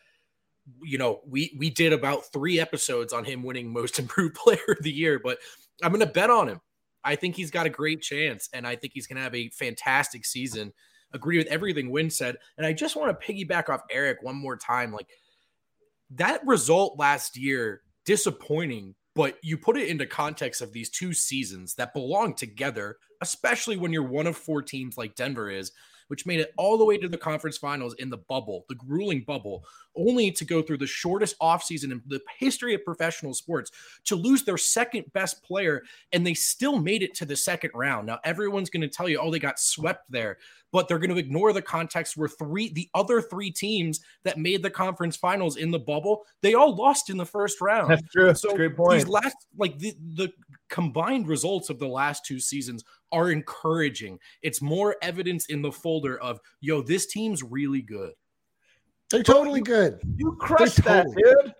you 0.83 0.99
know, 0.99 1.21
we 1.29 1.55
we 1.59 1.71
did 1.71 1.93
about 1.93 2.33
three 2.33 2.59
episodes 2.61 3.13
on 3.13 3.25
him 3.25 3.43
winning 3.43 3.73
Most 3.73 3.99
Improved 3.99 4.35
Player 4.35 4.59
of 4.69 4.83
the 4.83 4.93
Year. 4.93 5.21
But 5.23 5.39
I'm 5.83 5.91
going 5.93 6.01
to 6.01 6.13
bet 6.13 6.31
on 6.31 6.49
him. 6.49 6.61
I 7.05 7.15
think 7.15 7.37
he's 7.37 7.53
got 7.53 7.67
a 7.67 7.71
great 7.71 8.03
chance, 8.03 8.49
and 8.53 8.67
I 8.67 8.75
think 8.75 8.93
he's 8.93 9.07
going 9.07 9.17
to 9.17 9.23
have 9.23 9.35
a 9.35 9.49
fantastic 9.51 10.25
season. 10.25 10.73
Agree 11.13 11.39
with 11.39 11.47
everything 11.47 11.91
Wind 11.91 12.13
said, 12.13 12.37
and 12.59 12.67
I 12.67 12.73
just 12.73 12.97
want 12.97 13.19
to 13.19 13.27
piggyback 13.27 13.69
off 13.69 13.83
Eric 13.91 14.23
one 14.23 14.35
more 14.35 14.57
time. 14.57 14.93
Like 14.93 15.07
that 16.11 16.47
result 16.47 16.99
last 16.99 17.37
year, 17.37 17.83
disappointing, 18.05 18.95
but 19.15 19.39
you 19.43 19.57
put 19.57 19.77
it 19.77 19.89
into 19.89 20.07
context 20.07 20.61
of 20.61 20.73
these 20.73 20.91
two 20.91 21.13
seasons 21.13 21.75
that 21.75 21.95
belong 21.95 22.35
together, 22.35 22.97
especially 23.23 23.77
when 23.77 23.93
you're 23.93 24.03
one 24.03 24.27
of 24.27 24.37
four 24.37 24.63
teams 24.63 24.97
like 24.97 25.15
Denver 25.15 25.51
is, 25.51 25.73
which 26.09 26.27
made 26.27 26.41
it 26.41 26.53
all 26.57 26.79
the 26.79 26.85
way 26.85 26.97
to 26.97 27.09
the 27.09 27.17
conference 27.19 27.59
finals 27.59 27.95
in 27.95 28.11
the 28.11 28.17
bubble, 28.17 28.65
the 28.69 28.75
grueling 28.75 29.25
bubble, 29.27 29.65
only 29.97 30.31
to 30.31 30.45
go 30.45 30.63
through 30.63 30.79
the 30.79 30.87
shortest 30.87 31.39
offseason 31.41 31.93
in 31.93 32.03
the 32.07 32.21
history 32.39 32.75
of 32.75 32.85
professional 32.85 33.35
sports 33.35 33.71
to 34.05 34.17
lose 34.17 34.45
their 34.45 34.59
second 34.59 35.05
best 35.13 35.43
player, 35.43 35.83
and 36.13 36.27
they 36.27 36.35
still 36.35 36.79
made 36.79 37.03
it 37.03 37.15
to 37.15 37.25
the 37.25 37.37
second 37.37 37.71
round. 37.75 38.07
Now, 38.07 38.19
everyone's 38.25 38.71
going 38.71 38.83
to 38.83 38.89
tell 38.89 39.09
you, 39.09 39.19
oh, 39.19 39.31
they 39.31 39.39
got 39.39 39.59
swept 39.59 40.11
there 40.11 40.39
but 40.73 40.89
they're 40.89 40.99
going 40.99 41.11
to 41.11 41.17
ignore 41.17 41.55
the 41.55 41.63
context 41.63 42.17
where 42.17 42.29
three 42.29 42.73
the 42.73 42.89
other 42.95 43.23
three 43.23 43.51
teams 43.51 44.01
that 44.25 44.37
made 44.37 44.63
the 44.63 44.69
conference 44.69 45.17
finals 45.17 45.57
in 45.57 45.71
the 45.71 45.79
bubble 45.79 46.25
they 46.43 46.53
all 46.55 46.75
lost 46.75 47.09
in 47.09 47.17
the 47.17 47.25
first 47.25 47.61
round. 47.61 47.91
That's 47.91 48.03
true. 48.13 48.35
So 48.35 48.49
That's 48.49 48.59
great 48.59 48.77
point. 48.77 48.93
These 48.93 49.09
last 49.09 49.37
like 49.57 49.79
the 49.79 49.97
the 50.15 50.33
combined 50.69 51.29
results 51.29 51.71
of 51.71 51.79
the 51.79 51.89
last 51.89 52.25
two 52.25 52.41
seasons 52.41 52.85
are 53.13 53.31
encouraging. 53.31 54.19
It's 54.43 54.63
more 54.63 54.97
evidence 55.03 55.47
in 55.47 55.63
the 55.63 55.73
folder 55.73 56.19
of 56.21 56.41
yo, 56.61 56.83
this 56.83 57.07
team's 57.07 57.43
really 57.43 57.83
good. 57.83 58.13
They're 59.11 59.23
totally 59.23 59.61
good. 59.61 60.01
You 60.17 60.37
crushed 60.41 60.83
that, 60.85 61.07
dude. 61.17 61.55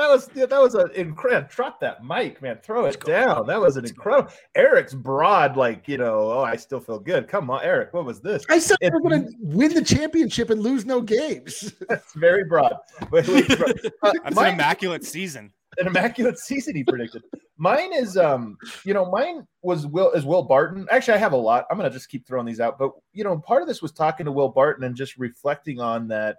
That 0.00 0.08
was 0.08 0.28
that 0.28 0.50
was 0.50 0.74
an 0.74 0.90
incredible. 0.94 1.48
Drop 1.50 1.78
that 1.80 2.02
mic, 2.02 2.40
man. 2.40 2.58
Throw 2.62 2.86
it 2.86 3.04
down. 3.04 3.46
That 3.46 3.60
was 3.60 3.76
an 3.76 3.84
incredible. 3.84 4.32
Eric's 4.54 4.94
broad, 4.94 5.58
like 5.58 5.86
you 5.88 5.98
know. 5.98 6.32
Oh, 6.32 6.40
I 6.40 6.56
still 6.56 6.80
feel 6.80 6.98
good. 6.98 7.28
Come 7.28 7.50
on, 7.50 7.62
Eric. 7.62 7.92
What 7.92 8.06
was 8.06 8.20
this? 8.20 8.44
I 8.48 8.58
said 8.58 8.78
it, 8.80 8.92
we're 8.94 9.00
going 9.00 9.26
to 9.26 9.32
win 9.40 9.74
the 9.74 9.84
championship 9.84 10.48
and 10.48 10.62
lose 10.62 10.86
no 10.86 11.02
games. 11.02 11.74
That's 11.88 12.14
very 12.14 12.44
broad. 12.44 12.76
That's 13.12 13.28
an 14.02 14.36
immaculate 14.36 15.04
season. 15.04 15.52
An 15.78 15.86
immaculate 15.86 16.38
season 16.38 16.76
he 16.76 16.82
predicted. 16.82 17.22
Mine 17.60 17.92
is, 17.92 18.16
um, 18.16 18.56
you 18.84 18.94
know, 18.94 19.10
mine 19.10 19.46
was 19.62 19.86
Will 19.86 20.10
is 20.12 20.24
Will 20.24 20.42
Barton. 20.42 20.88
Actually, 20.90 21.14
I 21.14 21.18
have 21.18 21.34
a 21.34 21.36
lot. 21.36 21.66
I'm 21.70 21.78
to 21.78 21.90
just 21.90 22.08
keep 22.08 22.26
throwing 22.26 22.46
these 22.46 22.58
out. 22.58 22.78
But 22.78 22.92
you 23.12 23.22
know, 23.22 23.38
part 23.38 23.62
of 23.62 23.68
this 23.68 23.82
was 23.82 23.92
talking 23.92 24.24
to 24.24 24.32
Will 24.32 24.48
Barton 24.48 24.84
and 24.84 24.96
just 24.96 25.18
reflecting 25.18 25.78
on 25.78 26.08
that 26.08 26.38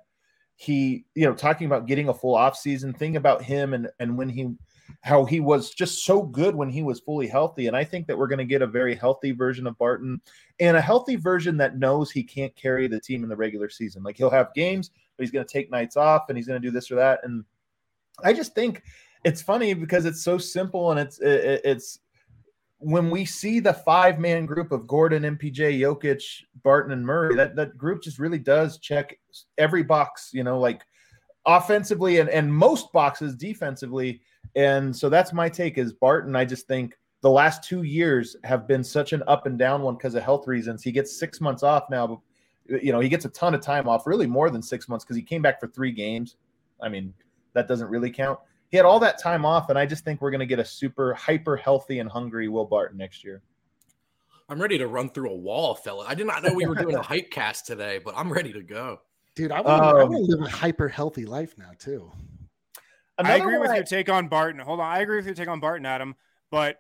he 0.56 1.06
you 1.16 1.26
know 1.26 1.34
talking 1.34 1.66
about 1.66 1.88
getting 1.88 2.10
a 2.10 2.14
full 2.14 2.36
off 2.36 2.56
season 2.56 2.94
thing 2.94 3.16
about 3.16 3.42
him 3.42 3.74
and 3.74 3.90
and 4.00 4.16
when 4.16 4.30
he 4.30 4.48
how 5.02 5.26
he 5.26 5.40
was 5.40 5.72
just 5.72 6.06
so 6.06 6.22
good 6.22 6.54
when 6.54 6.70
he 6.70 6.84
was 6.84 7.00
fully 7.00 7.26
healthy 7.26 7.66
and 7.66 7.76
i 7.76 7.84
think 7.84 8.06
that 8.06 8.16
we're 8.16 8.28
to 8.38 8.46
get 8.46 8.62
a 8.62 8.68
very 8.68 8.94
healthy 8.94 9.32
version 9.32 9.66
of 9.66 9.76
barton 9.80 10.22
and 10.60 10.78
a 10.78 10.82
healthy 10.82 11.16
version 11.16 11.58
that 11.58 11.80
knows 11.80 12.12
he 12.12 12.22
can't 12.22 12.56
carry 12.56 12.88
the 12.88 13.00
team 13.00 13.24
in 13.24 13.30
the 13.30 13.36
regular 13.36 13.70
season 13.70 14.04
like 14.04 14.16
he'll 14.16 14.30
have 14.30 14.54
games 14.54 14.92
but 15.18 15.24
he's 15.24 15.32
to 15.44 15.52
take 15.52 15.72
nights 15.72 15.98
off 15.98 16.26
and 16.30 16.38
he's 16.38 16.46
to 16.62 16.68
do 16.68 16.72
this 16.72 16.92
or 16.92 16.96
that 16.96 17.22
and 17.24 17.44
i 18.24 18.32
just 18.32 18.54
think 18.54 18.84
it's 19.24 19.42
funny 19.42 19.74
because 19.74 20.06
it's 20.06 20.24
so 20.24 20.38
simple 20.38 20.92
and 20.92 21.00
it's 21.00 21.20
it, 21.20 21.62
it's 21.64 22.00
when 22.82 23.12
we 23.12 23.24
see 23.26 23.60
the 23.60 23.74
five 23.74 24.20
man 24.20 24.48
group 24.48 24.72
of 24.72 24.88
Gordon, 24.88 25.38
MPJ, 25.38 25.80
Jokic, 25.80 26.24
Barton, 26.64 26.92
and 26.92 27.06
Murray, 27.06 27.36
that, 27.36 27.56
that 27.56 27.78
group 27.78 28.02
just 28.02 28.18
really 28.18 28.40
does 28.40 28.80
check 28.80 29.20
every 29.60 29.84
box, 29.84 30.32
you 30.34 30.44
know, 30.44 30.60
like 30.60 30.82
offensively 31.46 32.20
and, 32.20 32.30
and 32.30 32.52
most 32.52 32.92
boxes 32.92 33.36
defensively. 33.36 34.22
And 34.56 34.96
so 34.96 35.10
that's 35.10 35.32
my 35.32 35.48
take 35.48 35.78
is 35.78 35.94
Barton. 35.94 36.36
I 36.36 36.44
just 36.44 36.68
think 36.68 36.98
the 37.22 37.30
last 37.30 37.64
two 37.64 37.84
years 37.84 38.36
have 38.44 38.68
been 38.68 38.84
such 38.84 39.14
an 39.14 39.22
up 39.28 39.46
and 39.46 39.60
down 39.60 39.84
one 39.84 39.96
because 39.96 40.16
of 40.16 40.24
health 40.24 40.48
reasons. 40.48 40.82
He 40.82 40.92
gets 40.92 41.20
six 41.20 41.40
months 41.40 41.62
off 41.62 41.84
now. 41.92 42.24
You 42.68 42.92
know, 42.92 43.00
he 43.00 43.10
gets 43.10 43.26
a 43.26 43.30
ton 43.30 43.54
of 43.54 43.62
time 43.62 43.88
off, 43.88 44.08
really 44.08 44.28
more 44.28 44.50
than 44.50 44.64
six 44.64 44.90
months 44.90 45.06
because 45.06 45.18
he 45.18 45.22
came 45.22 45.44
back 45.44 45.60
for 45.60 45.68
three 45.68 45.92
games. 45.92 46.36
I 46.82 46.90
mean, 46.90 47.14
that 47.54 47.68
doesn't 47.68 47.90
really 47.90 48.10
count 48.10 48.40
he 48.72 48.78
had 48.78 48.86
all 48.86 49.00
that 49.02 49.20
time 49.20 49.46
off, 49.46 49.70
and 49.70 49.78
I 49.78 49.86
just 49.86 50.06
think 50.06 50.22
we're 50.22 50.32
going 50.32 50.40
to 50.40 50.46
get 50.46 50.60
a 50.60 50.66
super 50.66 51.14
hyper 51.14 51.58
healthy 51.58 52.00
and 52.00 52.10
hungry 52.10 52.48
Will 52.48 52.66
Barton 52.66 52.98
next 52.98 53.24
year. 53.24 53.42
I'm 54.48 54.62
ready 54.62 54.78
to 54.78 54.88
run 54.88 55.10
through 55.10 55.30
a 55.30 55.36
wall, 55.36 55.76
fella. 55.76 56.06
I 56.08 56.16
did 56.16 56.26
not 56.26 56.42
know 56.44 56.54
we 56.54 56.66
were 56.66 56.76
doing 56.76 56.96
a 56.96 57.02
hype 57.02 57.32
cast 57.32 57.68
today, 57.68 58.00
but 58.04 58.14
I'm 58.18 58.32
ready 58.32 58.54
to 58.54 58.64
go. 58.64 59.02
Dude, 59.36 59.52
I 59.52 59.62
want 59.62 59.84
um, 59.84 60.12
to 60.12 60.18
live 60.18 60.42
a 60.42 60.50
hyper 60.50 60.88
healthy 60.88 61.26
life 61.26 61.58
now 61.58 61.72
too. 61.78 62.12
I 63.18 63.36
agree 63.36 63.58
with 63.58 63.72
I... 63.72 63.76
your 63.76 63.84
take 63.84 64.10
on 64.10 64.30
Barton. 64.30 64.62
Hold 64.62 64.80
on, 64.80 64.86
I 64.86 65.00
agree 65.00 65.18
with 65.18 65.26
your 65.26 65.36
take 65.36 65.48
on 65.48 65.60
Barton, 65.60 65.86
Adam. 65.86 66.16
But 66.50 66.78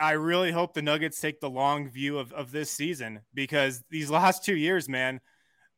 I 0.00 0.12
really 0.12 0.50
hope 0.50 0.74
the 0.74 0.82
Nuggets 0.82 1.20
take 1.20 1.40
the 1.40 1.50
long 1.50 1.90
view 1.90 2.18
of, 2.18 2.32
of 2.32 2.50
this 2.50 2.70
season 2.70 3.20
because 3.34 3.84
these 3.90 4.10
last 4.10 4.44
two 4.44 4.56
years, 4.56 4.88
man, 4.88 5.20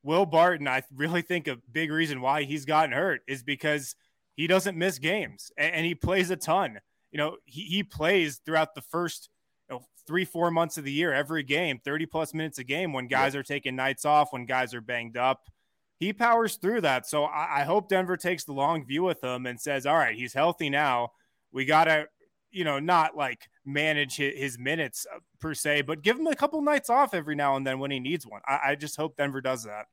Will 0.02 0.26
Barton, 0.26 0.68
I 0.68 0.82
really 0.94 1.22
think 1.22 1.48
a 1.48 1.58
big 1.70 1.90
reason 1.90 2.20
why 2.20 2.44
he's 2.44 2.64
gotten 2.64 2.92
hurt 2.92 3.22
is 3.26 3.42
because 3.42 3.96
he 4.36 4.46
doesn't 4.46 4.76
miss 4.76 4.98
games 4.98 5.50
and, 5.56 5.74
and 5.74 5.86
he 5.86 5.94
plays 5.94 6.30
a 6.30 6.36
ton. 6.36 6.80
You 7.10 7.18
know, 7.18 7.36
he, 7.44 7.62
he 7.62 7.82
plays 7.82 8.40
throughout 8.44 8.74
the 8.74 8.82
first 8.82 9.28
you 9.68 9.76
know, 9.76 9.84
three, 10.06 10.24
four 10.24 10.50
months 10.50 10.76
of 10.76 10.84
the 10.84 10.92
year, 10.92 11.12
every 11.12 11.42
game, 11.42 11.80
30 11.84 12.06
plus 12.06 12.34
minutes 12.34 12.58
a 12.58 12.64
game 12.64 12.92
when 12.92 13.06
guys 13.06 13.34
are 13.36 13.42
taking 13.42 13.76
nights 13.76 14.04
off, 14.04 14.32
when 14.32 14.46
guys 14.46 14.74
are 14.74 14.80
banged 14.80 15.16
up. 15.16 15.42
He 15.98 16.12
powers 16.12 16.56
through 16.56 16.82
that. 16.82 17.06
So 17.06 17.24
I, 17.24 17.60
I 17.60 17.64
hope 17.64 17.88
Denver 17.88 18.16
takes 18.16 18.44
the 18.44 18.52
long 18.52 18.84
view 18.84 19.04
with 19.04 19.22
him 19.22 19.46
and 19.46 19.60
says, 19.60 19.86
all 19.86 19.96
right, 19.96 20.16
he's 20.16 20.34
healthy 20.34 20.68
now. 20.68 21.12
We 21.52 21.64
got 21.64 21.84
to, 21.84 22.08
you 22.50 22.64
know, 22.64 22.80
not 22.80 23.16
like 23.16 23.48
manage 23.64 24.16
his, 24.16 24.36
his, 24.36 24.58
minutes 24.58 25.06
uh, 25.12 25.20
per 25.40 25.54
se, 25.54 25.82
but 25.82 26.02
give 26.02 26.18
him 26.18 26.26
a 26.26 26.34
couple 26.34 26.60
nights 26.62 26.90
off 26.90 27.14
every 27.14 27.36
now 27.36 27.56
and 27.56 27.64
then 27.64 27.78
when 27.78 27.92
he 27.92 28.00
needs 28.00 28.26
one. 28.26 28.40
I, 28.46 28.60
I 28.66 28.74
just 28.74 28.96
hope 28.96 29.16
Denver 29.16 29.40
does 29.40 29.62
that. 29.64 29.86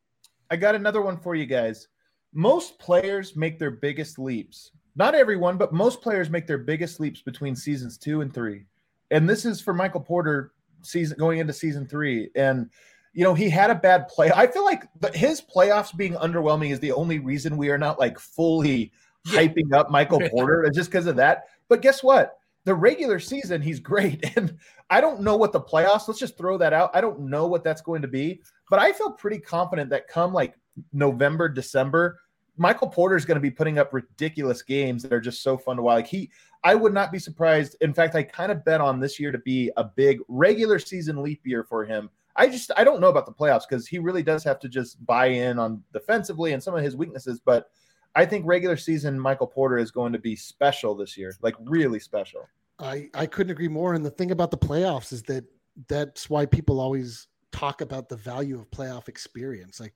I 0.49 0.55
got 0.55 0.75
another 0.75 1.01
one 1.01 1.17
for 1.17 1.35
you 1.35 1.45
guys 1.45 1.87
most 2.33 2.79
players 2.79 3.35
make 3.35 3.59
their 3.59 3.71
biggest 3.71 4.19
leaps. 4.19 4.71
Not 4.95 5.15
everyone, 5.15 5.57
but 5.57 5.73
most 5.73 6.01
players 6.01 6.29
make 6.29 6.47
their 6.47 6.57
biggest 6.57 6.99
leaps 6.99 7.21
between 7.21 7.55
seasons 7.55 7.97
two 7.97 8.21
and 8.21 8.33
three. 8.33 8.65
And 9.09 9.29
this 9.29 9.45
is 9.45 9.61
for 9.61 9.73
Michael 9.73 10.01
Porter 10.01 10.53
season 10.81 11.17
going 11.17 11.39
into 11.39 11.53
season 11.53 11.87
three. 11.87 12.29
And 12.35 12.69
you 13.13 13.23
know, 13.23 13.33
he 13.33 13.49
had 13.49 13.69
a 13.69 13.75
bad 13.75 14.07
play. 14.07 14.31
I 14.33 14.47
feel 14.47 14.63
like 14.63 14.83
his 15.13 15.41
playoffs 15.41 15.95
being 15.95 16.13
underwhelming 16.13 16.71
is 16.71 16.79
the 16.79 16.93
only 16.93 17.19
reason 17.19 17.57
we 17.57 17.69
are 17.69 17.77
not 17.77 17.99
like 17.99 18.17
fully 18.17 18.91
yeah. 19.25 19.41
hyping 19.41 19.73
up 19.73 19.91
Michael 19.91 20.21
Porter 20.29 20.69
just 20.73 20.89
because 20.89 21.07
of 21.07 21.17
that. 21.17 21.45
But 21.67 21.81
guess 21.81 22.01
what? 22.01 22.37
the 22.63 22.75
regular 22.75 23.19
season, 23.19 23.61
he's 23.61 23.79
great. 23.79 24.31
And 24.35 24.57
I 24.89 25.01
don't 25.01 25.21
know 25.21 25.35
what 25.35 25.51
the 25.51 25.61
playoffs, 25.61 26.07
let's 26.07 26.19
just 26.19 26.37
throw 26.37 26.57
that 26.57 26.73
out. 26.73 26.91
I 26.93 27.01
don't 27.01 27.21
know 27.21 27.47
what 27.47 27.63
that's 27.63 27.81
going 27.81 28.01
to 28.01 28.07
be, 28.07 28.41
but 28.69 28.79
I 28.79 28.91
feel 28.91 29.11
pretty 29.11 29.39
confident 29.39 29.89
that 29.89 30.07
come 30.07 30.33
like 30.33 30.55
November, 30.93 31.49
December, 31.49 32.19
Michael 32.57 32.87
Porter 32.87 33.15
is 33.15 33.25
going 33.25 33.35
to 33.35 33.41
be 33.41 33.51
putting 33.51 33.79
up 33.79 33.93
ridiculous 33.93 34.61
games 34.61 35.03
that 35.03 35.13
are 35.13 35.21
just 35.21 35.41
so 35.41 35.57
fun 35.57 35.77
to 35.77 35.81
watch. 35.81 35.95
Like 35.95 36.07
he, 36.07 36.29
I 36.63 36.75
would 36.75 36.93
not 36.93 37.11
be 37.11 37.19
surprised. 37.19 37.75
In 37.81 37.93
fact, 37.93 38.15
I 38.15 38.23
kind 38.23 38.51
of 38.51 38.63
bet 38.63 38.81
on 38.81 38.99
this 38.99 39.19
year 39.19 39.31
to 39.31 39.39
be 39.39 39.71
a 39.77 39.83
big 39.83 40.19
regular 40.27 40.77
season 40.77 41.23
leap 41.23 41.41
year 41.43 41.63
for 41.63 41.85
him. 41.85 42.09
I 42.35 42.47
just 42.47 42.71
I 42.77 42.83
don't 42.83 43.01
know 43.01 43.09
about 43.09 43.25
the 43.25 43.33
playoffs 43.33 43.63
because 43.69 43.87
he 43.87 43.99
really 43.99 44.23
does 44.23 44.43
have 44.43 44.59
to 44.59 44.69
just 44.69 45.03
buy 45.05 45.27
in 45.27 45.59
on 45.59 45.83
defensively 45.91 46.53
and 46.53 46.61
some 46.61 46.75
of 46.75 46.83
his 46.83 46.95
weaknesses. 46.95 47.41
But 47.43 47.69
I 48.15 48.25
think 48.25 48.45
regular 48.45 48.77
season 48.77 49.19
Michael 49.19 49.47
Porter 49.47 49.77
is 49.77 49.91
going 49.91 50.13
to 50.13 50.19
be 50.19 50.35
special 50.35 50.95
this 50.95 51.17
year, 51.17 51.33
like 51.41 51.55
really 51.65 51.99
special. 51.99 52.47
I 52.79 53.09
I 53.13 53.25
couldn't 53.25 53.51
agree 53.51 53.67
more. 53.67 53.93
And 53.93 54.05
the 54.05 54.11
thing 54.11 54.31
about 54.31 54.51
the 54.51 54.57
playoffs 54.57 55.11
is 55.11 55.23
that 55.23 55.45
that's 55.87 56.29
why 56.29 56.45
people 56.45 56.79
always 56.79 57.27
talk 57.51 57.81
about 57.81 58.07
the 58.07 58.15
value 58.15 58.59
of 58.59 58.69
playoff 58.71 59.07
experience. 59.07 59.79
Like 59.79 59.93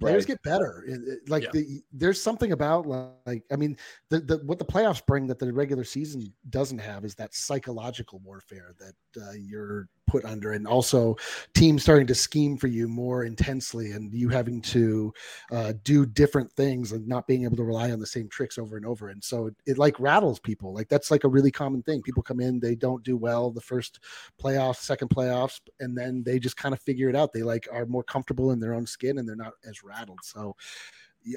players 0.00 0.22
right. 0.22 0.28
get 0.28 0.42
better. 0.42 0.84
It, 0.86 1.00
it, 1.06 1.28
like 1.28 1.44
yeah. 1.44 1.50
the, 1.52 1.82
there's 1.92 2.20
something 2.20 2.52
about 2.52 2.86
like 2.86 3.42
I 3.52 3.56
mean 3.56 3.76
the, 4.10 4.20
the 4.20 4.38
what 4.44 4.58
the 4.58 4.64
playoffs 4.64 5.04
bring 5.04 5.26
that 5.28 5.38
the 5.38 5.52
regular 5.52 5.84
season 5.84 6.32
doesn't 6.50 6.78
have 6.78 7.04
is 7.04 7.14
that 7.16 7.34
psychological 7.34 8.20
warfare 8.24 8.74
that 8.78 9.22
uh, 9.22 9.32
you're 9.32 9.88
put 10.06 10.24
under 10.24 10.52
and 10.52 10.66
also 10.66 11.16
teams 11.54 11.82
starting 11.82 12.06
to 12.06 12.14
scheme 12.14 12.56
for 12.56 12.66
you 12.66 12.86
more 12.88 13.24
intensely 13.24 13.92
and 13.92 14.12
you 14.12 14.28
having 14.28 14.60
to 14.60 15.12
uh, 15.50 15.72
do 15.82 16.04
different 16.04 16.52
things 16.52 16.92
and 16.92 17.06
not 17.08 17.26
being 17.26 17.44
able 17.44 17.56
to 17.56 17.64
rely 17.64 17.90
on 17.90 17.98
the 17.98 18.06
same 18.06 18.28
tricks 18.28 18.58
over 18.58 18.76
and 18.76 18.84
over 18.84 19.08
and 19.08 19.22
so 19.22 19.46
it, 19.46 19.54
it, 19.66 19.78
like 19.78 19.98
rattles 19.98 20.38
people 20.38 20.74
like 20.74 20.88
that's 20.88 21.10
like 21.10 21.24
a 21.24 21.28
really 21.28 21.50
common 21.50 21.82
thing 21.82 22.02
people 22.02 22.22
come 22.22 22.40
in 22.40 22.60
they 22.60 22.74
don't 22.74 23.02
do 23.02 23.16
well 23.16 23.50
the 23.50 23.60
first 23.60 24.00
playoffs 24.40 24.76
second 24.76 25.08
playoffs 25.08 25.60
and 25.80 25.96
then 25.96 26.22
they 26.24 26.38
just 26.38 26.56
kind 26.56 26.74
of 26.74 26.80
figure 26.80 27.08
it 27.08 27.16
out 27.16 27.32
they 27.32 27.42
like 27.42 27.66
are 27.72 27.86
more 27.86 28.04
comfortable 28.04 28.52
in 28.52 28.60
their 28.60 28.74
own 28.74 28.86
skin 28.86 29.18
and 29.18 29.28
they're 29.28 29.36
not 29.36 29.54
as 29.68 29.82
rattled 29.84 30.18
so 30.22 30.56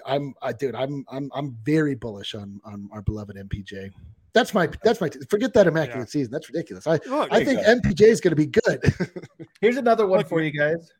I'm 0.05 0.33
I 0.41 0.53
dude, 0.53 0.75
I'm 0.75 1.05
I'm 1.09 1.31
I'm 1.33 1.57
very 1.63 1.95
bullish 1.95 2.35
on 2.35 2.59
on 2.65 2.89
our 2.91 3.01
beloved 3.01 3.35
MPJ. 3.35 3.91
That's 4.33 4.53
my 4.53 4.69
that's 4.83 5.01
my 5.01 5.09
forget 5.29 5.53
that 5.53 5.67
immaculate 5.67 6.07
yeah. 6.07 6.11
season. 6.11 6.31
That's 6.31 6.49
ridiculous. 6.49 6.85
I 6.87 6.99
Look, 7.05 7.31
I 7.31 7.43
think 7.43 7.61
MPJ 7.61 8.01
is 8.01 8.21
going 8.21 8.31
to 8.31 8.35
be 8.35 8.47
good. 8.47 8.93
Here's 9.61 9.77
another 9.77 10.05
one 10.05 10.19
Look, 10.19 10.29
for 10.29 10.41
you 10.41 10.51
guys. 10.51 10.91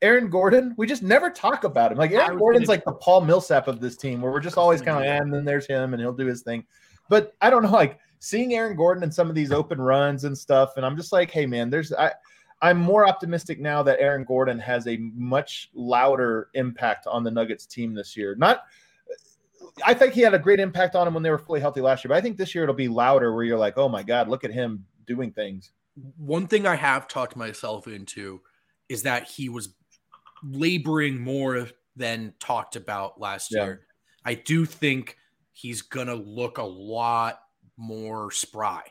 Aaron 0.00 0.28
Gordon, 0.30 0.74
we 0.76 0.88
just 0.88 1.04
never 1.04 1.30
talk 1.30 1.62
about 1.62 1.92
him. 1.92 1.98
Like 1.98 2.10
Aaron 2.10 2.36
Gordon's 2.36 2.66
like 2.66 2.84
the 2.84 2.92
Paul 2.92 3.20
Millsap 3.20 3.68
of 3.68 3.80
this 3.80 3.96
team, 3.96 4.20
where 4.20 4.32
we're 4.32 4.40
just 4.40 4.58
always 4.58 4.82
kind 4.82 4.98
of, 4.98 5.04
eh, 5.04 5.16
and 5.16 5.32
then 5.32 5.44
there's 5.44 5.66
him, 5.66 5.94
and 5.94 6.00
he'll 6.00 6.12
do 6.12 6.26
his 6.26 6.42
thing. 6.42 6.64
But 7.08 7.34
I 7.40 7.50
don't 7.50 7.62
know, 7.62 7.70
like 7.70 8.00
seeing 8.18 8.54
Aaron 8.54 8.76
Gordon 8.76 9.04
in 9.04 9.12
some 9.12 9.28
of 9.28 9.36
these 9.36 9.52
open 9.52 9.80
runs 9.80 10.24
and 10.24 10.36
stuff, 10.36 10.76
and 10.76 10.84
I'm 10.84 10.96
just 10.96 11.12
like, 11.12 11.30
hey 11.30 11.46
man, 11.46 11.70
there's 11.70 11.92
I 11.92 12.10
I'm 12.62 12.78
more 12.78 13.08
optimistic 13.08 13.60
now 13.60 13.82
that 13.82 13.98
Aaron 14.00 14.24
Gordon 14.24 14.58
has 14.60 14.86
a 14.86 14.96
much 14.96 15.68
louder 15.74 16.48
impact 16.54 17.08
on 17.08 17.24
the 17.24 17.30
Nuggets 17.30 17.66
team 17.66 17.92
this 17.92 18.16
year. 18.16 18.36
Not 18.36 18.62
I 19.84 19.94
think 19.94 20.14
he 20.14 20.20
had 20.20 20.34
a 20.34 20.38
great 20.38 20.60
impact 20.60 20.94
on 20.94 21.06
them 21.06 21.14
when 21.14 21.22
they 21.22 21.30
were 21.30 21.38
fully 21.38 21.60
healthy 21.60 21.80
last 21.80 22.04
year, 22.04 22.10
but 22.10 22.16
I 22.16 22.20
think 22.20 22.36
this 22.36 22.54
year 22.54 22.64
it'll 22.64 22.74
be 22.74 22.88
louder 22.88 23.34
where 23.34 23.44
you're 23.44 23.58
like, 23.58 23.78
oh 23.78 23.88
my 23.88 24.02
God, 24.02 24.28
look 24.28 24.44
at 24.44 24.52
him 24.52 24.84
doing 25.06 25.32
things. 25.32 25.72
One 26.16 26.46
thing 26.46 26.66
I 26.66 26.74
have 26.76 27.08
talked 27.08 27.36
myself 27.36 27.86
into 27.86 28.40
is 28.88 29.02
that 29.02 29.28
he 29.28 29.48
was 29.48 29.74
laboring 30.44 31.20
more 31.20 31.68
than 31.96 32.34
talked 32.38 32.76
about 32.76 33.20
last 33.20 33.52
yeah. 33.52 33.64
year. 33.64 33.86
I 34.24 34.34
do 34.34 34.64
think 34.66 35.16
he's 35.52 35.82
gonna 35.82 36.14
look 36.14 36.58
a 36.58 36.62
lot 36.62 37.40
more 37.76 38.30
spry, 38.30 38.82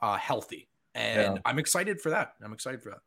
uh, 0.00 0.16
healthy, 0.16 0.68
and 0.94 1.36
yeah. 1.36 1.42
I'm 1.44 1.58
excited 1.58 2.00
for 2.00 2.10
that. 2.10 2.34
I'm 2.42 2.52
excited 2.52 2.82
for 2.82 2.90
that. 2.90 3.00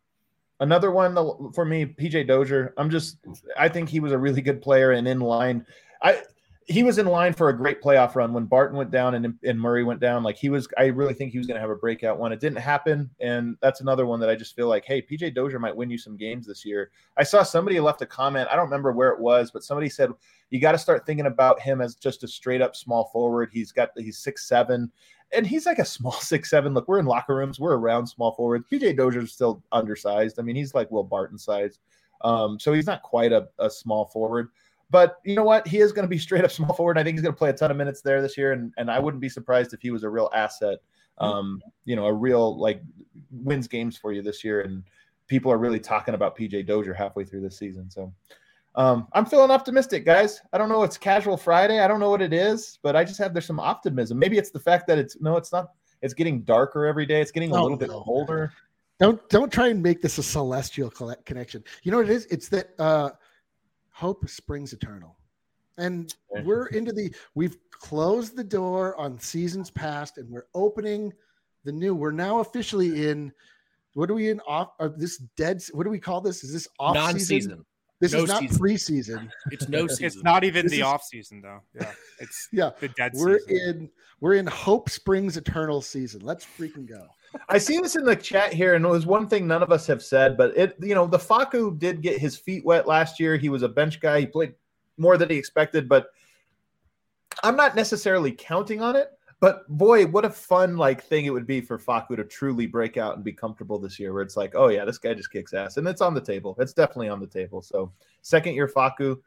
Another 0.64 0.92
one 0.92 1.52
for 1.52 1.66
me, 1.66 1.86
PJ 1.86 2.26
Dozier. 2.26 2.74
I'm 2.78 2.90
just, 2.90 3.18
I 3.60 3.68
think 3.68 3.90
he 3.90 4.00
was 4.00 4.14
a 4.14 4.18
really 4.18 4.42
good 4.42 4.62
player 4.62 4.92
and 4.92 5.06
in 5.06 5.20
line. 5.20 5.66
I 6.02 6.22
he 6.66 6.84
was 6.84 6.98
in 6.98 7.06
line 7.06 7.34
for 7.34 7.50
a 7.50 7.58
great 7.58 7.82
playoff 7.82 8.16
run 8.16 8.32
when 8.32 8.46
Barton 8.46 8.78
went 8.78 8.90
down 8.90 9.16
and, 9.16 9.38
and 9.44 9.60
Murray 9.60 9.84
went 9.84 10.00
down. 10.00 10.24
Like 10.24 10.38
he 10.38 10.48
was, 10.48 10.66
I 10.78 10.86
really 10.86 11.14
think 11.14 11.34
he 11.34 11.38
was 11.38 11.46
going 11.48 11.56
to 11.56 11.62
have 11.62 11.70
a 11.70 11.76
breakout 11.76 12.18
one. 12.18 12.32
It 12.32 12.40
didn't 12.40 12.60
happen, 12.60 13.10
and 13.20 13.58
that's 13.62 13.82
another 13.82 14.06
one 14.06 14.22
that 14.22 14.30
I 14.30 14.36
just 14.36 14.56
feel 14.56 14.70
like, 14.70 14.86
hey, 14.86 15.02
PJ 15.02 15.36
Dozier 15.36 15.60
might 15.60 15.76
win 15.76 15.90
you 15.90 15.98
some 15.98 16.16
games 16.16 16.48
this 16.48 16.64
year. 16.64 16.92
I 17.18 17.24
saw 17.24 17.44
somebody 17.44 17.82
left 17.82 18.02
a 18.02 18.06
comment. 18.06 18.48
I 18.50 18.56
don't 18.56 18.66
remember 18.66 18.94
where 18.94 19.10
it 19.10 19.20
was, 19.20 19.52
but 19.52 19.64
somebody 19.64 19.90
said 19.90 20.12
you 20.50 20.62
got 20.62 20.72
to 20.72 20.78
start 20.78 21.06
thinking 21.06 21.26
about 21.26 21.60
him 21.60 21.82
as 21.82 21.96
just 21.96 22.24
a 22.24 22.28
straight 22.30 22.62
up 22.62 22.76
small 22.76 23.10
forward. 23.12 23.50
He's 23.52 23.74
got 23.74 23.90
he's 23.98 24.20
six 24.20 24.48
seven, 24.48 24.90
and 25.36 25.46
he's 25.46 25.66
like 25.66 25.80
a 25.80 25.86
small 25.86 26.12
six 26.20 26.50
seven. 26.50 26.74
Look, 26.74 26.88
we're 26.88 27.00
in 27.00 27.06
locker 27.06 27.36
rooms, 27.36 27.60
we're 27.60 27.78
around 27.78 28.08
small 28.08 28.32
forwards. 28.34 28.66
PJ 28.72 28.98
Dozier's 28.98 29.34
still 29.34 29.64
undersized. 29.72 30.40
I 30.40 30.44
mean, 30.44 30.56
he's 30.56 30.74
like 30.74 30.90
Will 30.92 31.04
Barton 31.04 31.38
size. 31.38 31.80
Um, 32.22 32.60
so 32.60 32.72
he's 32.72 32.86
not 32.86 33.02
quite 33.04 33.34
a, 33.34 33.48
a 33.60 33.70
small 33.70 34.06
forward. 34.06 34.50
But 34.90 35.18
you 35.26 35.36
know 35.36 35.44
what? 35.44 35.68
He 35.68 35.80
is 35.80 35.92
going 35.92 36.04
to 36.04 36.10
be 36.10 36.18
straight 36.20 36.44
up 36.44 36.52
small 36.52 36.74
forward. 36.74 36.98
I 36.98 37.04
think 37.04 37.16
he's 37.16 37.24
going 37.24 37.34
to 37.34 37.38
play 37.38 37.50
a 37.50 37.54
ton 37.54 37.72
of 37.72 37.78
minutes 37.78 38.02
there 38.02 38.22
this 38.22 38.38
year, 38.38 38.52
and 38.54 38.74
and 38.78 38.90
I 38.90 39.00
wouldn't 39.00 39.22
be 39.22 39.30
surprised 39.30 39.74
if 39.74 39.82
he 39.82 39.92
was 39.92 40.04
a 40.04 40.10
real 40.10 40.30
asset. 40.34 40.80
Mm-hmm. 41.22 41.26
Um, 41.26 41.62
you 41.86 41.96
know, 41.96 42.06
a 42.06 42.14
real 42.14 42.58
like 42.58 42.82
wins 43.32 43.68
games 43.68 43.98
for 43.98 44.12
you 44.12 44.22
this 44.22 44.44
year, 44.44 44.62
and 44.62 44.84
people 45.28 45.52
are 45.52 45.58
really 45.58 45.80
talking 45.80 46.14
about 46.14 46.38
PJ 46.38 46.66
Dozier 46.66 46.94
halfway 46.94 47.24
through 47.24 47.42
this 47.42 47.58
season. 47.58 47.90
So. 47.90 48.14
Um, 48.76 49.08
I'm 49.14 49.26
feeling 49.26 49.52
optimistic, 49.52 50.06
guys. 50.06 50.42
I 50.52 50.58
don't 50.58 50.70
know. 50.70 50.84
It's 50.84 50.98
casual 50.98 51.38
Friday. 51.38 51.80
I 51.80 51.88
don't 51.88 52.00
know 52.00 52.10
what 52.10 52.22
it 52.22 52.34
is, 52.34 52.80
but 52.82 52.96
I 52.96 53.04
just 53.04 53.20
have 53.20 53.34
there's 53.34 53.46
some 53.46 53.60
optimism. 53.60 54.18
Maybe 54.18 54.38
it's 54.38 54.50
the 54.50 54.60
fact 54.60 54.88
that 54.88 54.98
it's 54.98 55.20
no, 55.22 55.38
it's 55.38 55.52
not. 55.52 55.72
It's 56.02 56.14
getting 56.14 56.42
darker 56.42 56.86
every 56.86 57.06
day. 57.06 57.22
It's 57.22 57.32
getting 57.32 57.52
a 57.52 57.56
oh, 57.56 57.64
little 57.64 57.78
bit 57.78 57.90
colder. 57.90 58.52
Don't 59.00 59.28
don't 59.30 59.52
try 59.52 59.68
and 59.68 59.82
make 59.82 60.02
this 60.02 60.18
a 60.18 60.24
celestial 60.24 60.90
connection. 60.90 61.64
You 61.84 61.92
know 61.92 61.98
what 61.98 62.10
it 62.10 62.14
is? 62.14 62.26
It's 62.28 62.50
that 62.50 62.72
uh, 62.80 63.12
hope 63.92 64.28
springs 64.28 64.74
eternal. 64.74 65.18
And 65.78 66.14
we're 66.44 66.68
into 66.68 66.92
the 66.92 67.14
we've 67.34 67.58
closed 67.72 68.36
the 68.36 68.44
door 68.44 68.96
on 68.98 69.20
seasons 69.20 69.72
past 69.72 70.18
and 70.18 70.30
we're 70.30 70.46
opening 70.54 71.12
the 71.64 71.72
new. 71.72 71.96
We're 71.96 72.12
now 72.12 72.40
officially 72.40 73.10
in 73.10 73.32
what 73.94 74.10
are 74.10 74.14
we 74.14 74.30
in 74.30 74.40
off 74.42 74.72
uh, 74.80 74.90
this 74.96 75.18
dead 75.36 75.64
what 75.72 75.84
do 75.84 75.90
we 75.90 76.00
call 76.00 76.22
this? 76.22 76.44
Is 76.44 76.54
this 76.54 76.68
off 76.80 76.96
non-season? 76.96 77.66
This 78.04 78.12
no 78.12 78.24
is 78.24 78.28
not 78.28 78.42
season. 78.42 78.60
preseason. 78.60 79.30
It's 79.50 79.70
no 79.70 79.88
season. 79.88 80.06
It's 80.06 80.24
not 80.24 80.44
even 80.44 80.66
this 80.66 80.74
the 80.74 80.80
is, 80.80 80.84
off 80.84 81.04
season 81.04 81.42
though. 81.42 81.62
Yeah. 81.74 81.92
It's 82.20 82.50
yeah. 82.52 82.72
The 82.80 82.90
dead 82.90 83.14
we're 83.16 83.40
season. 83.40 83.80
in 83.80 83.90
we're 84.20 84.34
in 84.34 84.46
Hope 84.46 84.90
Springs 84.90 85.38
Eternal 85.38 85.82
season. 85.82 86.20
Let's 86.22 86.46
freaking 86.46 86.86
go. 86.86 87.08
I 87.48 87.58
see 87.58 87.80
this 87.80 87.96
in 87.96 88.04
the 88.04 88.16
chat 88.16 88.52
here, 88.52 88.76
and 88.76 88.84
it 88.84 88.90
was 88.90 89.06
one 89.06 89.28
thing 89.28 89.48
none 89.48 89.64
of 89.64 89.72
us 89.72 89.88
have 89.88 90.04
said, 90.04 90.38
but 90.38 90.56
it, 90.58 90.76
you 90.82 90.94
know, 90.94 91.08
the 91.08 91.18
Facu 91.18 91.80
did 91.80 92.02
get 92.02 92.20
his 92.20 92.38
feet 92.38 92.64
wet 92.66 92.88
last 92.88 93.20
year. 93.22 93.38
He 93.38 93.50
was 93.50 93.64
a 93.64 93.70
bench 93.70 94.02
guy. 94.02 94.20
He 94.20 94.26
played 94.26 94.54
more 94.98 95.18
than 95.18 95.30
he 95.30 95.38
expected, 95.38 95.88
but 95.88 96.08
I'm 97.42 97.56
not 97.56 97.76
necessarily 97.76 98.34
counting 98.34 98.82
on 98.82 98.96
it. 98.98 99.12
But 99.44 99.68
boy, 99.68 100.06
what 100.06 100.24
a 100.24 100.30
fun 100.30 100.78
like 100.78 101.04
thing 101.04 101.26
it 101.26 101.30
would 101.30 101.46
be 101.46 101.60
for 101.60 101.78
Facu 101.78 102.16
to 102.16 102.24
truly 102.24 102.66
break 102.66 102.96
out 102.96 103.16
and 103.16 103.26
be 103.26 103.34
comfortable 103.34 103.78
this 103.78 104.00
year, 104.00 104.14
where 104.14 104.22
it's 104.22 104.38
like, 104.38 104.54
oh 104.56 104.70
yeah, 104.70 104.86
this 104.86 104.98
guy 104.98 105.14
just 105.14 105.34
kicks 105.34 105.54
ass, 105.54 105.76
and 105.76 105.86
it's 105.86 106.00
on 106.00 106.14
the 106.14 106.22
table. 106.22 106.56
It's 106.60 106.72
definitely 106.72 107.10
on 107.10 107.20
the 107.20 107.28
table. 107.28 107.62
So 107.62 107.92
second 108.22 108.54
year 108.54 108.70
Facu, 108.70 109.20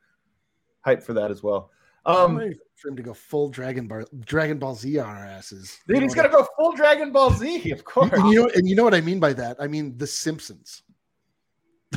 hype 0.81 1.03
for 1.03 1.13
that 1.13 1.31
as 1.31 1.43
well. 1.43 1.71
Um, 2.07 2.41
for 2.77 2.89
him 2.89 2.97
to 2.97 3.03
go 3.03 3.13
full 3.13 3.51
Dragon 3.51 3.89
Ball 3.89 4.05
Dragon 4.21 4.59
Ball 4.59 4.75
Z 4.75 4.99
on 4.99 5.07
our 5.07 5.27
asses. 5.27 5.81
Dude, 5.87 6.03
he's 6.03 6.15
gonna 6.15 6.31
go 6.31 6.49
full 6.57 6.73
Dragon 6.73 7.13
Ball 7.13 7.31
Z, 7.33 7.71
of 7.71 7.85
course. 7.85 8.11
And 8.15 8.31
you 8.31 8.37
know, 8.37 8.51
and 8.55 8.67
you 8.67 8.75
know 8.75 8.85
what 8.85 8.95
I 8.95 9.03
mean 9.03 9.21
by 9.21 9.35
that? 9.35 9.59
I 9.61 9.67
mean 9.67 9.99
The 9.99 10.07
Simpsons. 10.07 10.83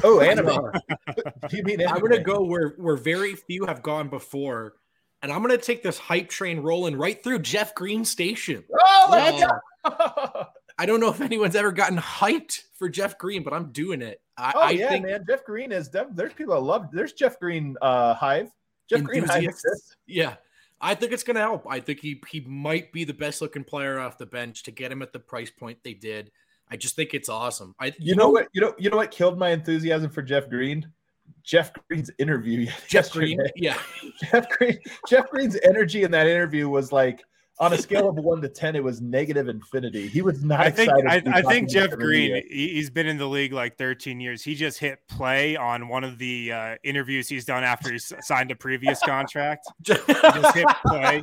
Oh, 0.04 0.20
anime. 0.20 0.50
you 1.52 1.64
mean 1.64 1.80
anime. 1.80 1.96
I'm 1.96 2.02
gonna 2.02 2.22
go 2.22 2.44
where 2.44 2.74
where 2.80 2.98
very 2.98 3.36
few 3.36 3.66
have 3.66 3.82
gone 3.82 4.10
before, 4.10 4.74
and 5.22 5.32
I'm 5.32 5.42
gonna 5.42 5.58
take 5.58 5.84
this 5.84 5.98
hype 5.98 6.30
train 6.30 6.60
rolling 6.60 6.96
right 6.96 7.22
through 7.22 7.40
Jeff 7.40 7.76
Green 7.76 8.06
Station. 8.06 8.64
Oh 8.72 9.08
my 9.10 9.40
god! 9.40 10.48
I 10.78 10.86
don't 10.86 11.00
know 11.00 11.10
if 11.10 11.22
anyone's 11.22 11.56
ever 11.56 11.72
gotten 11.72 11.98
hyped 11.98 12.62
for 12.78 12.90
Jeff 12.90 13.18
Green, 13.18 13.44
but 13.44 13.54
I'm 13.54 13.72
doing 13.72 14.02
it. 14.02 14.22
I, 14.38 14.54
oh 14.56 14.60
I 14.62 14.70
yeah, 14.72 14.90
think, 14.90 15.06
man. 15.06 15.26
Jeff 15.28 15.44
Green 15.44 15.72
is 15.72 15.90
there's 15.90 16.34
people 16.34 16.56
that 16.56 16.62
love. 16.62 16.90
There's 16.92 17.14
Jeff 17.14 17.40
Green 17.40 17.76
uh, 17.82 18.14
Hive. 18.14 18.50
Jeff 18.90 19.04
Green 19.04 19.24
Hive 19.24 19.46
Yeah. 20.08 20.36
I 20.82 20.96
think 20.96 21.12
it's 21.12 21.24
going 21.24 21.36
to 21.36 21.42
help. 21.42 21.66
I 21.70 21.82
think 21.82 22.00
he 22.00 22.22
he 22.30 22.40
might 22.42 22.94
be 22.94 23.04
the 23.04 23.14
best 23.14 23.42
looking 23.42 23.66
player 23.66 24.00
off 24.00 24.18
the 24.18 24.26
bench 24.26 24.64
to 24.64 24.72
get 24.72 24.92
him 24.92 25.02
at 25.02 25.12
the 25.12 25.20
price 25.20 25.52
point 25.52 25.80
they 25.84 25.94
did. 25.94 26.32
I 26.72 26.78
just 26.78 26.96
think 26.96 27.14
it's 27.14 27.30
awesome. 27.30 27.76
I 27.80 27.88
you, 27.88 27.94
you 28.00 28.16
know, 28.16 28.26
know, 28.26 28.30
what 28.30 28.48
you 28.54 28.62
know 28.62 28.74
you 28.78 28.90
know 28.90 28.98
what 28.98 29.12
killed 29.12 29.38
my 29.38 29.50
enthusiasm 29.50 30.10
for 30.10 30.22
Jeff 30.22 30.50
Green. 30.50 30.90
Jeff 31.44 31.72
Green's 31.88 32.12
interview. 32.18 32.66
Jeff 32.88 32.94
yesterday. 32.94 33.36
Green, 33.36 33.50
yeah. 33.56 33.78
Jeff 34.32 34.50
Green. 34.50 34.80
Jeff 35.08 35.30
Green's 35.30 35.58
energy 35.64 36.04
in 36.04 36.12
that 36.12 36.28
interview 36.28 36.70
was 36.70 36.92
like 36.92 37.24
on 37.60 37.74
a 37.74 37.78
scale 37.78 38.08
of 38.08 38.16
one 38.16 38.42
to 38.42 38.48
ten, 38.48 38.76
it 38.76 38.84
was 38.84 39.02
negative 39.02 39.50
infinity. 39.50 40.08
He 40.08 40.22
was 40.22 40.44
not. 40.44 40.62
I 40.62 40.70
think. 40.70 40.92
I, 40.92 41.22
I 41.26 41.42
think 41.42 41.70
Jeff 41.70 41.92
Green. 41.92 42.42
He's 42.50 42.90
been 42.90 43.08
in 43.08 43.18
the 43.18 43.28
league 43.28 43.52
like 43.52 43.78
13 43.78 44.20
years. 44.20 44.42
He 44.44 44.56
just 44.56 44.80
hit 44.80 45.00
play 45.08 45.58
on 45.58 45.90
one 45.90 46.04
of 46.04 46.18
the 46.18 46.52
uh, 46.52 46.76
interviews 46.84 47.28
he's 47.28 47.46
done 47.46 47.64
after 47.64 47.92
he 47.92 48.00
signed 48.00 48.52
a 48.52 48.56
previous 48.56 49.02
contract. 49.02 49.68
just 49.82 50.06
hit 50.56 50.68
play, 50.86 51.22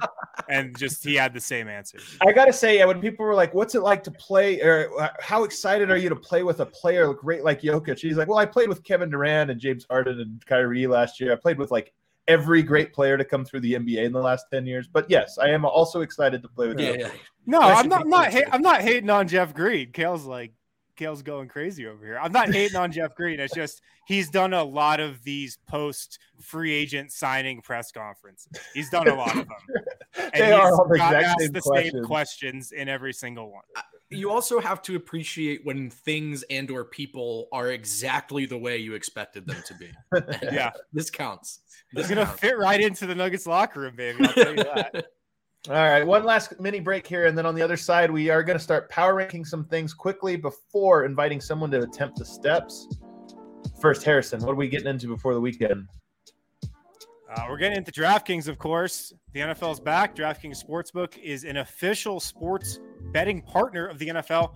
and 0.50 0.76
just 0.78 1.02
he 1.02 1.14
had 1.14 1.32
the 1.32 1.40
same 1.40 1.68
answer. 1.68 1.98
I 2.26 2.32
gotta 2.32 2.52
say, 2.52 2.84
when 2.84 3.00
people 3.00 3.24
were 3.24 3.34
like, 3.34 3.54
"What's 3.54 3.74
it 3.74 3.82
like 3.82 4.04
to 4.04 4.10
play?" 4.10 4.60
or 4.60 4.90
uh, 5.00 5.08
"How 5.20 5.44
excited 5.44 5.90
are 5.90 5.96
you 5.96 6.10
to 6.10 6.16
play 6.16 6.42
with 6.42 6.60
a 6.60 6.66
player 6.66 7.12
great 7.14 7.44
like 7.44 7.62
Jokic?" 7.62 7.98
He's 7.98 8.16
like, 8.16 8.28
"Well, 8.28 8.38
I 8.38 8.46
played 8.46 8.68
with 8.68 8.84
Kevin 8.84 9.08
Durant 9.08 9.50
and 9.50 9.58
James 9.58 9.86
Harden 9.88 10.20
and 10.20 10.44
Kyrie 10.44 10.86
last 10.86 11.18
year. 11.18 11.32
I 11.32 11.36
played 11.36 11.58
with 11.58 11.70
like 11.70 11.94
every 12.28 12.62
great 12.62 12.92
player 12.92 13.16
to 13.16 13.24
come 13.24 13.44
through 13.44 13.60
the 13.60 13.74
NBA 13.74 14.04
in 14.04 14.12
the 14.12 14.20
last 14.20 14.46
ten 14.52 14.66
years." 14.66 14.86
But 14.88 15.08
yes, 15.10 15.38
I 15.38 15.48
am 15.50 15.64
also 15.64 16.00
excited 16.00 16.42
to 16.42 16.48
play 16.48 16.68
with. 16.68 16.78
Yeah, 16.80 16.92
Jokic. 16.92 16.98
yeah. 17.00 17.10
No, 17.46 17.60
I'm 17.60 17.88
not. 17.88 18.02
I'm 18.02 18.08
not, 18.10 18.32
ha- 18.32 18.50
I'm 18.52 18.62
not 18.62 18.80
hating 18.80 19.10
on 19.10 19.28
Jeff 19.28 19.54
Green. 19.54 19.92
Kale's 19.92 20.24
like, 20.24 20.52
Kale's 20.96 21.22
going 21.22 21.48
crazy 21.48 21.86
over 21.86 22.04
here. 22.04 22.18
I'm 22.20 22.32
not 22.32 22.52
hating 22.52 22.76
on 22.76 22.90
Jeff 22.90 23.14
Green. 23.14 23.38
It's 23.38 23.54
just 23.54 23.82
he's 24.06 24.30
done 24.30 24.52
a 24.54 24.64
lot 24.64 24.98
of 24.98 25.22
these 25.22 25.58
post 25.68 26.18
free 26.40 26.72
agent 26.72 27.12
signing 27.12 27.60
press 27.62 27.92
conferences. 27.92 28.48
He's 28.74 28.90
done 28.90 29.06
a 29.08 29.14
lot 29.14 29.30
of 29.30 29.46
them. 29.46 29.48
And 30.18 30.32
They 30.34 30.50
are 30.52 30.72
all 30.72 30.88
the 30.88 30.96
got 30.96 31.12
exact 31.14 31.26
asked 31.26 31.40
same 31.40 31.52
the 31.52 31.60
questions. 31.60 31.92
same 31.92 32.04
questions 32.04 32.72
in 32.72 32.88
every 32.88 33.12
single 33.12 33.52
one. 33.52 33.62
You 34.10 34.30
also 34.30 34.60
have 34.60 34.82
to 34.82 34.94
appreciate 34.94 35.64
when 35.64 35.90
things 35.90 36.44
and 36.48 36.70
or 36.70 36.84
people 36.84 37.48
are 37.52 37.70
exactly 37.72 38.46
the 38.46 38.56
way 38.56 38.76
you 38.76 38.94
expected 38.94 39.46
them 39.46 39.62
to 39.66 39.74
be. 39.74 39.90
Yeah. 40.42 40.70
This 40.92 41.10
counts. 41.10 41.60
This 41.92 42.04
is 42.04 42.10
gonna 42.10 42.24
counts. 42.24 42.40
fit 42.40 42.58
right 42.58 42.80
into 42.80 43.06
the 43.06 43.14
Nuggets 43.14 43.46
locker 43.46 43.80
room, 43.80 43.96
baby. 43.96 44.24
I'll 44.24 44.32
tell 44.32 44.56
you 44.56 44.64
that. 44.64 45.06
All 45.68 45.74
right, 45.74 46.06
one 46.06 46.22
last 46.24 46.60
mini 46.60 46.78
break 46.78 47.04
here, 47.04 47.26
and 47.26 47.36
then 47.36 47.44
on 47.44 47.56
the 47.56 47.62
other 47.62 47.76
side, 47.76 48.08
we 48.08 48.30
are 48.30 48.44
going 48.44 48.56
to 48.56 48.62
start 48.62 48.88
power 48.88 49.16
ranking 49.16 49.44
some 49.44 49.64
things 49.64 49.92
quickly 49.92 50.36
before 50.36 51.04
inviting 51.04 51.40
someone 51.40 51.72
to 51.72 51.82
attempt 51.82 52.18
the 52.18 52.24
steps. 52.24 52.86
First, 53.80 54.04
Harrison, 54.04 54.40
what 54.42 54.52
are 54.52 54.56
we 54.56 54.68
getting 54.68 54.86
into 54.86 55.08
before 55.08 55.34
the 55.34 55.40
weekend? 55.40 55.88
Uh, 57.28 57.46
we're 57.48 57.56
getting 57.56 57.76
into 57.76 57.90
DraftKings, 57.90 58.46
of 58.46 58.58
course. 58.58 59.12
The 59.32 59.40
NFL 59.40 59.72
is 59.72 59.80
back. 59.80 60.14
DraftKings 60.14 60.64
Sportsbook 60.64 61.18
is 61.18 61.42
an 61.44 61.56
official 61.56 62.20
sports 62.20 62.78
betting 63.12 63.42
partner 63.42 63.86
of 63.86 63.98
the 63.98 64.08
NFL. 64.08 64.54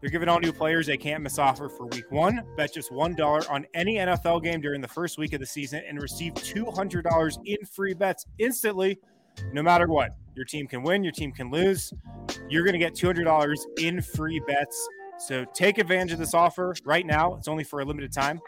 They're 0.00 0.10
giving 0.10 0.28
all 0.28 0.40
new 0.40 0.52
players 0.52 0.88
a 0.88 0.96
can't 0.96 1.22
miss 1.22 1.38
offer 1.38 1.68
for 1.68 1.86
week 1.86 2.10
one. 2.10 2.42
Bet 2.56 2.74
just 2.74 2.90
$1 2.90 3.50
on 3.50 3.66
any 3.74 3.96
NFL 3.96 4.42
game 4.42 4.60
during 4.60 4.80
the 4.80 4.88
first 4.88 5.16
week 5.16 5.32
of 5.32 5.40
the 5.40 5.46
season 5.46 5.82
and 5.88 6.00
receive 6.02 6.34
$200 6.34 7.38
in 7.46 7.64
free 7.66 7.94
bets 7.94 8.26
instantly, 8.38 8.98
no 9.52 9.62
matter 9.62 9.86
what. 9.86 10.16
Your 10.34 10.44
team 10.44 10.66
can 10.66 10.82
win, 10.82 11.04
your 11.04 11.12
team 11.12 11.30
can 11.30 11.50
lose. 11.50 11.92
You're 12.48 12.64
going 12.64 12.74
to 12.74 12.78
get 12.78 12.94
$200 12.94 13.56
in 13.78 14.00
free 14.02 14.40
bets. 14.46 14.88
So 15.18 15.44
take 15.52 15.78
advantage 15.78 16.12
of 16.12 16.18
this 16.18 16.34
offer 16.34 16.74
right 16.84 17.04
now. 17.04 17.34
It's 17.34 17.48
only 17.48 17.64
for 17.64 17.80
a 17.80 17.84
limited 17.84 18.12
time. 18.12 18.40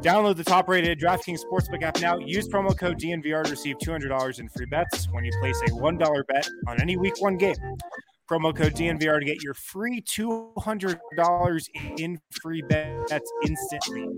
Download 0.00 0.36
the 0.36 0.44
top 0.44 0.68
rated 0.68 1.00
DraftKings 1.00 1.40
Sportsbook 1.44 1.82
app 1.82 2.00
now. 2.00 2.18
Use 2.18 2.48
promo 2.48 2.76
code 2.78 2.98
DNVR 2.98 3.44
to 3.44 3.50
receive 3.50 3.76
$200 3.78 4.40
in 4.40 4.48
free 4.48 4.66
bets 4.66 5.08
when 5.12 5.24
you 5.24 5.32
place 5.40 5.60
a 5.62 5.70
$1 5.70 6.26
bet 6.26 6.48
on 6.66 6.80
any 6.80 6.96
week 6.96 7.14
one 7.20 7.36
game. 7.36 7.56
Promo 8.30 8.56
code 8.56 8.74
DNVR 8.74 9.20
to 9.20 9.24
get 9.24 9.42
your 9.42 9.54
free 9.54 10.00
$200 10.00 11.68
in 11.98 12.18
free 12.42 12.62
bets 12.62 13.32
instantly 13.46 14.08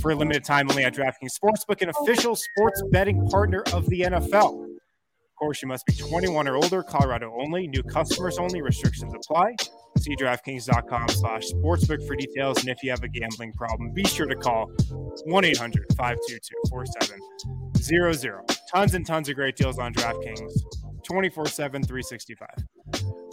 for 0.00 0.10
a 0.10 0.14
limited 0.14 0.44
time 0.44 0.70
only 0.70 0.84
at 0.84 0.94
DraftKings 0.94 1.38
Sportsbook, 1.42 1.80
an 1.82 1.88
official 1.88 2.36
sports 2.36 2.82
betting 2.90 3.26
partner 3.28 3.62
of 3.72 3.88
the 3.88 4.02
NFL. 4.02 4.63
Of 5.34 5.38
course, 5.38 5.62
you 5.62 5.66
must 5.66 5.84
be 5.84 5.94
21 5.94 6.46
or 6.46 6.54
older, 6.54 6.84
Colorado 6.84 7.34
only, 7.36 7.66
new 7.66 7.82
customers 7.82 8.38
only, 8.38 8.62
restrictions 8.62 9.12
apply. 9.12 9.56
See 9.98 10.14
DraftKings.com 10.14 11.08
slash 11.08 11.46
sportsbook 11.48 12.06
for 12.06 12.14
details. 12.14 12.58
And 12.60 12.68
if 12.68 12.84
you 12.84 12.90
have 12.90 13.02
a 13.02 13.08
gambling 13.08 13.52
problem, 13.52 13.90
be 13.92 14.04
sure 14.04 14.26
to 14.26 14.36
call 14.36 14.70
1 15.24 15.44
800 15.44 15.86
522 15.96 16.54
4700. 16.70 18.44
Tons 18.72 18.94
and 18.94 19.04
tons 19.04 19.28
of 19.28 19.34
great 19.34 19.56
deals 19.56 19.80
on 19.80 19.92
DraftKings 19.92 20.52
24 21.02 21.46
7, 21.46 21.82
365. 21.82 22.48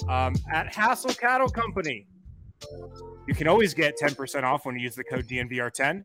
Um, 0.09 0.33
at 0.51 0.73
Hassel 0.73 1.13
Cattle 1.13 1.49
Company, 1.49 2.07
you 3.27 3.35
can 3.35 3.47
always 3.47 3.75
get 3.75 3.95
10% 3.99 4.41
off 4.41 4.65
when 4.65 4.75
you 4.75 4.81
use 4.81 4.95
the 4.95 5.03
code 5.03 5.27
DNVR10. 5.27 6.03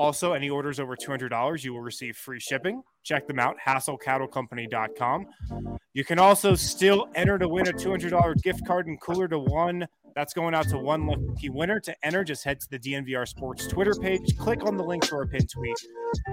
Also, 0.00 0.32
any 0.32 0.48
orders 0.48 0.80
over 0.80 0.96
$200, 0.96 1.62
you 1.62 1.74
will 1.74 1.82
receive 1.82 2.16
free 2.16 2.40
shipping. 2.40 2.82
Check 3.02 3.28
them 3.28 3.38
out, 3.38 3.56
hasslecattlecompany.com. 3.62 5.26
You 5.92 6.04
can 6.04 6.18
also 6.18 6.54
still 6.54 7.06
enter 7.14 7.38
to 7.38 7.46
win 7.46 7.68
a 7.68 7.72
$200 7.72 8.42
gift 8.42 8.66
card 8.66 8.86
and 8.86 8.98
cooler 8.98 9.28
to 9.28 9.38
one. 9.38 9.86
That's 10.14 10.32
going 10.32 10.54
out 10.54 10.70
to 10.70 10.78
one 10.78 11.06
lucky 11.06 11.50
winner. 11.50 11.80
To 11.80 11.94
enter, 12.02 12.24
just 12.24 12.44
head 12.44 12.60
to 12.60 12.70
the 12.70 12.78
DNVR 12.78 13.28
Sports 13.28 13.66
Twitter 13.66 13.94
page, 13.94 14.38
click 14.38 14.64
on 14.64 14.78
the 14.78 14.82
link 14.82 15.06
to 15.08 15.16
our 15.16 15.26
pin 15.26 15.46
tweet. 15.46 15.76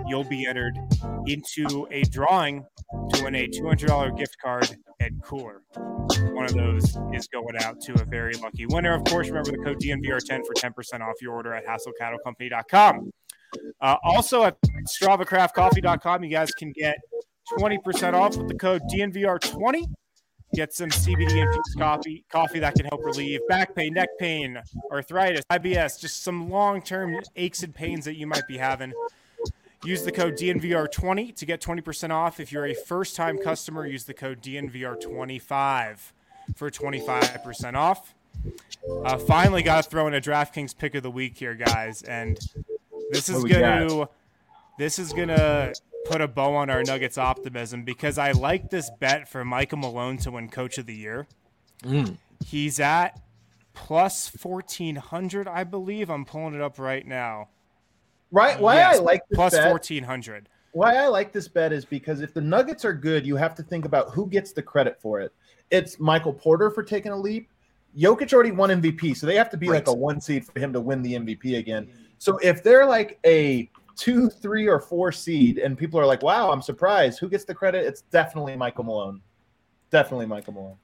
You'll 0.08 0.24
be 0.24 0.46
entered 0.46 0.78
into 1.26 1.90
a 1.92 2.04
drawing 2.04 2.66
to 3.16 3.22
win 3.22 3.36
a 3.36 3.50
$200 3.50 4.18
gift 4.18 4.38
card 4.42 4.78
and 5.02 5.22
cooler. 5.22 5.64
One 6.32 6.46
of 6.46 6.54
those 6.54 6.98
is 7.14 7.28
going 7.28 7.58
out 7.62 7.82
to 7.82 8.02
a 8.02 8.06
very 8.06 8.36
lucky 8.36 8.66
winner. 8.68 8.94
Of 8.94 9.04
course, 9.04 9.28
remember 9.28 9.52
the 9.52 9.58
code 9.58 9.82
DNVR10 9.82 10.46
for 10.46 10.54
10% 10.54 11.02
off 11.02 11.22
your 11.22 11.34
order 11.34 11.54
at 11.54 11.66
hasslecattlecompany.com. 11.66 13.12
Uh, 13.82 13.96
also 14.04 14.44
at 14.44 14.58
StravaCraftCoffee.com, 14.62 16.24
you 16.24 16.30
guys 16.30 16.52
can 16.52 16.72
get 16.72 16.98
20% 17.60 18.14
off 18.14 18.36
with 18.38 18.48
the 18.48 18.56
code 18.56 18.82
DNVR20. 18.94 19.86
Get 20.56 20.74
some 20.74 20.90
CBD 20.90 21.44
infused 21.44 21.78
coffee, 21.78 22.24
coffee 22.32 22.60
that 22.60 22.74
can 22.76 22.86
help 22.86 23.04
relieve 23.04 23.42
back 23.50 23.76
pain, 23.76 23.94
neck 23.94 24.10
pain, 24.18 24.58
arthritis, 24.92 25.42
IBS, 25.52 26.00
just 26.00 26.24
some 26.24 26.50
long 26.50 26.82
term 26.82 27.18
aches 27.36 27.64
and 27.64 27.76
pains 27.76 28.06
that 28.06 28.16
you 28.16 28.28
might 28.28 28.48
be 28.48 28.58
having. 28.58 28.94
Use 29.84 30.04
the 30.04 30.12
code 30.12 30.36
DNVR20 30.38 31.36
to 31.36 31.46
get 31.46 31.62
20% 31.62 32.12
off. 32.12 32.40
If 32.40 32.52
you're 32.52 32.66
a 32.66 32.74
first 32.74 33.16
time 33.16 33.38
customer, 33.38 33.86
use 33.86 34.06
the 34.06 34.14
code 34.14 34.42
DNVR25 34.42 35.98
for 36.56 36.72
25% 36.72 37.76
off. 37.76 38.16
Uh, 39.04 39.18
finally, 39.18 39.62
got 39.62 39.84
to 39.84 39.90
throw 39.90 40.08
in 40.08 40.14
a 40.14 40.22
DraftKings 40.22 40.78
pick 40.78 40.96
of 40.96 41.04
the 41.04 41.12
week 41.12 41.38
here, 41.38 41.56
guys. 41.56 42.02
And 42.04 42.40
this 43.12 43.30
is 43.30 43.44
going 43.44 43.88
to 43.88 44.10
this 44.78 45.00
is 45.00 45.14
going 45.14 45.30
to 45.30 45.74
put 46.06 46.22
a 46.22 46.28
bow 46.28 46.56
on 46.56 46.70
our 46.70 46.84
Nuggets 46.84 47.18
optimism 47.18 47.84
because 47.84 48.18
I 48.18 48.32
like 48.32 48.70
this 48.70 48.90
bet 49.00 49.28
for 49.28 49.44
Michael 49.44 49.80
Malone 49.80 50.18
to 50.20 50.32
win 50.32 50.50
Coach 50.50 50.78
of 50.78 50.86
the 50.86 50.96
Year. 50.96 51.28
Mm. 51.84 52.18
He's 52.46 52.80
at 52.80 53.20
plus 53.74 54.32
1400, 54.42 55.48
I 55.48 55.64
believe. 55.64 56.10
I'm 56.10 56.26
pulling 56.26 56.54
it 56.54 56.62
up 56.62 56.80
right 56.80 57.06
now. 57.06 57.50
Right? 58.32 58.60
Why 58.60 58.76
Yes, 58.76 58.98
I 58.98 59.02
like 59.02 59.22
this 59.30 59.36
plus 59.36 59.54
bet, 59.54 59.70
1400. 59.72 60.50
why 60.72 60.96
I 60.96 61.08
like 61.08 61.32
this 61.32 61.48
bet 61.48 61.72
is 61.72 61.86
because 61.86 62.22
if 62.22 62.34
the 62.34 62.42
Nuggets 62.42 62.86
are 62.86 62.94
good, 62.94 63.26
you 63.26 63.36
have 63.36 63.56
to 63.56 63.64
think 63.64 63.86
about 63.86 64.12
who 64.12 64.28
gets 64.28 64.52
the 64.52 64.62
credit 64.62 65.00
for 65.02 65.20
it. 65.22 65.34
It's 65.72 66.00
Michael 66.00 66.34
Porter 66.34 66.70
for 66.70 66.84
taking 66.84 67.12
a 67.12 67.18
leap. 67.18 67.50
Jokic 67.98 68.34
already 68.34 68.52
won 68.52 68.70
MVP, 68.70 69.16
so 69.18 69.26
they 69.26 69.36
have 69.36 69.50
to 69.50 69.58
be 69.58 69.70
like 69.70 69.88
a 69.88 69.94
one 69.94 70.22
seed 70.22 70.46
for 70.46 70.60
him 70.60 70.72
to 70.74 70.80
win 70.82 71.02
the 71.02 71.14
MVP 71.14 71.58
again. 71.58 71.90
So 72.18 72.38
if 72.38 72.64
they're 72.64 72.86
like 72.86 73.20
a 73.26 73.70
two, 73.96 74.30
three, 74.30 74.68
or 74.68 74.80
four 74.80 75.12
seed, 75.12 75.58
and 75.58 75.78
people 75.78 76.00
are 76.00 76.06
like, 76.06 76.22
"Wow, 76.22 76.52
I'm 76.52 76.62
surprised," 76.62 77.20
who 77.20 77.30
gets 77.30 77.44
the 77.44 77.54
credit? 77.54 77.86
It's 77.86 78.02
definitely 78.02 78.56
Michael 78.56 78.84
Malone. 78.84 79.22
Definitely 79.90 80.28
Michael 80.28 80.54
Malone. 80.54 80.78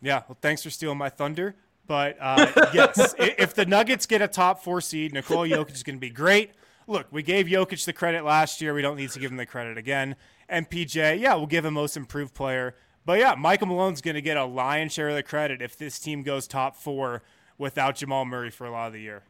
Yeah, 0.00 0.22
well, 0.28 0.38
thanks 0.40 0.62
for 0.62 0.70
stealing 0.70 0.98
my 0.98 1.08
thunder. 1.08 1.56
But 1.86 2.16
uh, 2.20 2.70
yes, 2.74 3.14
if 3.18 3.54
the 3.54 3.66
Nuggets 3.66 4.06
get 4.06 4.22
a 4.22 4.28
top 4.28 4.62
four 4.62 4.80
seed, 4.80 5.12
Nikola 5.12 5.48
Jokic 5.48 5.72
is 5.72 5.82
going 5.82 5.96
to 5.96 6.00
be 6.00 6.10
great. 6.10 6.52
Look, 6.86 7.06
we 7.10 7.22
gave 7.22 7.46
Jokic 7.46 7.84
the 7.84 7.92
credit 7.92 8.24
last 8.24 8.60
year. 8.60 8.72
We 8.72 8.82
don't 8.82 8.96
need 8.96 9.10
to 9.10 9.18
give 9.18 9.30
him 9.30 9.36
the 9.36 9.46
credit 9.46 9.76
again. 9.76 10.16
And 10.48 10.70
PJ, 10.70 11.20
yeah, 11.20 11.34
we'll 11.34 11.46
give 11.46 11.64
him 11.64 11.74
most 11.74 11.96
improved 11.96 12.34
player. 12.34 12.76
But 13.04 13.18
yeah, 13.18 13.34
Michael 13.36 13.66
Malone's 13.66 14.00
going 14.00 14.14
to 14.14 14.22
get 14.22 14.36
a 14.36 14.44
lion's 14.44 14.92
share 14.92 15.08
of 15.08 15.14
the 15.14 15.22
credit 15.22 15.60
if 15.62 15.76
this 15.76 15.98
team 15.98 16.22
goes 16.22 16.46
top 16.46 16.76
four 16.76 17.22
without 17.56 17.96
Jamal 17.96 18.24
Murray 18.24 18.50
for 18.50 18.66
a 18.66 18.70
lot 18.70 18.86
of 18.86 18.92
the 18.92 19.00
year. 19.00 19.22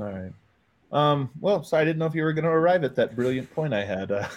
All 0.00 0.06
right. 0.06 0.32
Um, 0.92 1.30
well, 1.40 1.62
so 1.62 1.76
I 1.76 1.84
didn't 1.84 1.98
know 1.98 2.06
if 2.06 2.14
you 2.14 2.22
were 2.22 2.32
going 2.32 2.44
to 2.44 2.50
arrive 2.50 2.82
at 2.84 2.96
that 2.96 3.14
brilliant 3.14 3.52
point 3.54 3.74
I 3.74 3.84
had. 3.84 4.10
Uh, 4.10 4.28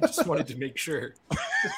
Just 0.00 0.26
wanted 0.26 0.46
to 0.46 0.56
make 0.56 0.78
sure 0.78 1.14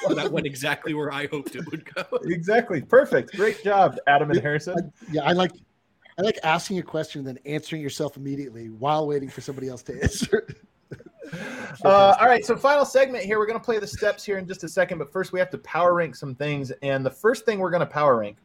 that 0.09 0.31
went 0.31 0.45
exactly 0.45 0.93
where 0.93 1.11
I 1.11 1.27
hoped 1.27 1.55
it 1.55 1.65
would 1.71 1.83
go. 1.93 2.03
exactly. 2.23 2.81
Perfect. 2.81 3.35
Great 3.35 3.63
job, 3.63 3.97
Adam 4.07 4.31
and 4.31 4.39
Harrison. 4.39 4.93
Yeah, 5.11 5.23
I 5.23 5.33
like 5.33 5.51
I 6.17 6.21
like 6.21 6.39
asking 6.43 6.79
a 6.79 6.83
question 6.83 7.19
and 7.19 7.27
then 7.27 7.39
answering 7.45 7.81
yourself 7.81 8.15
immediately 8.15 8.69
while 8.69 9.07
waiting 9.07 9.27
for 9.27 9.41
somebody 9.41 9.67
else 9.67 9.83
to 9.83 10.01
answer. 10.01 10.47
Uh, 11.83 12.15
all 12.19 12.27
right, 12.27 12.45
so 12.45 12.55
final 12.55 12.85
segment 12.85 13.23
here. 13.23 13.39
We're 13.39 13.47
going 13.47 13.59
to 13.59 13.63
play 13.63 13.79
the 13.79 13.87
steps 13.87 14.23
here 14.23 14.37
in 14.37 14.47
just 14.47 14.63
a 14.63 14.69
second, 14.69 14.99
but 14.99 15.11
first 15.11 15.33
we 15.33 15.39
have 15.39 15.49
to 15.49 15.57
power 15.57 15.95
rank 15.95 16.15
some 16.15 16.35
things. 16.35 16.71
And 16.83 17.03
the 17.03 17.09
first 17.09 17.45
thing 17.45 17.57
we're 17.57 17.71
going 17.71 17.81
to 17.81 17.85
power 17.85 18.17
rank, 18.17 18.37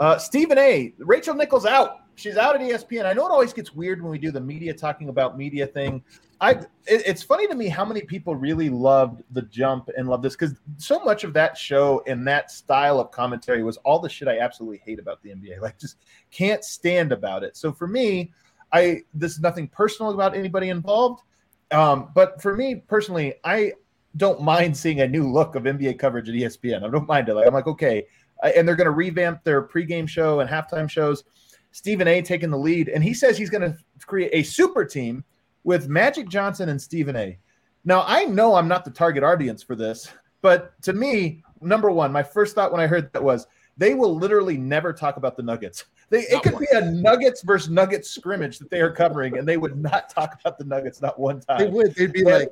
uh, 0.00 0.18
Stephen 0.18 0.58
A. 0.58 0.94
Rachel 0.98 1.34
Nichols 1.34 1.66
out. 1.66 1.98
She's 2.16 2.36
out 2.36 2.54
at 2.54 2.62
ESPN. 2.62 3.04
I 3.04 3.12
know 3.12 3.26
it 3.26 3.30
always 3.30 3.52
gets 3.52 3.72
weird 3.74 4.02
when 4.02 4.10
we 4.10 4.18
do 4.18 4.30
the 4.30 4.40
media 4.40 4.74
talking 4.74 5.10
about 5.10 5.38
media 5.38 5.66
thing. 5.66 6.02
I 6.40 6.52
it, 6.52 6.68
it's 6.86 7.22
funny 7.22 7.46
to 7.48 7.54
me 7.54 7.68
how 7.68 7.84
many 7.84 8.00
people 8.02 8.34
really 8.34 8.70
loved 8.70 9.22
the 9.30 9.42
jump 9.42 9.90
and 9.96 10.08
love 10.08 10.22
this 10.22 10.34
because 10.34 10.54
so 10.78 11.00
much 11.00 11.22
of 11.24 11.34
that 11.34 11.56
show 11.56 12.02
and 12.06 12.26
that 12.26 12.50
style 12.50 12.98
of 12.98 13.10
commentary 13.10 13.62
was 13.62 13.76
all 13.78 13.98
the 13.98 14.08
shit 14.08 14.26
I 14.26 14.38
absolutely 14.38 14.80
hate 14.84 14.98
about 14.98 15.22
the 15.22 15.30
NBA. 15.30 15.60
Like 15.60 15.78
just 15.78 15.96
can't 16.30 16.64
stand 16.64 17.12
about 17.12 17.44
it. 17.44 17.56
So 17.56 17.72
for 17.72 17.86
me, 17.86 18.32
I 18.72 19.02
this 19.12 19.32
is 19.32 19.40
nothing 19.40 19.68
personal 19.68 20.12
about 20.12 20.34
anybody 20.34 20.70
involved. 20.70 21.22
Um, 21.70 22.10
but 22.14 22.40
for 22.40 22.56
me 22.56 22.76
personally, 22.76 23.34
I 23.44 23.74
don't 24.16 24.42
mind 24.42 24.76
seeing 24.76 25.00
a 25.00 25.06
new 25.06 25.30
look 25.30 25.54
of 25.54 25.64
NBA 25.64 25.98
coverage 25.98 26.28
at 26.28 26.34
ESPN. 26.34 26.84
I 26.84 26.90
don't 26.90 27.06
mind 27.06 27.28
it. 27.28 27.34
Like 27.34 27.46
I'm 27.46 27.54
like, 27.54 27.66
okay, 27.66 28.06
and 28.42 28.66
they're 28.66 28.76
going 28.76 28.86
to 28.86 28.90
revamp 28.92 29.44
their 29.44 29.62
pregame 29.62 30.08
show 30.08 30.40
and 30.40 30.48
halftime 30.48 30.88
shows. 30.88 31.24
Stephen 31.72 32.08
A. 32.08 32.20
taking 32.20 32.50
the 32.50 32.58
lead, 32.58 32.88
and 32.88 33.04
he 33.04 33.14
says 33.14 33.38
he's 33.38 33.50
going 33.50 33.62
to 33.62 33.76
create 34.06 34.30
a 34.32 34.42
super 34.42 34.84
team 34.84 35.24
with 35.64 35.88
Magic 35.88 36.28
Johnson 36.28 36.68
and 36.68 36.80
Stephen 36.80 37.16
A. 37.16 37.38
Now 37.84 38.04
I 38.06 38.24
know 38.24 38.54
I'm 38.54 38.68
not 38.68 38.84
the 38.84 38.90
target 38.90 39.22
audience 39.22 39.62
for 39.62 39.76
this, 39.76 40.10
but 40.42 40.80
to 40.82 40.92
me, 40.92 41.42
number 41.60 41.90
one, 41.90 42.12
my 42.12 42.22
first 42.22 42.54
thought 42.54 42.72
when 42.72 42.80
I 42.80 42.86
heard 42.86 43.12
that 43.12 43.22
was 43.22 43.46
they 43.76 43.94
will 43.94 44.14
literally 44.14 44.58
never 44.58 44.92
talk 44.92 45.16
about 45.16 45.36
the 45.36 45.42
Nuggets. 45.42 45.84
They, 46.10 46.22
it 46.22 46.42
could 46.42 46.58
be 46.58 46.66
a 46.72 46.80
Nuggets 46.90 47.42
versus 47.42 47.70
Nuggets 47.70 48.10
scrimmage 48.10 48.58
that 48.58 48.68
they 48.68 48.80
are 48.80 48.90
covering, 48.90 49.38
and 49.38 49.48
they 49.48 49.56
would 49.56 49.78
not 49.80 50.08
talk 50.10 50.38
about 50.40 50.58
the 50.58 50.64
Nuggets 50.64 51.00
not 51.00 51.18
one 51.18 51.40
time. 51.40 51.58
They 51.58 51.68
would. 51.68 51.94
They'd 51.94 52.12
be 52.12 52.24
like, 52.24 52.48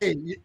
"Hey, 0.00 0.16
you, 0.22 0.36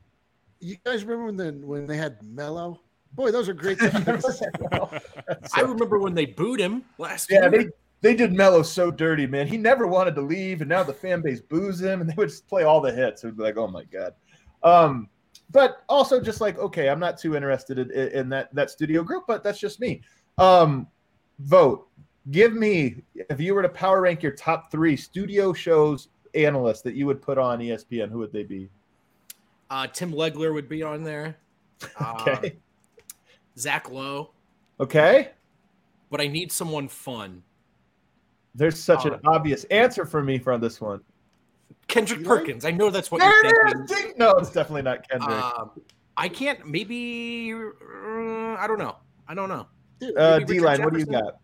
you 0.60 0.76
guys 0.84 1.06
remember 1.06 1.26
when 1.26 1.38
the, 1.38 1.66
when 1.66 1.88
they 1.88 1.96
had 1.96 2.22
Melo? 2.22 2.82
Boy, 3.14 3.32
those 3.32 3.50
are 3.50 3.54
great. 3.54 3.78
I 3.82 5.62
remember 5.62 6.00
when 6.00 6.14
they 6.14 6.26
booed 6.26 6.60
him 6.60 6.84
last 6.98 7.30
yeah, 7.32 7.42
year. 7.42 7.50
they 7.50 7.68
they 8.02 8.16
did 8.16 8.32
Melo 8.34 8.62
so 8.62 8.92
dirty, 8.92 9.28
man. 9.28 9.48
He 9.48 9.58
never 9.58 9.86
wanted 9.88 10.16
to 10.16 10.22
leave, 10.22 10.62
and 10.62 10.70
now 10.70 10.84
the 10.84 10.94
fan 10.94 11.22
base 11.22 11.42
boos 11.42 11.82
him, 11.82 12.02
and 12.02 12.10
they 12.10 12.14
would 12.16 12.30
just 12.30 12.48
play 12.48 12.64
all 12.64 12.80
the 12.80 12.92
hits. 12.92 13.24
It 13.24 13.28
would 13.28 13.38
be 13.38 13.44
like, 13.44 13.58
oh 13.58 13.68
my 13.68 13.84
god. 13.84 14.14
Um, 14.64 15.10
but 15.52 15.84
also 15.90 16.22
just 16.22 16.42
like, 16.42 16.58
okay, 16.60 16.90
I'm 16.90 17.00
not 17.00 17.18
too 17.18 17.36
interested 17.36 17.80
in, 17.80 17.92
in 17.92 18.30
that 18.30 18.54
that 18.56 18.70
studio 18.70 19.04
group, 19.04 19.26
but 19.28 19.44
that's 19.44 19.60
just 19.60 19.80
me. 19.80 20.02
Um, 20.38 20.88
vote. 21.40 21.88
Give 22.32 22.54
me 22.54 23.04
if 23.16 23.40
you 23.40 23.56
were 23.56 23.64
to 23.64 23.70
power 23.70 24.02
rank 24.02 24.22
your 24.22 24.34
top 24.34 24.72
three 24.72 24.96
studio 24.96 25.52
shows 25.52 26.10
analysts 26.36 26.82
that 26.82 26.94
you 26.94 27.06
would 27.08 27.22
put 27.22 27.38
on 27.38 27.60
ESPN, 27.60 28.10
who 28.10 28.20
would 28.20 28.32
they 28.32 28.44
be? 28.44 28.70
Uh, 29.70 29.88
Tim 29.88 30.12
Legler 30.12 30.54
would 30.54 30.70
be 30.70 30.84
on 30.84 31.04
there. 31.04 31.38
Okay. 32.02 32.32
Um, 32.32 32.52
Zach 33.60 33.90
Lowe, 33.92 34.32
Okay. 34.80 35.32
but 36.10 36.22
I 36.22 36.28
need 36.28 36.52
someone 36.52 36.88
fun. 36.88 37.44
There's 38.56 38.80
such 38.80 39.06
Uh, 39.06 39.14
an 39.14 39.20
obvious 39.26 39.64
answer 39.66 40.06
for 40.06 40.24
me 40.24 40.40
for 40.40 40.58
this 40.58 40.82
one. 40.82 41.02
Kendrick 41.88 42.24
Perkins. 42.24 42.66
I 42.66 42.72
know 42.72 42.90
that's 42.90 43.12
what 43.12 43.20
There 43.20 43.46
you're 43.46 43.86
thinking. 43.88 44.14
No, 44.18 44.32
it's 44.32 44.52
definitely 44.52 44.84
not 44.84 45.08
Kendrick. 45.10 45.30
Um, 45.32 45.72
I 46.18 46.28
can't. 46.30 46.66
Maybe 46.68 47.54
uh, 47.54 48.56
I 48.58 48.66
don't 48.68 48.80
know. 48.80 48.98
I 49.28 49.34
don't 49.34 49.50
know. 49.50 49.68
Uh, 50.18 50.40
D 50.40 50.60
line. 50.60 50.84
what 50.84 50.94
do 50.94 51.00
you 51.00 51.06
got? 51.06 51.38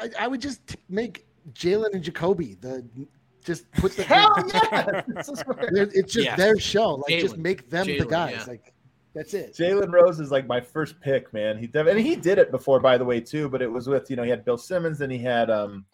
I, 0.00 0.10
I 0.20 0.28
would 0.28 0.40
just 0.40 0.76
make 0.88 1.26
Jalen 1.52 1.92
and 1.94 2.02
Jacoby 2.02 2.54
the 2.60 2.84
just 3.44 3.70
put 3.72 3.92
the 3.96 4.02
Hell 4.02 4.34
yeah! 4.54 5.02
This 5.08 5.28
is 5.28 5.40
where- 5.42 5.70
They're- 5.72 5.90
it's 5.94 6.12
just 6.12 6.26
Yes. 6.26 6.36
their 6.38 6.58
show. 6.58 6.96
Like 7.08 7.20
just 7.20 7.36
make 7.38 7.68
them 7.70 7.86
the 7.86 8.04
guys. 8.04 8.34
yeah. 8.38 8.44
Like 8.46 8.72
that's 9.14 9.34
it. 9.34 9.54
Jalen 9.54 9.92
Rose 9.92 10.20
is 10.20 10.30
like 10.30 10.46
my 10.46 10.60
first 10.60 11.00
pick, 11.00 11.32
man. 11.32 11.58
He 11.58 11.66
def- 11.66 11.86
and 11.86 11.98
he 11.98 12.14
did 12.14 12.38
it 12.38 12.50
before, 12.50 12.80
by 12.80 12.98
the 12.98 13.04
way, 13.04 13.20
too. 13.20 13.48
But 13.48 13.62
it 13.62 13.70
was 13.70 13.88
with 13.88 14.10
you 14.10 14.16
know 14.16 14.22
he 14.22 14.30
had 14.30 14.44
Bill 14.44 14.58
Simmons, 14.58 15.00
and 15.00 15.10
he 15.10 15.18
had 15.18 15.50
um, 15.50 15.84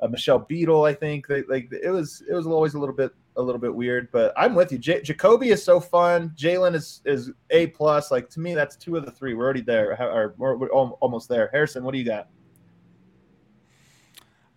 uh, 0.00 0.08
Michelle 0.08 0.40
Beadle. 0.40 0.84
I 0.84 0.94
think 0.94 1.26
they, 1.26 1.42
like 1.44 1.70
it 1.72 1.90
was 1.90 2.22
it 2.28 2.34
was 2.34 2.46
always 2.46 2.74
a 2.74 2.78
little 2.78 2.94
bit 2.94 3.12
a 3.36 3.42
little 3.42 3.60
bit 3.60 3.74
weird. 3.74 4.08
But 4.12 4.32
I'm 4.36 4.54
with 4.54 4.72
you. 4.72 4.78
J- 4.78 5.02
Jacoby 5.02 5.50
is 5.50 5.62
so 5.62 5.80
fun. 5.80 6.32
Jalen 6.36 6.74
is 6.74 7.00
is 7.04 7.30
a 7.50 7.68
plus. 7.68 8.10
Like 8.10 8.28
to 8.30 8.40
me, 8.40 8.54
that's 8.54 8.76
two 8.76 8.96
of 8.96 9.04
the 9.04 9.12
three. 9.12 9.34
We're 9.34 9.44
already 9.44 9.62
there, 9.62 9.96
or 10.00 10.34
we're, 10.36 10.56
we're 10.56 10.68
almost 10.68 11.28
there. 11.28 11.48
Harrison, 11.52 11.84
what 11.84 11.92
do 11.92 11.98
you 11.98 12.04
got? 12.04 12.28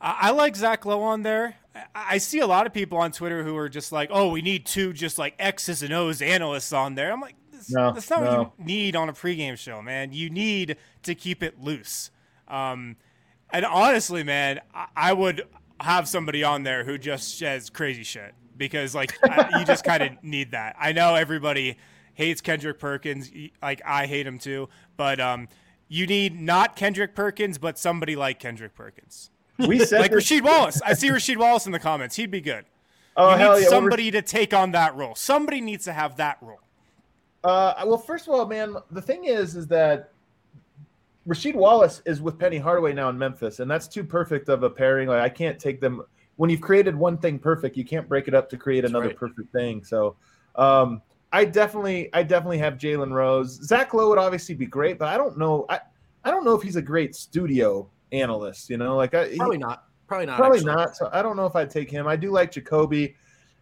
I, 0.02 0.18
I 0.22 0.30
like 0.32 0.56
Zach 0.56 0.86
Lowe 0.86 1.02
on 1.02 1.24
there. 1.24 1.56
I, 1.76 1.86
I 1.96 2.18
see 2.18 2.40
a 2.40 2.48
lot 2.48 2.66
of 2.66 2.74
people 2.74 2.98
on 2.98 3.12
Twitter 3.12 3.44
who 3.44 3.56
are 3.58 3.70
just 3.70 3.92
like, 3.92 4.10
"Oh, 4.12 4.30
we 4.30 4.42
need 4.42 4.66
two 4.66 4.92
just 4.92 5.18
like 5.18 5.36
X's 5.40 5.84
and 5.84 5.94
O's 5.94 6.22
analysts 6.22 6.74
on 6.74 6.96
there." 6.96 7.12
I'm 7.12 7.22
like, 7.22 7.36
that's, 7.58 7.72
No, 7.72 7.92
that's 7.92 8.10
not 8.10 8.24
no. 8.24 8.38
what 8.44 8.52
you 8.60 8.66
need 8.66 8.96
on 8.96 9.10
a 9.10 9.14
pregame 9.14 9.58
show, 9.58 9.82
man. 9.82 10.14
You 10.14 10.30
need 10.30 10.78
to 11.04 11.16
keep 11.16 11.44
it 11.44 11.62
loose. 11.62 12.12
Um, 12.48 12.96
and 13.52 13.66
honestly, 13.66 14.24
man, 14.24 14.62
I, 14.74 14.88
I 14.96 15.14
would 15.14 15.44
have 15.80 16.08
somebody 16.08 16.44
on 16.44 16.64
there 16.64 16.84
who 16.84 16.98
just 16.98 17.38
says 17.38 17.70
crazy 17.70 18.04
shit 18.04 18.34
because 18.56 18.96
like 18.96 19.18
I, 19.24 19.60
you 19.60 19.66
just 19.66 19.84
kind 19.84 20.04
of 20.04 20.12
need 20.24 20.52
that. 20.52 20.76
I 20.80 20.92
know 20.92 21.16
everybody 21.16 21.78
hates 22.14 22.42
Kendrick 22.42 22.80
Perkins, 22.80 23.32
like 23.62 23.82
I 23.86 24.08
hate 24.08 24.26
him 24.26 24.40
too, 24.40 24.70
but 24.96 25.20
um, 25.20 25.48
you 25.88 26.08
need 26.08 26.40
not 26.40 26.76
Kendrick 26.76 27.16
Perkins, 27.16 27.58
but 27.58 27.78
somebody 27.78 28.16
like 28.16 28.40
Kendrick 28.40 28.74
Perkins 28.74 29.30
We 29.60 29.80
said 29.86 30.02
like 30.02 30.12
Rasheed 30.12 30.42
Wallace. 30.42 30.82
I 30.82 30.94
see 30.94 31.10
Rasheed 31.10 31.38
Wallace 31.38 31.66
in 31.66 31.72
the 31.72 31.80
comments. 31.80 32.16
He'd 32.16 32.32
be 32.32 32.42
good. 32.42 32.66
Oh 33.16 33.32
you 33.32 33.38
hell 33.38 33.54
need 33.54 33.58
yeah! 33.58 33.62
Well, 33.64 33.70
somebody 33.72 34.12
to 34.12 34.22
take 34.22 34.54
on 34.54 34.72
that 34.72 34.96
role. 34.96 35.16
Somebody 35.16 35.62
needs 35.62 35.86
to 35.86 35.94
have 35.94 36.18
that 36.18 36.38
role. 36.42 36.60
Uh, 37.44 37.74
well, 37.86 37.98
first 37.98 38.28
of 38.28 38.34
all, 38.34 38.46
man, 38.46 38.76
the 38.92 39.02
thing 39.02 39.26
is, 39.26 39.56
is 39.56 39.68
that 39.68 40.12
Rasheed 41.28 41.56
Wallace 41.56 42.02
is 42.06 42.22
with 42.22 42.40
Penny 42.40 42.58
Hardaway 42.58 42.94
now 42.94 43.10
in 43.10 43.18
Memphis, 43.18 43.60
and 43.60 43.70
that's 43.70 43.88
too 43.88 44.04
perfect 44.04 44.50
of 44.50 44.64
a 44.64 44.70
pairing. 44.70 45.08
Like 45.08 45.22
I 45.22 45.30
can't 45.30 45.60
take 45.60 45.80
them 45.80 46.04
when 46.38 46.50
you've 46.50 46.62
created 46.62 46.96
one 46.96 47.18
thing 47.18 47.38
perfect, 47.38 47.76
you 47.76 47.84
can't 47.84 48.08
break 48.08 48.28
it 48.28 48.34
up 48.34 48.50
to 48.50 48.58
create 48.58 48.86
another 48.86 49.08
right. 49.08 49.18
perfect 49.18 49.52
thing. 49.52 49.84
So, 49.84 50.16
um, 50.56 51.02
I 51.34 51.44
definitely, 51.44 52.10
I 52.14 52.24
definitely 52.24 52.60
have 52.60 52.76
Jalen 52.76 53.12
Rose. 53.12 53.60
Zach 53.62 53.94
Lowe 53.94 54.10
would 54.10 54.18
obviously 54.18 54.56
be 54.56 54.66
great, 54.66 54.98
but 54.98 55.10
I 55.10 55.18
don't 55.18 55.38
know. 55.38 55.66
I, 55.68 55.82
I 56.24 56.32
don't 56.32 56.46
know 56.46 56.56
if 56.56 56.62
he's 56.62 56.78
a 56.78 56.82
great 56.82 57.16
studio 57.16 57.90
analyst. 58.14 58.70
You 58.70 58.78
know, 58.78 58.96
like 58.96 59.14
I, 59.14 59.30
he- 59.30 59.38
Probably 59.38 59.58
not. 59.58 59.84
Probably 60.08 60.26
not. 60.26 60.38
Probably 60.38 60.60
actually. 60.60 60.74
not. 60.74 60.96
So 60.96 61.10
I 61.12 61.22
don't 61.22 61.36
know 61.36 61.46
if 61.46 61.56
I'd 61.56 61.70
take 61.70 61.92
him. 61.92 62.08
I 62.08 62.16
do 62.16 62.32
like 62.32 62.52
Jacoby. 62.52 63.16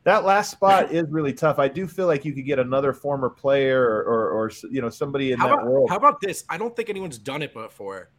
That 0.06 0.24
last 0.24 0.52
spot 0.52 0.92
is 0.92 1.10
really 1.10 1.34
tough. 1.34 1.58
I 1.58 1.68
do 1.68 1.88
feel 1.88 2.06
like 2.06 2.24
you 2.26 2.32
could 2.32 2.46
get 2.46 2.60
another 2.60 2.94
former 2.94 3.28
player 3.28 3.84
or, 3.84 4.04
or, 4.04 4.30
or 4.30 4.52
you 4.70 4.80
know 4.80 4.90
somebody 4.90 5.32
in 5.32 5.40
How 5.40 5.48
that 5.48 5.54
about, 5.56 5.66
world. 5.68 5.90
how 5.90 5.98
about 5.98 6.22
this? 6.22 6.46
I 6.48 6.60
don't 6.60 6.76
think 6.76 6.92
anyone's 6.92 7.18
done 7.18 7.42
it 7.42 7.54
before. 7.56 8.12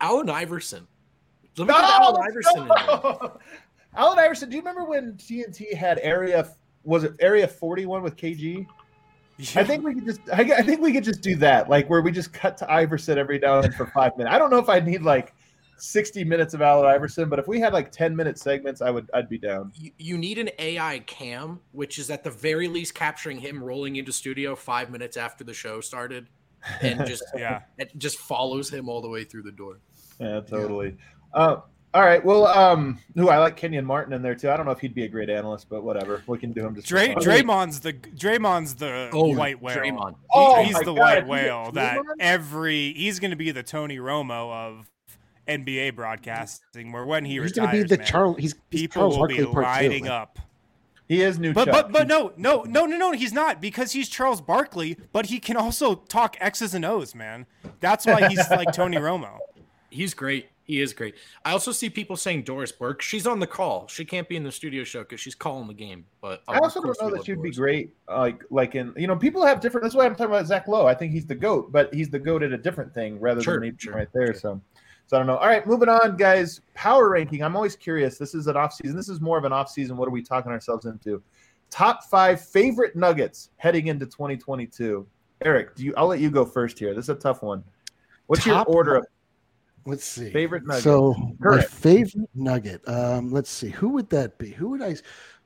Allen 0.00 0.30
Iverson. 0.30 0.86
Let 1.58 1.68
me 1.68 1.74
No, 1.74 1.80
Allen 1.80 2.22
Iverson 2.26 2.62
in 2.62 2.68
there. 2.68 3.30
Allen 3.96 4.18
Iverson. 4.18 4.48
Do 4.48 4.56
you 4.56 4.62
remember 4.62 4.84
when 4.84 5.12
TNT 5.12 5.74
had 5.74 6.00
area? 6.02 6.48
Was 6.82 7.04
it 7.04 7.14
area 7.20 7.46
forty 7.46 7.84
one 7.84 8.02
with 8.02 8.16
KG? 8.16 8.66
I 9.54 9.64
think 9.64 9.84
we 9.84 9.94
could 9.94 10.06
just. 10.06 10.20
I, 10.32 10.42
I 10.42 10.62
think 10.62 10.80
we 10.80 10.92
could 10.94 11.04
just 11.04 11.20
do 11.20 11.36
that, 11.36 11.68
like 11.68 11.90
where 11.90 12.00
we 12.00 12.10
just 12.10 12.32
cut 12.32 12.56
to 12.58 12.72
Iverson 12.72 13.18
every 13.18 13.38
now 13.38 13.56
and 13.56 13.64
then 13.64 13.72
for 13.72 13.84
five 13.86 14.16
minutes. 14.16 14.34
I 14.34 14.38
don't 14.38 14.48
know 14.48 14.58
if 14.58 14.70
I 14.70 14.80
need 14.80 15.02
like 15.02 15.34
sixty 15.76 16.24
minutes 16.24 16.54
of 16.54 16.62
Allen 16.62 16.86
Iverson, 16.86 17.28
but 17.28 17.38
if 17.38 17.46
we 17.48 17.60
had 17.60 17.72
like 17.72 17.90
ten 17.92 18.14
minute 18.14 18.38
segments, 18.38 18.80
I 18.82 18.90
would. 18.90 19.10
I'd 19.14 19.28
be 19.28 19.38
down. 19.38 19.72
You, 19.74 19.90
you 19.98 20.18
need 20.18 20.38
an 20.38 20.50
AI 20.58 21.00
cam, 21.06 21.60
which 21.72 21.98
is 21.98 22.10
at 22.10 22.24
the 22.24 22.30
very 22.30 22.68
least 22.68 22.94
capturing 22.94 23.38
him 23.38 23.62
rolling 23.62 23.96
into 23.96 24.12
studio 24.12 24.54
five 24.56 24.90
minutes 24.90 25.16
after 25.16 25.44
the 25.44 25.54
show 25.54 25.80
started, 25.80 26.28
and 26.80 27.06
just 27.06 27.24
Yeah. 27.36 27.62
it 27.78 27.90
just 27.98 28.18
follows 28.18 28.70
him 28.70 28.88
all 28.88 29.00
the 29.02 29.08
way 29.08 29.24
through 29.24 29.42
the 29.42 29.52
door. 29.52 29.78
Yeah, 30.20 30.40
totally. 30.40 30.96
Uh, 31.32 31.56
all 31.92 32.02
right. 32.02 32.24
Well, 32.24 32.46
um, 32.48 32.98
who 33.14 33.28
I 33.28 33.38
like 33.38 33.56
Kenyon 33.56 33.84
Martin 33.84 34.12
in 34.14 34.20
there 34.22 34.34
too. 34.34 34.50
I 34.50 34.56
don't 34.56 34.66
know 34.66 34.72
if 34.72 34.80
he'd 34.80 34.94
be 34.96 35.04
a 35.04 35.08
great 35.08 35.30
analyst, 35.30 35.68
but 35.68 35.84
whatever. 35.84 36.22
We 36.26 36.38
can 36.38 36.52
do 36.52 36.66
him 36.66 36.74
just. 36.74 36.88
for 36.88 36.94
Dray. 36.94 37.14
Draymond's 37.14 37.80
the 37.80 37.92
Draymond's 37.92 38.74
the 38.74 39.10
Oh, 39.12 39.32
white 39.36 39.62
whale. 39.62 39.76
Draymond. 39.76 40.10
He- 40.10 40.16
Oh 40.32 40.62
he's 40.64 40.72
my 40.74 40.80
the 40.80 40.86
God, 40.86 40.98
white 40.98 41.18
if 41.18 41.24
you 41.24 41.30
whale 41.30 41.70
that 41.72 41.98
every 42.18 42.92
he's 42.94 43.20
going 43.20 43.30
to 43.30 43.36
be 43.36 43.52
the 43.52 43.62
Tony 43.62 43.98
Romo 43.98 44.50
of 44.52 44.90
NBA 45.48 45.94
broadcasting. 45.94 46.92
Where 46.92 47.04
when 47.04 47.24
he 47.24 47.38
He's 47.40 47.52
going 47.52 47.68
retires, 47.68 47.82
to 47.84 47.88
be 47.88 47.96
the 47.96 47.98
man, 47.98 48.06
Charles. 48.06 48.36
He's, 48.38 48.54
he's 48.70 48.80
people 48.86 49.02
Charles 49.02 49.18
will 49.18 49.26
be 49.28 49.42
Barkley 49.42 49.52
two, 49.54 49.60
lining 49.60 50.08
up. 50.08 50.38
He 51.06 51.20
is 51.22 51.38
new. 51.38 51.52
But 51.52 51.66
Chuck. 51.66 51.74
but 51.74 51.92
but 51.92 52.08
no 52.08 52.32
no 52.36 52.62
no 52.62 52.86
no 52.86 52.96
no 52.96 53.12
he's 53.12 53.32
not 53.32 53.60
because 53.60 53.92
he's 53.92 54.08
Charles 54.08 54.40
Barkley, 54.40 54.96
but 55.12 55.26
he 55.26 55.38
can 55.38 55.56
also 55.56 55.96
talk 55.96 56.36
X's 56.40 56.72
and 56.74 56.84
O's, 56.84 57.14
man. 57.14 57.44
That's 57.80 58.06
why 58.06 58.28
he's 58.28 58.48
like 58.50 58.72
Tony 58.72 58.96
Romo. 58.96 59.38
He's 59.90 60.14
great. 60.14 60.48
He 60.66 60.80
is 60.80 60.94
great. 60.94 61.14
I 61.44 61.52
also 61.52 61.72
see 61.72 61.90
people 61.90 62.16
saying 62.16 62.44
Doris 62.44 62.72
Burke. 62.72 63.02
She's 63.02 63.26
on 63.26 63.38
the 63.38 63.46
call. 63.46 63.86
She 63.86 64.02
can't 64.02 64.26
be 64.26 64.36
in 64.36 64.42
the 64.44 64.50
studio 64.50 64.82
show 64.82 65.00
because 65.00 65.20
she's 65.20 65.34
calling 65.34 65.68
the 65.68 65.74
game. 65.74 66.06
But 66.22 66.42
I 66.48 66.56
also 66.58 66.80
don't 66.80 66.96
know 67.02 67.10
that 67.10 67.16
love 67.16 67.26
she'd 67.26 67.42
be 67.42 67.50
great. 67.50 67.92
Like 68.08 68.42
like 68.50 68.74
in 68.74 68.94
you 68.96 69.06
know 69.06 69.14
people 69.14 69.44
have 69.44 69.60
different. 69.60 69.82
That's 69.82 69.94
why 69.94 70.06
I'm 70.06 70.12
talking 70.16 70.32
about 70.32 70.46
Zach 70.46 70.66
Lowe. 70.68 70.86
I 70.86 70.94
think 70.94 71.12
he's 71.12 71.26
the 71.26 71.34
goat, 71.34 71.70
but 71.70 71.92
he's 71.92 72.08
the 72.08 72.18
goat 72.18 72.42
at 72.42 72.52
a 72.52 72.56
different 72.56 72.94
thing 72.94 73.20
rather 73.20 73.42
Sure, 73.42 73.60
than 73.60 73.76
sure, 73.76 73.92
right 73.94 74.08
there. 74.14 74.28
sure. 74.32 74.34
So. 74.40 74.60
So 75.06 75.16
I 75.16 75.20
don't 75.20 75.26
know. 75.26 75.36
All 75.36 75.46
right, 75.46 75.66
moving 75.66 75.88
on, 75.88 76.16
guys. 76.16 76.60
Power 76.74 77.10
ranking. 77.10 77.42
I'm 77.42 77.56
always 77.56 77.76
curious. 77.76 78.16
This 78.16 78.34
is 78.34 78.46
an 78.46 78.56
off 78.56 78.72
season. 78.72 78.96
This 78.96 79.08
is 79.08 79.20
more 79.20 79.36
of 79.36 79.44
an 79.44 79.52
off 79.52 79.68
season. 79.70 79.96
What 79.96 80.08
are 80.08 80.12
we 80.12 80.22
talking 80.22 80.50
ourselves 80.50 80.86
into? 80.86 81.22
Top 81.70 82.04
five 82.04 82.40
favorite 82.40 82.96
Nuggets 82.96 83.50
heading 83.56 83.88
into 83.88 84.06
2022. 84.06 85.06
Eric, 85.44 85.74
do 85.74 85.84
you? 85.84 85.94
I'll 85.96 86.06
let 86.06 86.20
you 86.20 86.30
go 86.30 86.44
first 86.44 86.78
here. 86.78 86.94
This 86.94 87.04
is 87.06 87.08
a 87.10 87.14
tough 87.16 87.42
one. 87.42 87.62
What's 88.26 88.44
Top 88.44 88.66
your 88.66 88.76
order 88.76 88.94
of 88.96 89.06
Let's 89.86 90.04
see. 90.04 90.30
favorite 90.30 90.64
Nuggets? 90.66 90.84
So 90.84 91.14
my 91.40 91.60
favorite 91.60 92.30
nugget. 92.34 92.80
Um, 92.88 93.30
let's 93.30 93.50
see. 93.50 93.68
Who 93.68 93.90
would 93.90 94.08
that 94.10 94.38
be? 94.38 94.50
Who 94.52 94.70
would 94.70 94.82
I? 94.82 94.96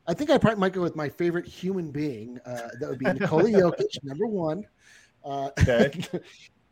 I 0.06 0.14
think 0.14 0.30
I 0.30 0.38
probably 0.38 0.60
might 0.60 0.72
go 0.72 0.82
with 0.82 0.94
my 0.94 1.08
favorite 1.08 1.46
human 1.46 1.90
being. 1.90 2.38
Uh, 2.46 2.68
that 2.80 2.88
would 2.88 2.98
be 2.98 3.06
Nikola 3.06 3.42
Jokic, 3.50 3.98
number 4.04 4.26
one. 4.26 4.64
Uh, 5.24 5.50
Okay. 5.60 5.90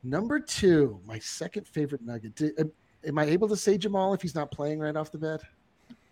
number 0.07 0.38
two, 0.38 1.00
my 1.04 1.18
second 1.18 1.66
favorite 1.66 2.02
nugget. 2.02 2.34
Did, 2.34 2.59
am- 2.59 2.72
am 3.07 3.18
I 3.18 3.24
able 3.24 3.48
to 3.48 3.57
say 3.57 3.76
Jamal 3.76 4.14
if 4.14 4.22
he's 4.22 4.34
not 4.34 4.50
playing 4.50 4.78
right 4.78 4.96
off 4.96 5.11
the 5.11 5.18
bat? 5.18 5.42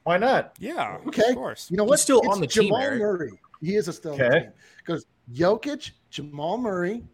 Why 0.02 0.18
not? 0.18 0.54
Yeah, 0.58 0.98
Okay. 1.06 1.30
of 1.30 1.36
course. 1.36 1.70
You 1.70 1.78
know 1.78 1.86
He's 1.86 2.00
still 2.00 2.20
It's 2.20 2.28
on 2.28 2.40
the 2.40 2.46
team, 2.46 2.64
Jamal 2.64 2.82
Eric. 2.82 2.98
Murray. 3.00 3.40
He 3.62 3.76
is 3.76 3.88
a 3.88 3.92
still 3.92 4.12
on 4.12 4.18
the 4.18 4.26
Okay. 4.26 4.40
team 4.40 4.52
because 4.78 5.06
Jokic, 5.32 5.92
Jamal 6.10 6.58
Murray. 6.58 7.04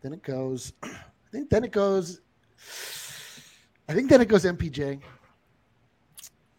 Then 0.00 0.14
it 0.14 0.22
goes. 0.22 0.72
I 0.82 0.88
think 1.32 1.50
then 1.50 1.64
it 1.64 1.72
goes. 1.72 2.20
I 3.88 3.92
think 3.94 4.08
then 4.08 4.20
it 4.20 4.28
goes 4.28 4.44
MPJ. 4.44 5.00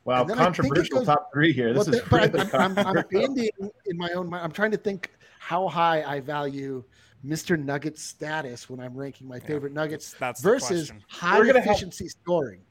Wow, 0.03 0.25
controversial 0.25 0.99
goes, 0.99 1.07
top 1.07 1.29
three 1.31 1.53
here. 1.53 1.73
This 1.73 1.87
well, 1.87 1.95
is 1.95 2.11
really 2.11 2.39
I'm, 2.53 2.77
I'm, 2.77 2.87
I'm 2.97 3.03
banding 3.11 3.49
in 3.85 3.97
my 3.97 4.09
own 4.11 4.29
mind. 4.29 4.43
I'm 4.43 4.51
trying 4.51 4.71
to 4.71 4.77
think 4.77 5.11
how 5.39 5.67
high 5.67 6.03
I 6.03 6.19
value 6.19 6.83
Mr. 7.25 7.61
Nugget 7.61 7.99
status 7.99 8.69
when 8.69 8.79
I'm 8.79 8.95
ranking 8.95 9.27
my 9.27 9.39
favorite 9.39 9.73
yeah, 9.73 9.81
Nuggets 9.81 10.15
that's, 10.19 10.41
that's 10.41 10.41
versus 10.41 10.91
high 11.07 11.41
efficiency 11.47 12.05
have, 12.05 12.11
scoring. 12.11 12.61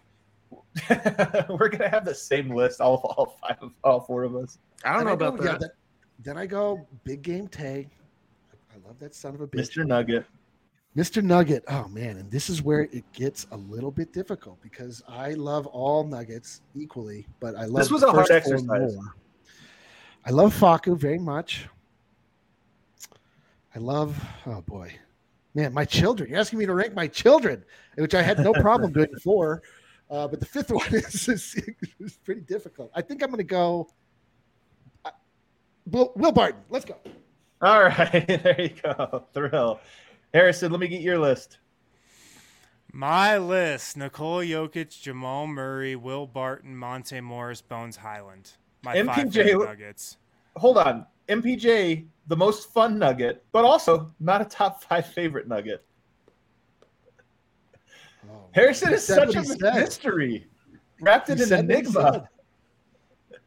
we're 1.48 1.68
gonna 1.68 1.88
have 1.88 2.04
the 2.04 2.14
same 2.14 2.50
list, 2.50 2.80
all 2.80 2.96
all 3.16 3.36
five 3.40 3.58
of 3.60 3.72
all 3.84 4.00
four 4.00 4.24
of 4.24 4.34
us. 4.34 4.58
I 4.84 4.92
don't 4.94 5.04
know 5.04 5.10
I 5.10 5.14
about 5.14 5.36
go, 5.36 5.44
that. 5.44 5.52
Yeah, 5.52 5.58
that. 5.58 5.70
Then 6.20 6.36
I 6.36 6.46
go 6.46 6.86
big 7.04 7.22
game 7.22 7.48
Tay. 7.48 7.88
I 8.72 8.86
love 8.86 8.98
that 8.98 9.14
son 9.14 9.34
of 9.34 9.40
a 9.40 9.46
bitch. 9.46 9.60
Mr. 9.60 9.86
Nugget. 9.86 10.26
Mr. 10.96 11.22
Nugget. 11.22 11.64
Oh 11.68 11.86
man, 11.88 12.16
and 12.16 12.30
this 12.30 12.50
is 12.50 12.62
where 12.62 12.82
it 12.82 13.04
gets 13.12 13.46
a 13.52 13.56
little 13.56 13.92
bit 13.92 14.12
difficult 14.12 14.60
because 14.60 15.02
I 15.08 15.34
love 15.34 15.66
all 15.68 16.02
Nuggets 16.04 16.62
equally, 16.74 17.26
but 17.38 17.54
I 17.54 17.64
love 17.66 17.76
this 17.76 17.90
was 17.90 18.02
a 18.02 18.10
hard 18.10 18.30
exercise. 18.30 18.66
More. 18.66 19.14
I 20.26 20.30
love 20.30 20.54
Facu 20.58 20.98
very 20.98 21.18
much. 21.18 21.68
I 23.74 23.78
love. 23.78 24.20
Oh 24.46 24.60
boy, 24.62 24.92
man, 25.54 25.72
my 25.72 25.84
children. 25.84 26.30
You're 26.30 26.40
asking 26.40 26.58
me 26.58 26.66
to 26.66 26.74
rank 26.74 26.94
my 26.94 27.06
children, 27.06 27.64
which 27.96 28.14
I 28.14 28.22
had 28.22 28.38
no 28.38 28.52
problem 28.52 28.92
doing 28.92 29.10
before. 29.12 29.62
Uh, 30.10 30.26
but 30.26 30.40
the 30.40 30.46
fifth 30.46 30.70
one 30.70 30.92
is, 30.92 31.28
is, 31.28 31.56
is, 32.00 32.18
pretty 32.24 32.40
difficult. 32.40 32.90
I 32.94 33.02
think 33.02 33.22
I'm 33.22 33.30
going 33.30 33.38
to 33.38 33.44
go. 33.44 33.88
Uh, 35.04 35.10
Will, 35.86 36.12
Will 36.16 36.32
Barton. 36.32 36.60
Let's 36.68 36.84
go. 36.84 36.96
All 37.62 37.84
right, 37.84 38.26
there 38.26 38.60
you 38.60 38.70
go. 38.82 39.24
Thrill. 39.32 39.80
Harrison, 40.32 40.72
let 40.72 40.80
me 40.80 40.88
get 40.88 41.02
your 41.02 41.18
list. 41.18 41.58
My 42.92 43.38
list: 43.38 43.96
Nikola 43.96 44.44
Jokic, 44.44 45.00
Jamal 45.00 45.46
Murray, 45.46 45.94
Will 45.94 46.26
Barton, 46.26 46.76
Monte 46.76 47.20
Morris, 47.20 47.62
Bones 47.62 47.96
Hyland. 47.96 48.52
My 48.82 48.96
MPJ 48.96 49.64
nuggets. 49.64 50.16
Hold 50.56 50.78
on, 50.78 51.06
MPJ, 51.30 52.06
the 52.26 52.36
most 52.36 52.72
fun 52.72 52.98
nugget, 52.98 53.44
but 53.52 53.64
also 53.64 54.12
not 54.20 54.42
a 54.42 54.44
top 54.44 54.82
five 54.82 55.06
favorite 55.06 55.48
nugget. 55.48 55.84
Oh, 58.30 58.46
Harrison 58.52 58.92
is 58.92 59.06
such 59.06 59.34
a 59.34 59.42
mystery, 59.74 60.46
wrapped 61.00 61.30
in 61.30 61.40
an 61.40 61.52
enigma. 61.52 62.28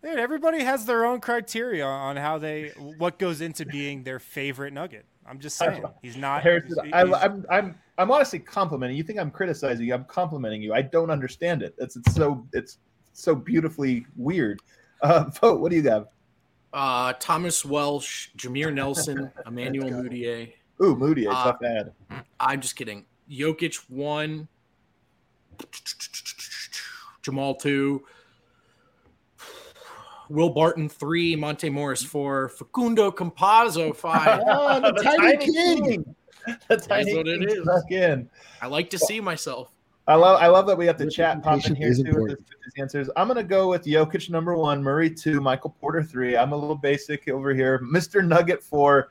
Dude, 0.04 0.20
everybody 0.20 0.64
has 0.64 0.86
their 0.86 1.06
own 1.06 1.22
criteria 1.22 1.86
on 1.86 2.18
how 2.18 2.38
they 2.38 2.70
what 2.98 3.20
goes 3.20 3.40
into 3.40 3.66
being 3.66 4.04
their 4.04 4.20
favorite 4.20 4.74
nugget. 4.74 5.06
I'm 5.26 5.40
just 5.40 5.58
saying 5.58 5.84
he's 6.02 6.18
not. 6.18 6.44
Harrison, 6.44 6.84
he's, 6.84 6.94
I, 6.94 7.02
am 7.02 7.14
I'm, 7.16 7.46
I'm 7.50 7.76
I'm 7.98 8.12
honestly 8.12 8.40
complimenting. 8.40 8.98
You 8.98 9.04
think 9.04 9.20
I'm 9.20 9.32
criticizing 9.32 9.88
you? 9.88 9.94
I'm 9.94 10.06
complimenting 10.06 10.62
you. 10.62 10.74
I 10.74 10.82
don't 10.82 11.10
understand 11.10 11.62
it. 11.62 11.76
It's 11.78 11.96
it's 11.96 12.14
so 12.14 12.46
it's 12.54 12.80
so 13.14 13.36
beautifully 13.36 14.06
weird. 14.16 14.62
Uh, 15.02 15.26
vote. 15.42 15.62
What 15.62 15.70
do 15.70 15.78
you 15.78 15.90
have? 15.90 16.08
Uh, 16.74 17.14
Thomas 17.20 17.64
Welsh, 17.64 18.30
Jameer 18.38 18.74
Nelson, 18.74 19.32
Emmanuel 19.46 19.90
Mudiay. 19.90 20.54
Ooh, 20.82 20.96
Mudiay, 20.96 21.28
uh, 21.28 21.44
tough 21.44 21.62
ad. 21.64 21.94
I'm 22.40 22.62
just 22.62 22.76
kidding. 22.76 23.06
Jokic 23.30 23.76
one, 23.90 24.48
Jamal 27.22 27.56
two, 27.56 28.04
Will 30.30 30.50
Barton 30.50 30.90
three, 30.90 31.36
Monte 31.36 31.70
Morris 31.70 32.04
four, 32.04 32.50
Facundo 32.50 33.12
Campazzo 33.12 33.96
five. 33.96 34.42
oh, 34.48 34.80
the, 34.80 34.92
the 34.98 35.04
tiny, 35.04 35.38
tiny 35.38 35.46
king. 35.46 35.84
king. 35.86 36.16
The 36.68 36.78
tiny 36.78 37.16
what 37.16 37.28
it 37.28 37.44
is. 37.44 37.68
In. 37.90 38.30
I 38.62 38.68
like 38.68 38.90
to 38.90 38.98
see 38.98 39.22
myself. 39.22 39.72
I 40.08 40.16
love 40.16 40.42
I 40.42 40.48
love 40.48 40.68
that 40.68 40.78
we 40.78 40.86
have 40.88 40.98
the 40.98 41.10
chat 41.10 41.42
popping 41.42 41.76
here 41.76 41.94
too 41.94 42.24
with 42.24 42.38
these 42.38 42.74
answers. 42.78 43.10
I'm 43.16 43.28
gonna 43.28 43.44
go 43.44 43.70
with 43.70 43.86
Jokic 43.86 44.30
number 44.30 44.56
one, 44.56 44.84
Murray 44.84 45.10
two, 45.10 45.40
Michael 45.40 45.70
Porter 45.80 46.04
three. 46.04 46.36
I'm 46.36 46.52
a 46.52 46.58
little 46.58 46.76
basic 46.76 47.30
over 47.30 47.54
here. 47.54 47.80
Mr. 47.80 48.26
Nugget 48.26 48.62
four. 48.62 49.10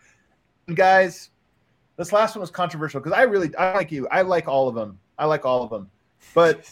guys, 0.74 1.30
this 1.96 2.12
last 2.12 2.34
one 2.36 2.40
was 2.40 2.50
controversial 2.50 3.00
because 3.00 3.16
I 3.16 3.22
really 3.22 3.54
I 3.56 3.74
like 3.74 3.90
you. 3.90 4.06
I 4.08 4.20
like 4.20 4.48
all 4.48 4.68
of 4.68 4.74
them. 4.74 4.98
I 5.18 5.24
like 5.24 5.46
all 5.46 5.62
of 5.62 5.70
them. 5.70 5.90
But 6.34 6.70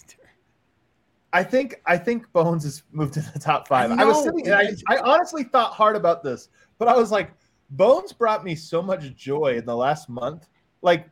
I 1.32 1.42
think 1.42 1.80
I 1.86 1.96
think 1.96 2.30
Bones 2.32 2.64
has 2.64 2.82
moved 2.92 3.14
to 3.14 3.20
the 3.20 3.38
top 3.38 3.68
five. 3.68 3.90
I, 3.90 4.02
I 4.02 4.04
was 4.04 4.22
sitting 4.22 4.52
I, 4.52 4.74
I 4.88 4.98
honestly 4.98 5.44
thought 5.44 5.72
hard 5.72 5.96
about 5.96 6.22
this, 6.22 6.50
but 6.78 6.88
I 6.88 6.96
was 6.96 7.10
like, 7.10 7.32
Bones 7.70 8.12
brought 8.12 8.44
me 8.44 8.54
so 8.54 8.82
much 8.82 9.14
joy 9.16 9.54
in 9.56 9.64
the 9.64 9.76
last 9.76 10.10
month. 10.10 10.48
Like 10.82 11.08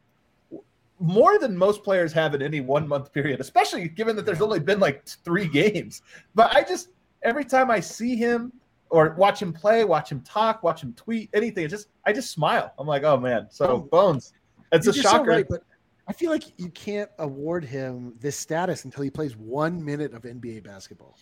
more 1.01 1.39
than 1.39 1.57
most 1.57 1.85
players 1.85 2.13
have 2.13 2.35
in 2.35 2.43
any 2.43 2.61
one 2.61 2.87
month 2.87 3.13
period, 3.13 3.41
especially 3.41 3.89
given 3.89 4.17
that 4.17 4.27
there's 4.27 4.41
only 4.41 4.61
been 4.61 4.81
like 4.81 5.07
three 5.07 5.47
games. 5.49 6.03
But 6.35 6.55
I 6.55 6.63
just 6.63 6.89
every 7.23 7.45
time 7.45 7.71
I 7.71 7.81
see 7.81 8.17
him 8.17 8.53
or 8.91 9.15
watch 9.19 9.41
him 9.41 9.53
play, 9.53 9.85
watch 9.85 10.11
him 10.11 10.23
talk, 10.23 10.63
watch 10.63 10.83
him 10.83 10.95
tweet, 10.95 11.31
anything, 11.35 11.65
it 11.65 11.69
just 11.69 11.89
I 12.07 12.13
just 12.13 12.31
smile. 12.31 12.73
I'm 12.79 12.87
like, 12.87 13.05
oh 13.05 13.17
man. 13.17 13.49
So 13.51 13.79
Bones, 13.79 14.33
it's 14.73 14.87
a 14.87 14.93
shocker. 14.93 15.25
So 15.25 15.37
right, 15.37 15.47
but 15.49 15.63
I 16.09 16.13
feel 16.13 16.31
like 16.31 16.45
you 16.59 16.71
can't 16.71 17.11
award 17.19 17.65
him 17.65 18.15
this 18.19 18.37
status 18.37 18.85
until 18.85 19.03
he 19.05 19.11
plays 19.11 19.37
one 19.37 19.85
minute 19.85 20.15
of 20.15 20.23
NBA 20.23 20.65
basketball. 20.65 21.17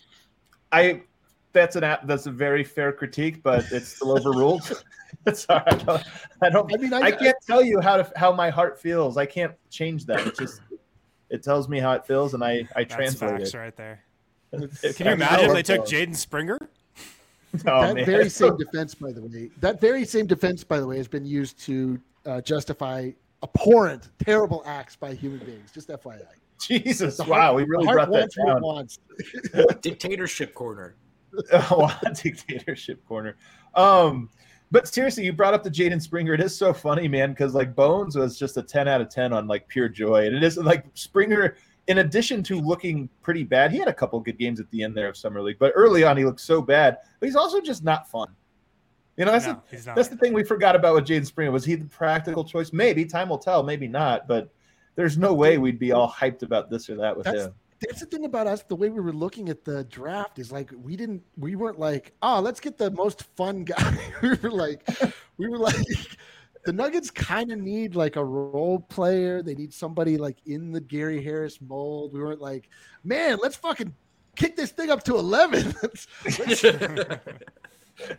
I 0.71 1.03
that's 1.53 1.75
an 1.75 1.83
app 1.83 2.05
that's 2.07 2.25
a 2.25 2.31
very 2.31 2.63
fair 2.63 2.91
critique, 2.91 3.41
but 3.43 3.65
it's 3.71 3.89
still 3.89 4.17
overruled. 4.17 4.83
Sorry, 5.33 5.63
I 5.65 5.75
don't. 5.75 6.03
I, 6.41 6.49
don't, 6.49 6.73
I 6.73 6.77
mean, 6.77 6.93
I, 6.93 6.99
I 6.99 7.11
can't 7.11 7.35
I, 7.41 7.45
tell 7.45 7.63
you 7.63 7.79
how 7.81 7.97
to 7.97 8.11
how 8.15 8.31
my 8.31 8.49
heart 8.49 8.79
feels. 8.79 9.17
I 9.17 9.25
can't 9.25 9.53
change 9.69 10.05
that. 10.05 10.25
It 10.25 10.37
just 10.37 10.61
it 11.29 11.43
tells 11.43 11.67
me 11.67 11.79
how 11.79 11.93
it 11.93 12.05
feels, 12.05 12.33
and 12.33 12.43
I 12.43 12.67
I 12.75 12.83
translate 12.83 13.41
it 13.41 13.53
right 13.53 13.75
there. 13.75 14.03
Can 14.51 15.07
you 15.07 15.13
imagine 15.13 15.53
they 15.53 15.63
took 15.63 15.85
Jaden 15.85 16.15
Springer? 16.15 16.57
Oh, 17.65 17.81
that 17.81 17.95
man. 17.95 18.05
very 18.05 18.29
same 18.29 18.57
defense, 18.57 18.93
by 18.95 19.11
the 19.11 19.21
way, 19.21 19.49
that 19.59 19.81
very 19.81 20.05
same 20.05 20.27
defense, 20.27 20.63
by 20.63 20.79
the 20.79 20.87
way, 20.87 20.97
has 20.97 21.07
been 21.07 21.25
used 21.25 21.59
to 21.65 21.99
uh, 22.25 22.41
justify 22.41 23.11
abhorrent, 23.43 24.09
terrible 24.23 24.63
acts 24.65 24.95
by 24.95 25.13
human 25.13 25.39
beings. 25.39 25.71
Just 25.71 25.89
FYI. 25.89 26.21
Jesus, 26.61 27.19
heart, 27.19 27.29
wow, 27.29 27.53
we 27.53 27.63
really 27.63 27.85
brought 27.85 28.11
that 28.11 28.29
down. 29.53 29.79
Dictatorship 29.81 30.53
corner. 30.53 30.95
oh, 31.53 31.99
dictatorship 32.23 33.05
corner. 33.07 33.35
Um, 33.75 34.29
but 34.69 34.87
seriously, 34.87 35.23
you 35.23 35.33
brought 35.33 35.53
up 35.53 35.63
the 35.63 35.71
Jaden 35.71 36.01
Springer. 36.01 36.33
It 36.33 36.41
is 36.41 36.55
so 36.55 36.73
funny, 36.73 37.07
man, 37.07 37.31
because 37.31 37.53
like 37.53 37.75
Bones 37.75 38.15
was 38.17 38.37
just 38.37 38.57
a 38.57 38.61
10 38.61 38.87
out 38.87 38.99
of 38.99 39.09
10 39.09 39.31
on 39.31 39.47
like 39.47 39.67
pure 39.67 39.87
joy. 39.87 40.27
And 40.27 40.35
it 40.35 40.43
is 40.43 40.57
like 40.57 40.85
Springer, 40.93 41.55
in 41.87 41.99
addition 41.99 42.43
to 42.43 42.59
looking 42.59 43.09
pretty 43.21 43.43
bad, 43.43 43.71
he 43.71 43.77
had 43.77 43.87
a 43.87 43.93
couple 43.93 44.19
good 44.19 44.37
games 44.37 44.59
at 44.59 44.69
the 44.71 44.83
end 44.83 44.95
there 44.95 45.07
of 45.07 45.15
Summer 45.15 45.41
League, 45.41 45.57
but 45.57 45.71
early 45.75 46.03
on 46.03 46.17
he 46.17 46.25
looked 46.25 46.41
so 46.41 46.61
bad, 46.61 46.97
but 47.19 47.27
he's 47.27 47.35
also 47.35 47.61
just 47.61 47.83
not 47.83 48.09
fun. 48.09 48.27
You 49.15 49.25
know, 49.25 49.31
that's, 49.31 49.47
no, 49.47 49.61
the, 49.71 49.93
that's 49.95 50.09
the 50.09 50.17
thing 50.17 50.33
we 50.33 50.43
forgot 50.43 50.75
about 50.75 50.93
with 50.93 51.05
Jaden 51.05 51.25
Springer. 51.25 51.51
Was 51.51 51.65
he 51.65 51.75
the 51.75 51.85
practical 51.85 52.43
choice? 52.43 52.71
Maybe 52.71 53.05
time 53.05 53.29
will 53.29 53.39
tell, 53.39 53.63
maybe 53.63 53.87
not, 53.87 54.27
but 54.27 54.49
there's 54.95 55.17
no 55.17 55.33
way 55.33 55.57
we'd 55.57 55.79
be 55.79 55.91
all 55.91 56.11
hyped 56.11 56.43
about 56.43 56.69
this 56.69 56.89
or 56.89 56.97
that 56.97 57.15
with 57.15 57.25
that's, 57.25 57.45
him. 57.45 57.53
That's 57.81 57.99
the 57.99 58.05
thing 58.07 58.25
about 58.25 58.47
us. 58.47 58.63
The 58.63 58.75
way 58.75 58.89
we 58.89 58.99
were 58.99 59.13
looking 59.13 59.49
at 59.49 59.63
the 59.63 59.83
draft 59.85 60.39
is 60.39 60.51
like 60.51 60.71
we 60.81 60.95
didn't, 60.95 61.23
we 61.37 61.55
weren't 61.55 61.79
like, 61.79 62.13
oh, 62.21 62.39
let's 62.39 62.59
get 62.59 62.77
the 62.77 62.91
most 62.91 63.23
fun 63.35 63.63
guy. 63.63 63.97
we 64.21 64.29
were 64.29 64.51
like, 64.51 64.87
we 65.37 65.47
were 65.47 65.59
like, 65.59 65.75
the 66.65 66.73
Nuggets 66.73 67.09
kind 67.11 67.51
of 67.51 67.59
need 67.59 67.95
like 67.95 68.15
a 68.15 68.23
role 68.23 68.79
player. 68.79 69.41
They 69.41 69.55
need 69.55 69.73
somebody 69.73 70.17
like 70.17 70.37
in 70.45 70.71
the 70.71 70.81
Gary 70.81 71.23
Harris 71.23 71.61
mold. 71.61 72.13
We 72.13 72.19
weren't 72.19 72.41
like, 72.41 72.69
man, 73.03 73.37
let's 73.41 73.55
fucking 73.55 73.93
kick 74.35 74.55
this 74.55 74.71
thing 74.71 74.89
up 74.89 75.03
to 75.03 75.17
11. 75.17 75.75
let's, 75.83 76.07
let's, 76.39 76.61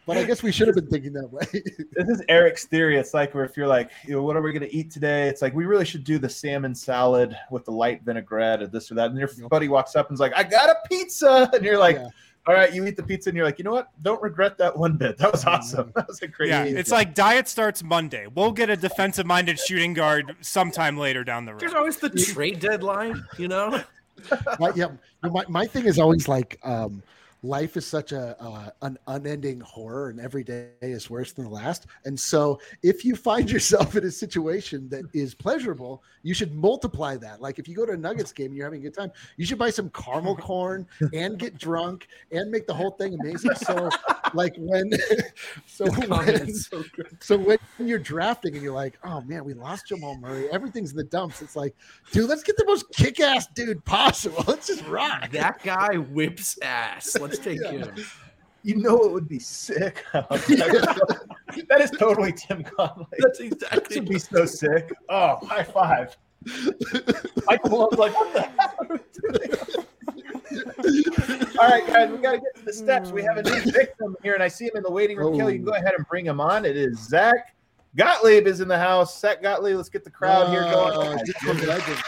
but 0.07 0.17
I 0.17 0.25
guess 0.25 0.43
we 0.43 0.53
should 0.53 0.67
have 0.67 0.75
been 0.75 0.89
thinking 0.89 1.13
that 1.15 1.31
way. 1.31 1.47
this 1.53 2.09
is 2.09 2.23
Eric's 2.29 2.67
theory. 2.67 2.97
It's 2.97 3.15
like 3.15 3.35
where 3.35 3.45
if 3.45 3.57
you're 3.57 3.69
like, 3.69 3.91
you 4.07 4.15
know, 4.15 4.23
what 4.23 4.37
are 4.37 4.43
we 4.43 4.53
going 4.53 4.69
to 4.69 4.75
eat 4.75 4.91
today? 4.91 5.29
It's 5.29 5.43
like 5.43 5.55
we 5.55 5.67
really 5.67 5.85
should 5.85 6.05
do 6.05 6.19
the 6.19 6.29
salmon 6.29 6.75
salad 6.75 7.37
with 7.51 7.65
the 7.65 7.71
light 7.71 8.03
vinaigrette 8.03 8.63
or 8.63 8.67
this 8.67 8.91
or 8.91 8.95
that. 8.97 9.11
And 9.11 9.19
your 9.19 9.49
buddy 9.49 9.69
walks 9.69 9.97
up 9.97 10.11
and's 10.11 10.21
like, 10.21 10.33
I 10.35 10.43
got 10.43 10.71
a 10.71 10.77
pizza, 10.89 11.51
and 11.55 11.65
you're 11.65 11.79
like. 11.79 11.97
Yeah. 11.97 12.09
All 12.47 12.55
right, 12.55 12.73
you 12.73 12.87
eat 12.87 12.97
the 12.97 13.03
pizza 13.03 13.29
and 13.29 13.37
you're 13.37 13.45
like, 13.45 13.59
you 13.59 13.65
know 13.65 13.73
what? 13.73 13.91
Don't 14.01 14.23
regret 14.23 14.57
that 14.57 14.75
one 14.75 14.97
bit. 14.97 15.19
That 15.19 15.33
was 15.33 15.45
awesome. 15.45 15.93
That 15.95 16.09
was 16.09 16.23
a 16.23 16.29
great. 16.29 16.49
Yeah, 16.49 16.65
it's 16.65 16.91
like 16.91 17.15
diet 17.15 17.47
starts 17.47 17.85
Monday. 17.85 18.27
We'll 18.27 18.53
get 18.53 18.71
a 18.71 18.77
defensive-minded 18.77 19.59
shooting 19.59 19.93
guard 19.93 20.35
sometime 20.41 20.97
later 20.97 21.25
down 21.25 21.45
the 21.45 21.53
road. 21.53 21.61
There's 21.61 21.75
always 21.75 21.99
the 21.99 22.09
trade 22.09 22.59
deadline, 22.59 23.23
you 23.37 23.49
know. 23.49 23.83
my, 24.59 24.73
yeah, 24.75 24.87
my, 25.23 25.45
my 25.47 25.67
thing 25.67 25.85
is 25.85 25.99
always 25.99 26.27
like, 26.27 26.59
um, 26.63 27.03
life 27.43 27.77
is 27.77 27.87
such 27.87 28.13
a 28.13 28.41
uh, 28.43 28.71
an 28.83 28.99
unending 29.07 29.61
horror 29.61 30.11
and 30.11 30.21
every 30.21 30.45
day 30.45 30.71
is 30.83 31.09
worse 31.09 31.33
than 31.33 31.45
the 31.45 31.51
last. 31.51 31.87
And 32.05 32.19
so 32.19 32.61
if 32.83 33.05
you 33.05 33.15
find 33.17 33.51
yourself 33.51 33.97
in 33.97 34.05
a 34.05 34.11
situation 34.11 34.89
that 34.89 35.05
is 35.13 35.35
pleasurable 35.35 36.03
you 36.23 36.35
should 36.35 36.55
multiply 36.55 37.17
that. 37.17 37.41
Like 37.41 37.59
if 37.59 37.69
you 37.69 37.75
go 37.75 37.87
to 37.87 37.93
a 37.93 37.97
nuggets 37.97 38.33
game 38.33 38.47
and 38.47 38.57
you're 38.57 38.67
having 38.67 38.81
a 38.81 38.85
good 38.85 38.95
time 38.95 39.13
you 39.37 39.47
should 39.47 39.59
buy 39.59 39.71
some 39.71 39.91
caramel 39.91 40.37
corn 40.49 40.87
and 41.13 41.39
get 41.39 41.57
drunk 41.59 42.09
and 42.33 42.51
make 42.51 42.67
the 42.67 42.75
whole 42.75 42.93
thing 42.93 43.17
amazing. 43.21 43.55
So 43.55 43.89
like 44.35 44.55
when 44.59 44.91
so 45.67 45.91
when, 46.09 46.53
so 46.55 46.83
good. 46.95 47.17
so 47.21 47.37
when 47.39 47.59
you're 47.79 47.99
drafting 47.99 48.55
and 48.55 48.63
you're 48.63 48.75
like, 48.75 48.99
oh 49.05 49.21
man, 49.23 49.45
we 49.45 49.55
lost 49.55 49.89
Jamal 49.89 50.17
Murray, 50.19 50.49
everything's 50.51 50.91
in 50.93 50.97
the 50.97 51.05
dumps. 51.05 51.43
It's 51.43 51.57
like, 51.57 51.75
dude, 52.13 52.29
let's 52.29 52.43
get 52.43 52.57
the 52.57 52.65
most 52.67 52.91
kick-ass 52.93 53.47
dude 53.55 53.85
possible. 53.85 54.45
Let's 54.49 54.67
just 54.69 54.85
rock. 54.87 55.31
That 55.33 55.63
guy 55.63 55.97
whips 55.97 56.59
ass. 56.63 57.17
Let's 57.21 57.39
take 57.39 57.61
Yeah. 57.63 57.71
him. 57.73 57.95
You 58.65 58.77
know 58.77 58.97
it 59.05 59.13
would 59.13 59.29
be 59.29 59.39
sick. 59.39 60.05
that 60.13 61.79
is 61.81 61.91
totally 61.93 62.33
Tim 62.33 62.65
Connelly. 62.65 63.07
That's 63.19 63.39
This 63.39 63.53
exactly 63.53 64.01
would 64.01 64.09
be 64.09 64.19
so 64.19 64.45
sick. 64.47 64.93
Oh, 65.09 65.37
high 65.47 65.63
five. 65.63 66.17
Michael 67.47 67.71
Malone's 67.71 67.99
like, 67.99 68.15
what 68.15 68.33
the 68.33 68.43
hell 68.43 68.75
are 68.81 68.87
we 68.89 68.99
doing? 69.39 69.87
All 71.61 71.69
right, 71.69 71.87
guys, 71.87 72.11
we 72.11 72.19
got 72.19 72.33
to 72.33 72.39
get 72.39 72.55
to 72.57 72.65
the 72.65 72.73
steps. 72.73 73.11
We 73.11 73.23
have 73.23 73.37
a 73.37 73.43
new 73.43 73.61
victim 73.73 74.17
here, 74.23 74.35
and 74.35 74.43
I 74.43 74.49
see 74.49 74.67
him 74.67 74.73
in 74.77 74.83
the 74.83 74.91
waiting 74.91 75.17
room. 75.17 75.37
Kelly, 75.37 75.55
you 75.55 75.59
can 75.59 75.67
go 75.67 75.73
ahead 75.75 75.93
and 75.97 76.07
bring 76.09 76.25
him 76.25 76.41
on. 76.41 76.65
It 76.65 76.77
is 76.77 76.99
Zach 76.99 77.55
Gottlieb 77.97 78.47
is 78.47 78.61
in 78.61 78.69
the 78.69 78.79
house. 78.79 79.19
Zach 79.21 79.43
Gottlieb, 79.43 79.77
let's 79.77 79.89
get 79.89 80.05
the 80.05 80.11
crowd 80.11 80.51
here 80.51 80.63
going. 80.63 80.93
Oh, 80.95 81.03
Oh, 81.03 81.15
my 81.17 81.23
Discord 81.25 81.59
goodness. 81.59 81.79
legend. 81.81 81.99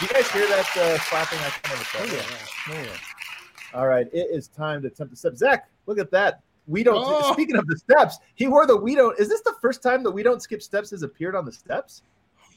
Do 0.00 0.06
you 0.06 0.12
guys 0.12 0.30
hear 0.32 0.46
that 0.48 0.76
uh, 0.76 0.98
slapping? 0.98 1.38
I 1.38 1.50
can 1.50 1.70
never 1.70 1.84
Oh, 1.98 2.74
tell. 2.74 2.84
yeah. 2.84 2.96
All 3.74 3.86
right, 3.86 4.06
it 4.12 4.28
is 4.30 4.48
time 4.48 4.82
to 4.82 4.88
attempt 4.88 5.12
the 5.12 5.16
steps. 5.16 5.38
Zach, 5.38 5.68
look 5.86 5.98
at 5.98 6.10
that. 6.10 6.40
We 6.66 6.82
don't. 6.82 7.02
Oh. 7.06 7.32
Speaking 7.32 7.56
of 7.56 7.66
the 7.66 7.76
steps, 7.76 8.18
he 8.34 8.46
wore 8.48 8.66
the 8.66 8.76
we 8.76 8.94
don't. 8.94 9.18
Is 9.18 9.28
this 9.28 9.40
the 9.42 9.54
first 9.62 9.82
time 9.82 10.02
that 10.04 10.10
we 10.10 10.22
don't 10.22 10.42
skip 10.42 10.62
steps 10.62 10.90
has 10.90 11.02
appeared 11.02 11.34
on 11.36 11.44
the 11.44 11.52
steps? 11.52 12.02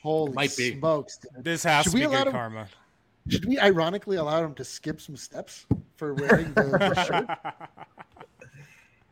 Holy 0.01 0.31
Might 0.33 0.55
be. 0.55 0.77
smokes. 0.77 1.17
dude. 1.17 1.43
This 1.43 1.63
has 1.63 1.83
Should 1.83 1.91
to 1.93 1.97
be 1.97 2.03
allow 2.03 2.17
good 2.19 2.27
him- 2.27 2.33
karma. 2.33 2.67
Should 3.29 3.45
we 3.45 3.57
ironically 3.59 4.17
allow 4.17 4.43
him 4.43 4.53
to 4.55 4.63
skip 4.63 5.01
some 5.01 5.17
steps 5.17 5.65
for 5.97 6.13
wearing 6.13 6.53
the, 6.53 6.63
the 6.63 7.03
shirt? 7.05 7.27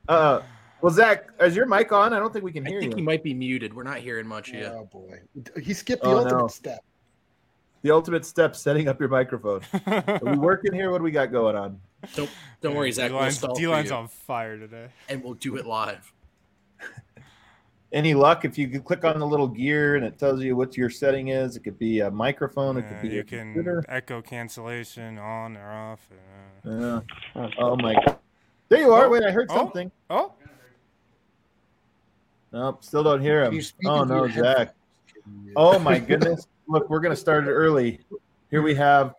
Uh, 0.08 0.42
well, 0.82 0.92
Zach, 0.94 1.30
is 1.42 1.56
your 1.56 1.66
mic 1.66 1.92
on? 1.92 2.14
I 2.14 2.20
don't 2.20 2.32
think 2.32 2.46
we 2.46 2.52
can 2.52 2.64
hear 2.66 2.74
you. 2.76 2.80
I 2.80 2.82
think 2.82 2.92
you. 2.94 2.98
he 2.98 3.02
might 3.04 3.24
be 3.24 3.34
muted. 3.34 3.74
We're 3.74 3.84
not 3.84 3.98
hearing 4.00 4.28
much 4.28 4.52
yet. 4.52 4.72
Oh 4.74 4.86
boy, 4.92 5.20
he 5.62 5.74
skipped 5.74 6.04
the 6.04 6.10
Oh, 6.10 6.18
ultimate 6.18 6.38
no. 6.42 6.48
step. 6.48 6.84
The 7.82 7.92
ultimate 7.92 8.26
step: 8.26 8.56
setting 8.56 8.88
up 8.88 9.00
your 9.00 9.10
microphone. 9.10 9.62
Are 9.88 10.20
we 10.22 10.38
working 10.38 10.74
here? 10.74 10.92
What 10.92 11.00
do 11.00 11.04
we 11.04 11.12
got 11.12 11.32
going 11.32 11.56
on? 11.56 11.80
Don't 12.16 12.30
don't 12.62 12.76
worry, 12.76 12.92
Zach. 12.92 13.12
We'll 13.12 13.20
D-line's, 13.22 13.38
stall 13.38 13.56
for 13.56 13.62
D-line's 13.62 13.90
you, 13.90 13.96
on 13.96 14.08
fire 14.10 14.58
today. 14.58 14.88
and 15.10 15.24
we'll 15.24 15.34
do 15.36 15.56
it 15.58 15.66
live. 15.66 16.12
Any 17.94 18.16
luck? 18.16 18.44
If 18.44 18.58
you 18.58 18.68
could 18.68 18.84
click 18.84 19.06
on 19.06 19.20
the 19.20 19.26
little 19.28 19.48
gear 19.48 19.96
and 19.96 20.04
it 20.04 20.18
tells 20.18 20.42
you 20.42 20.56
what 20.56 20.76
your 20.76 20.90
setting 20.90 21.28
is, 21.28 21.56
it 21.56 21.60
could 21.64 21.78
be 21.78 22.00
a 22.00 22.10
microphone. 22.10 22.76
It 22.78 22.88
could 22.88 22.98
Uh, 22.98 23.02
be 23.04 23.08
you 23.10 23.20
a 23.22 23.24
can 23.24 23.54
computer. 23.54 23.84
echo 23.88 24.20
cancellation 24.22 25.20
on 25.20 25.56
or 25.56 25.72
off. 25.72 26.08
uh, 26.66 26.70
Yeah. 27.36 27.50
Oh 27.60 27.76
my! 27.78 27.94
God. 27.94 28.18
There 28.70 28.80
you 28.80 28.92
are. 28.94 29.10
Wait, 29.10 29.24
I 29.24 29.30
heard 29.32 29.48
Oh. 29.52 29.56
something. 29.56 29.92
Oh, 30.10 30.34
Nope, 32.52 32.84
still 32.84 33.04
don't 33.04 33.22
hear 33.22 33.44
him. 33.44 33.60
Oh 33.86 34.04
no, 34.04 34.26
your 34.26 34.44
Zach. 34.44 34.76
Oh 35.56 35.80
my 35.80 35.98
goodness. 36.00 36.48
Look, 36.68 36.90
we're 36.90 37.00
gonna 37.00 37.16
start 37.16 37.46
it 37.48 37.52
early. 37.52 38.00
Here 38.52 38.62
we 38.62 38.76
have 38.76 39.16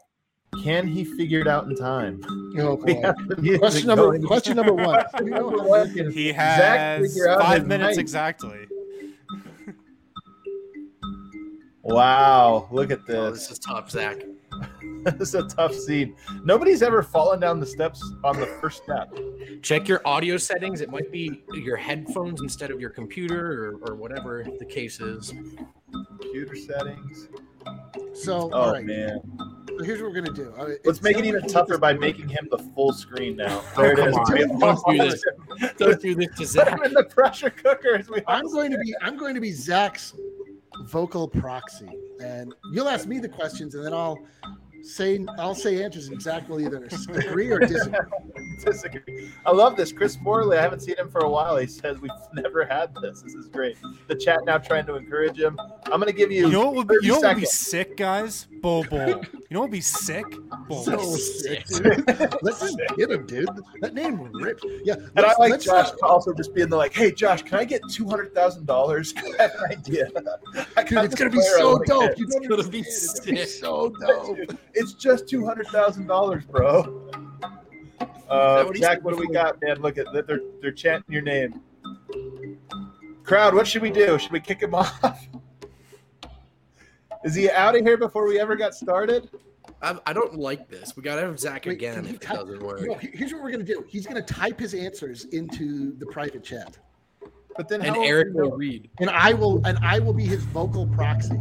can 0.63 0.87
he 0.87 1.05
figure 1.05 1.41
it 1.41 1.49
out 1.49 1.67
in 1.67 1.75
time? 1.77 2.21
Oh 2.59 2.77
boy. 2.77 3.01
have 3.03 3.17
the 3.29 3.37
music 3.39 3.61
Question 3.61 3.87
number 3.89 4.19
question 4.21 4.57
number 4.57 4.73
one. 4.75 5.05
Question 5.11 5.31
number 5.31 5.63
one, 5.63 5.89
he 6.13 6.33
has 6.33 7.17
five 7.39 7.67
minutes 7.67 7.97
mic? 7.97 8.03
exactly. 8.03 8.67
Wow, 11.83 12.69
look 12.71 12.91
at 12.91 13.01
Oh, 13.11 13.31
this. 13.31 13.41
this 13.49 13.51
is 13.53 13.59
tough, 13.59 13.91
Zach. 13.91 14.17
this 15.19 15.29
is 15.31 15.35
a 15.35 15.43
tough 15.43 15.75
scene. 15.75 16.17
Nobody's 16.45 16.83
ever 16.83 17.03
fallen 17.03 17.41
down 17.41 17.61
the 17.61 17.67
steps 17.67 18.03
on 18.23 18.41
the 18.41 18.47
first 18.47 18.83
step. 18.85 19.13
Check 19.63 19.87
your 19.89 20.01
audio 20.07 20.37
settings. 20.39 20.81
It 20.81 20.91
might 20.91 21.13
be 21.13 21.43
your 21.53 21.77
headphones 21.77 22.41
instead 22.41 22.71
of 22.71 22.81
your 22.81 22.91
computer 22.91 23.77
or, 23.83 23.91
or 23.91 23.97
whatever 23.97 24.47
the 24.59 24.65
case 24.65 25.01
is. 25.01 25.35
Computer 26.21 26.57
settings. 26.57 27.29
So 28.15 28.49
Oh 28.53 28.61
all 28.61 28.73
right. 28.73 28.85
man. 28.85 29.19
So 29.79 29.83
here's 29.85 30.01
what 30.01 30.13
we're 30.13 30.21
gonna 30.23 30.33
do. 30.37 30.53
Uh, 30.57 30.71
Let's 30.85 31.03
make 31.03 31.17
it 31.19 31.25
even 31.25 31.47
tougher 31.49 31.79
by 31.79 31.95
making 31.95 32.29
him 32.29 32.49
the 32.51 32.59
full 32.59 32.93
screen 32.93 33.37
now. 33.37 33.63
Oh, 33.77 33.83
There 33.83 33.93
it 33.93 33.97
come 33.97 34.09
is. 34.09 34.15
on. 34.17 34.59
Don't 34.59 34.87
do 34.89 34.99
this. 34.99 35.25
Don't 35.79 36.01
do 36.01 36.15
this 36.15 36.53
to 36.53 36.65
Put 36.65 36.69
him 36.73 36.83
in 36.85 36.93
the 36.95 37.05
pressure 37.05 37.51
cooker. 37.51 37.97
as 37.97 38.09
we 38.09 38.23
I'm 38.29 38.47
going 38.53 38.71
to 38.71 38.79
be 38.79 38.95
I'm 39.01 39.17
going 39.17 39.35
to 39.35 39.41
be 39.41 39.51
Zach's 39.53 40.15
vocal 40.87 41.29
proxy, 41.29 41.89
and 42.21 42.53
you'll 42.73 42.89
ask 42.89 43.07
me 43.07 43.19
the 43.21 43.29
questions, 43.29 43.75
and 43.75 43.85
then 43.85 43.93
I'll 43.95 44.19
say 44.85 45.25
I'll 45.39 45.55
say 45.55 45.83
answers, 45.83 46.09
and 46.09 46.21
Zach 46.21 46.49
will 46.49 46.61
either 46.61 46.89
agree 47.15 47.51
or 47.51 47.59
disagree. 47.59 47.99
disagree. 48.65 49.33
I 49.47 49.51
love 49.53 49.77
this. 49.77 49.93
Chris 49.93 50.19
Morley, 50.21 50.59
I 50.59 50.63
haven't 50.63 50.81
seen 50.81 50.97
him 50.97 51.11
for 51.11 51.21
a 51.21 51.29
while. 51.29 51.57
He 51.57 51.67
says 51.67 52.01
we've 52.01 52.11
never 52.35 52.65
had 52.65 52.95
this. 53.03 53.23
This 53.23 53.35
is 53.35 53.49
great. 53.49 53.77
The 54.09 54.15
chat 54.15 54.41
now 54.45 54.59
trying 54.59 54.87
to 54.87 54.97
encourage 54.97 55.39
him. 55.39 55.59
I'm 55.87 56.01
going 56.01 56.07
to 56.07 56.13
give 56.13 56.31
you. 56.31 56.47
You 56.47 56.53
know 56.53 56.67
what 56.67 56.75
would 56.77 56.89
be, 56.89 56.97
you 57.03 57.09
know 57.13 57.21
what 57.21 57.35
would 57.35 57.41
be 57.41 57.47
sick, 57.47 57.97
guys? 57.97 58.47
Bull 58.63 58.85
Bull. 58.89 59.09
You 59.09 59.17
know 59.51 59.61
what 59.61 59.71
would 59.71 59.71
be 59.73 59.81
sick? 59.81 60.25
Bull 60.69 60.85
So 60.85 60.97
Bull. 60.97 61.17
sick, 61.17 61.65
dude. 61.67 62.07
Let's 62.43 62.61
just 62.61 62.79
get 62.97 63.11
him, 63.11 63.27
dude. 63.27 63.49
That 63.81 63.95
name 63.95 64.21
rips. 64.33 64.63
Yeah, 64.85 64.95
And 65.17 65.27
I 65.27 65.35
like 65.39 65.61
Josh 65.61 65.91
uh, 66.03 66.07
also 66.07 66.33
just 66.33 66.55
being 66.55 66.69
the 66.69 66.77
like, 66.77 66.95
"Hey, 66.95 67.13
Josh, 67.13 67.43
can 67.43 67.59
I 67.59 67.65
get 67.65 67.83
two 67.91 68.09
hundred 68.09 68.35
thousand 68.35 68.67
dollars? 68.67 69.13
I 69.17 69.43
have 69.43 69.55
an 69.55 69.71
idea. 69.79 70.09
I 70.77 70.83
Dude, 70.85 71.05
it's 71.05 71.15
gonna 71.15 71.31
be 71.31 71.41
so 71.41 71.79
dope. 71.81 72.11
get. 72.11 72.19
You 72.19 72.27
don't 72.27 72.49
gonna 72.49 72.69
be 72.69 72.79
understand. 72.79 72.85
It's 72.87 73.21
gonna 73.21 73.33
be 73.37 73.45
sick. 73.47 73.61
so 73.61 73.89
dope. 74.01 74.59
It's 74.75 74.93
just 74.95 75.29
two 75.29 75.45
hundred 75.45 75.69
thousand 75.69 76.07
dollars, 76.07 76.45
bro." 76.45 77.09
that 78.01 78.31
Uh, 78.31 78.65
what 78.65 78.75
he 78.77 78.83
Zach, 78.83 79.03
what 79.05 79.15
do 79.15 79.21
we 79.21 79.29
got, 79.29 79.61
man? 79.63 79.81
Look 79.81 79.99
at 79.99 80.07
that. 80.13 80.27
They're 80.27 80.41
they're 80.61 80.73
chanting 80.73 81.13
your 81.13 81.23
name. 81.23 81.61
Crowd, 83.23 83.55
what 83.55 83.67
should 83.67 83.83
we 83.83 83.91
do? 83.91 84.19
Should 84.19 84.33
we 84.33 84.41
kick 84.41 84.61
him 84.61 84.75
off? 84.75 85.29
Is 87.25 87.35
he 87.35 87.51
out 87.51 87.75
of 87.75 87.83
here 87.83 87.97
before 87.97 88.27
we 88.27 88.39
ever 88.39 88.55
got 88.57 88.75
started? 88.75 89.31
I, 89.81 89.99
I 90.07 90.13
don't 90.13 90.35
like 90.37 90.69
this. 90.69 90.95
We 90.97 91.03
gotta 91.03 91.23
have 91.23 91.39
Zach 91.41 91.65
Wait, 91.67 91.73
again 91.73 91.95
can 91.97 92.05
he 92.05 92.15
it 92.15 92.21
doesn't 92.21 92.63
work. 92.63 92.83
No, 92.83 92.95
he- 92.95 93.11
here's 93.15 93.33
what 93.33 93.43
we're 93.43 93.51
gonna 93.51 93.65
do. 93.65 93.85
He's 93.89 94.07
gonna 94.07 94.23
type 94.23 94.59
his 94.61 94.75
answers 94.75 95.25
into 95.27 95.97
the 95.99 96.07
private 96.07 96.45
chat, 96.45 96.77
But 97.57 97.69
then 97.69 97.81
And 97.83 97.97
Eric 97.97 98.29
will 98.35 98.51
read. 98.53 98.91
and 99.01 99.09
I 99.11 99.33
will 99.33 99.65
and 99.67 99.79
I 99.79 99.99
will 100.01 100.13
be 100.15 100.25
his 100.25 100.43
vocal 100.45 100.87
proxy. 100.89 101.41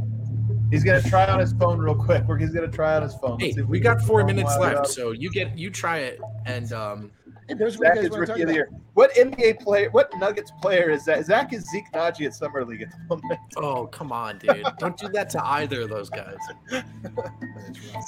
He's 0.74 0.84
gonna 0.84 1.02
try 1.04 1.28
on 1.28 1.40
his 1.40 1.54
phone 1.54 1.78
real 1.80 1.94
quick. 1.96 2.24
We're- 2.28 2.42
He's 2.42 2.52
gonna 2.52 2.68
try 2.68 2.96
on 2.96 3.04
his 3.04 3.14
phone. 3.16 3.40
Hey, 3.40 3.46
Let's 3.48 3.56
see 3.58 3.62
if 3.62 3.68
we 3.68 3.80
can 3.80 3.94
got 3.98 4.02
four 4.02 4.24
minutes 4.24 4.58
left, 4.58 4.76
up. 4.78 4.88
so 4.88 5.12
you 5.12 5.30
get 5.32 5.56
you 5.58 5.70
try 5.70 6.00
it, 6.00 6.20
and 6.48 6.74
um, 6.74 7.12
Hey, 7.48 7.54
there's 7.56 7.78
what 7.78 7.90
Zach 7.90 7.96
you 8.04 8.10
is 8.10 8.18
rookie 8.18 8.42
of 8.42 8.48
the 8.48 8.54
year. 8.56 8.70
What 8.96 9.14
NBA 9.16 9.60
player? 9.60 9.90
What 9.92 10.10
Nuggets 10.18 10.52
player 10.62 10.90
is 10.90 11.06
that? 11.06 11.26
Zach 11.26 11.54
is 11.54 11.70
Zeke 11.70 11.92
Nnaji 11.94 12.26
at 12.26 12.34
summer 12.34 12.66
league 12.66 12.82
at 12.82 12.90
the 12.92 12.98
moment. 13.16 13.40
oh 13.58 13.86
come 13.88 14.12
on, 14.12 14.40
dude, 14.40 14.66
don't 14.80 14.98
do 14.98 15.10
that 15.10 15.30
to 15.32 15.46
either 15.46 15.82
of 15.82 15.90
those 15.90 16.10
guys. 16.10 16.38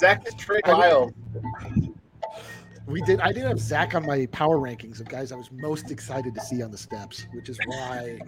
Zach 0.00 0.26
is 0.26 0.34
Trey 0.34 0.60
I 0.64 0.70
mean- 0.72 0.80
Lyles. 0.80 1.12
We 2.86 3.00
did. 3.02 3.20
I 3.20 3.32
did 3.32 3.42
have 3.44 3.58
Zach 3.58 3.94
on 3.96 4.06
my 4.06 4.26
power 4.26 4.58
rankings 4.58 5.00
of 5.00 5.08
guys 5.08 5.32
I 5.32 5.36
was 5.36 5.50
most 5.52 5.90
excited 5.90 6.34
to 6.36 6.40
see 6.40 6.62
on 6.62 6.70
the 6.70 6.78
steps, 6.78 7.26
which 7.32 7.48
is 7.48 7.58
why 7.66 8.18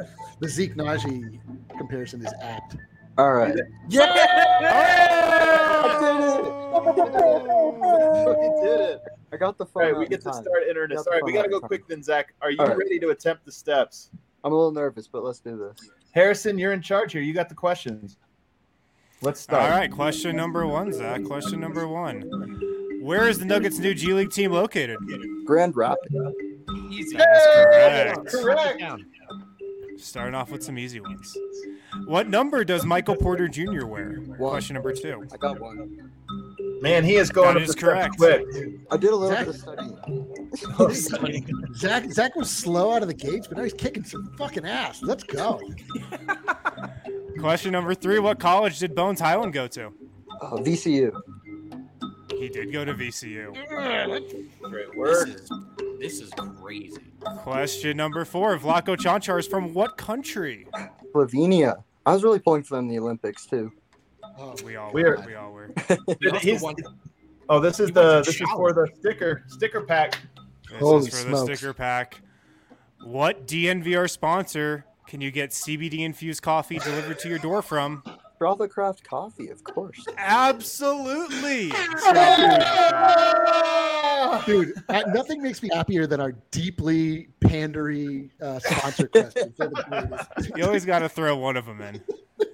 the 0.41 0.49
Zeke 0.49 0.75
Nnaji 0.75 1.39
comparison 1.77 2.25
is 2.27 2.33
apt. 2.43 2.77
All 3.19 3.33
right. 3.35 3.55
Oh! 7.01 8.37
he 8.41 8.67
did 8.67 8.81
it. 8.81 9.01
I 9.33 9.37
got 9.37 9.59
the 9.59 9.65
All 9.65 9.71
phone. 9.73 9.83
right, 9.83 9.93
out 9.95 9.99
we 9.99 10.07
get 10.07 10.21
to 10.23 10.31
time. 10.31 10.43
start 10.43 10.63
internet. 10.69 10.99
this. 10.99 11.05
Got 11.05 11.11
All 11.13 11.19
right, 11.19 11.25
we 11.25 11.33
got 11.33 11.43
to 11.45 11.49
go 11.49 11.57
in 11.59 11.63
quick 11.63 11.87
then, 11.87 12.03
Zach. 12.03 12.35
Are 12.43 12.51
you 12.51 12.59
All 12.59 12.67
right. 12.67 12.77
ready 12.79 12.99
to 13.01 13.11
attempt 13.11 13.45
the 13.45 13.53
steps? 13.53 14.11
I'm 14.45 14.53
a 14.53 14.55
little 14.57 14.73
nervous, 14.73 15.07
but 15.09 15.25
let's 15.25 15.41
do 15.41 15.57
this. 15.57 15.91
Harrison, 16.13 16.59
you're 16.59 16.73
in 16.73 16.81
charge 16.83 17.13
here. 17.13 17.23
You 17.23 17.33
got 17.35 17.49
the 17.49 17.55
questions. 17.55 18.17
Let's 19.21 19.41
start. 19.41 19.63
All 19.63 19.71
right, 19.71 19.91
question 19.91 20.37
number 20.37 20.67
one, 20.67 20.93
Zach. 20.93 21.25
Question 21.25 21.61
number 21.61 21.87
one. 21.89 22.23
Where 23.03 23.29
is 23.29 23.39
the 23.39 23.45
Nuggets' 23.45 23.79
new 23.79 23.95
G 23.95 24.13
League 24.13 24.31
team 24.31 24.53
located? 24.53 24.99
Grand 25.45 25.77
Rapids. 25.77 26.15
Easy. 26.91 27.17
Hey, 27.17 28.13
correct. 28.23 28.31
correct. 28.31 28.83
Starting 29.99 30.35
off 30.35 30.51
with 30.51 30.63
some 30.63 30.79
easy 30.79 31.01
ones. 31.01 31.37
What 32.07 32.29
number 32.29 32.65
does 32.65 32.85
Michael 32.85 33.17
Porter 33.17 33.49
Jr. 33.49 33.85
wear? 33.87 34.13
One. 34.21 34.37
Question 34.39 34.75
number 34.75 34.93
two. 34.93 35.27
I 35.33 35.37
got 35.37 35.59
one. 35.61 36.11
Man, 36.81 37.03
he 37.05 37.17
is 37.17 37.31
going 37.31 37.55
That 37.55 37.63
up 37.63 37.69
is 37.69 37.75
the 37.75 37.81
correct. 37.81 38.17
quick. 38.17 38.45
I 38.91 38.97
did 38.97 39.11
a 39.11 39.17
little 39.17 39.29
Zach- 39.37 39.47
bit 39.47 40.81
of 40.81 40.97
studying. 40.97 41.49
Zach 41.75 42.05
Zach 42.13 42.37
was 42.37 42.49
slow 42.51 42.93
out 42.93 43.03
of 43.03 43.09
the 43.09 43.15
gates, 43.15 43.49
but 43.49 43.57
now 43.57 43.65
he's 43.65 43.73
kicking 43.75 44.05
some 44.05 44.33
fucking 44.39 44.65
ass. 44.65 45.03
Let's 45.03 45.25
go. 45.25 45.61
Question 47.41 47.73
number 47.73 47.95
three. 47.95 48.19
What 48.21 48.39
college 48.39 48.79
did 48.79 48.95
Bones 48.95 49.21
Hyland 49.21 49.53
go 49.53 49.67
to? 49.69 49.87
Uh, 50.41 50.57
VCU. 50.59 51.13
He 52.39 52.49
did 52.49 52.73
go 52.73 52.85
to 52.85 52.95
VCU. 52.95 53.53
Great 54.63 54.97
work. 54.97 55.29
Is 56.01 56.21
this 56.21 56.29
is 56.29 56.31
crazy. 56.61 56.97
Question 57.43 57.97
number 57.97 58.25
four. 58.25 58.57
Vlatko 58.59 58.97
Cancar 58.97 59.39
is 59.39 59.47
from 59.47 59.75
what 59.75 59.97
country? 59.97 60.67
Slovenia. 61.15 61.83
I 62.07 62.13
was 62.15 62.23
really 62.23 62.39
pulling 62.39 62.63
for 62.63 62.77
them 62.77 62.85
in 62.87 62.91
the 62.91 62.99
Olympics 62.99 63.47
too. 63.47 63.73
Oh, 64.39 64.55
We 64.65 64.77
all 64.77 64.93
We 64.93 65.03
were. 65.03 65.23
We 65.27 65.35
all 65.35 65.53
were. 65.53 65.71
He 66.21 66.29
also 66.29 66.39
He's- 66.39 66.63
won- 66.63 66.77
Oh, 67.51 67.61
this 67.61 67.81
is 67.81 67.91
the 67.93 68.19
this 68.23 68.41
is 68.41 68.51
for 68.51 68.75
the 68.75 68.87
sticker 68.99 69.43
sticker 69.49 69.81
pack. 69.81 70.19
This 70.71 70.81
Holy 70.81 70.99
is 70.99 71.09
for 71.09 71.17
smokes. 71.17 71.49
the 71.49 71.57
sticker 71.57 71.73
pack. 71.73 72.21
What 73.03 73.47
DNVR 73.47 74.09
sponsor 74.11 74.85
can 75.07 75.23
you 75.23 75.31
get 75.31 75.51
CBD 75.51 76.01
infused 76.01 76.43
coffee 76.43 76.79
delivered 76.79 77.19
to 77.21 77.29
your 77.31 77.39
door 77.39 77.63
from? 77.63 78.03
Strava 78.39 78.69
Craft 78.69 79.05
Coffee, 79.05 79.49
of 79.49 79.63
course. 79.65 80.05
Absolutely. 80.17 81.69
Dude, 84.47 84.73
nothing 85.09 85.43
makes 85.43 85.63
me 85.63 85.69
happier 85.73 86.07
than 86.07 86.21
our 86.21 86.33
deeply 86.51 87.29
pandery 87.41 88.31
uh, 88.41 88.59
sponsor 88.61 89.09
questions. 89.13 89.55
They're 89.57 89.69
the 89.69 89.85
greatest. 89.89 90.57
You 90.57 90.65
always 90.65 90.85
got 90.85 91.01
to 91.01 91.09
throw 91.09 91.37
one 91.37 91.57
of 91.57 91.67
them 91.67 91.81
in. 91.81 92.01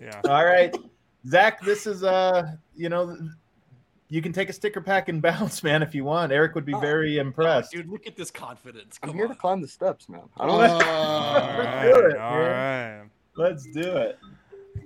Yeah. 0.01 0.21
All 0.29 0.45
right, 0.45 0.75
Zach. 1.27 1.61
This 1.63 1.87
is 1.87 2.03
uh, 2.03 2.53
you 2.75 2.89
know, 2.89 3.17
you 4.09 4.23
can 4.23 4.33
take 4.33 4.49
a 4.49 4.53
sticker 4.53 4.81
pack 4.81 5.09
and 5.09 5.21
bounce, 5.21 5.63
man, 5.63 5.83
if 5.83 5.95
you 5.95 6.05
want. 6.05 6.33
Eric 6.33 6.55
would 6.55 6.67
be 6.67 6.75
very 6.81 7.19
impressed. 7.19 7.73
Dude, 7.73 7.89
look 7.89 8.07
at 8.07 8.17
this 8.17 8.31
confidence. 8.31 8.99
I'm 9.03 9.11
Come 9.11 9.17
here 9.17 9.27
on. 9.27 9.33
to 9.33 9.37
climb 9.37 9.61
the 9.61 9.69
steps, 9.69 10.09
man. 10.09 10.23
I 10.39 10.47
don't 10.47 10.61
All 10.61 10.69
know. 10.69 10.79
right. 10.79 11.93
do 11.95 12.07
it, 12.07 12.17
All 12.17 12.39
Let's 13.37 13.65
do 13.67 13.81
it. 13.97 14.19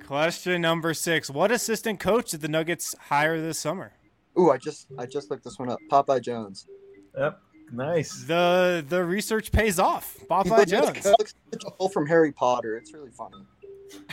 Question 0.08 0.62
number 0.62 0.94
six. 0.94 1.28
What 1.28 1.52
assistant 1.52 2.00
coach 2.00 2.30
did 2.30 2.40
the 2.40 2.48
Nuggets 2.48 2.94
hire 2.98 3.38
this 3.42 3.58
summer? 3.58 3.92
Ooh, 4.38 4.50
I 4.50 4.56
just 4.56 4.86
I 4.98 5.04
just 5.04 5.30
looked 5.30 5.44
this 5.44 5.58
one 5.58 5.68
up. 5.68 5.78
Popeye 5.90 6.22
Jones. 6.22 6.66
Yep. 7.14 7.38
Nice. 7.74 8.24
The 8.24 8.82
the 8.88 9.04
research 9.04 9.52
pays 9.52 9.78
off. 9.78 10.16
Popeye 10.30 10.46
looks- 10.60 10.70
Jones. 10.70 11.04
he 11.04 11.10
looks 11.10 11.34
like 11.52 11.60
Joel 11.78 11.90
from 11.90 12.06
Harry 12.06 12.32
Potter. 12.32 12.78
It's 12.78 12.94
really 12.94 13.10
funny. 13.10 13.36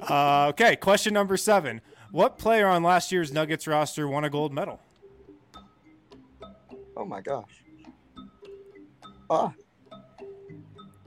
Uh, 0.00 0.48
okay, 0.50 0.76
question 0.76 1.14
number 1.14 1.36
seven. 1.36 1.80
What 2.10 2.36
player 2.36 2.66
on 2.66 2.82
last 2.82 3.10
year's 3.10 3.32
Nuggets 3.32 3.66
roster 3.66 4.06
won 4.06 4.24
a 4.24 4.28
gold 4.28 4.52
medal? 4.52 4.78
Oh 6.94 7.06
my 7.06 7.22
gosh. 7.22 7.64
Ah, 9.30 9.54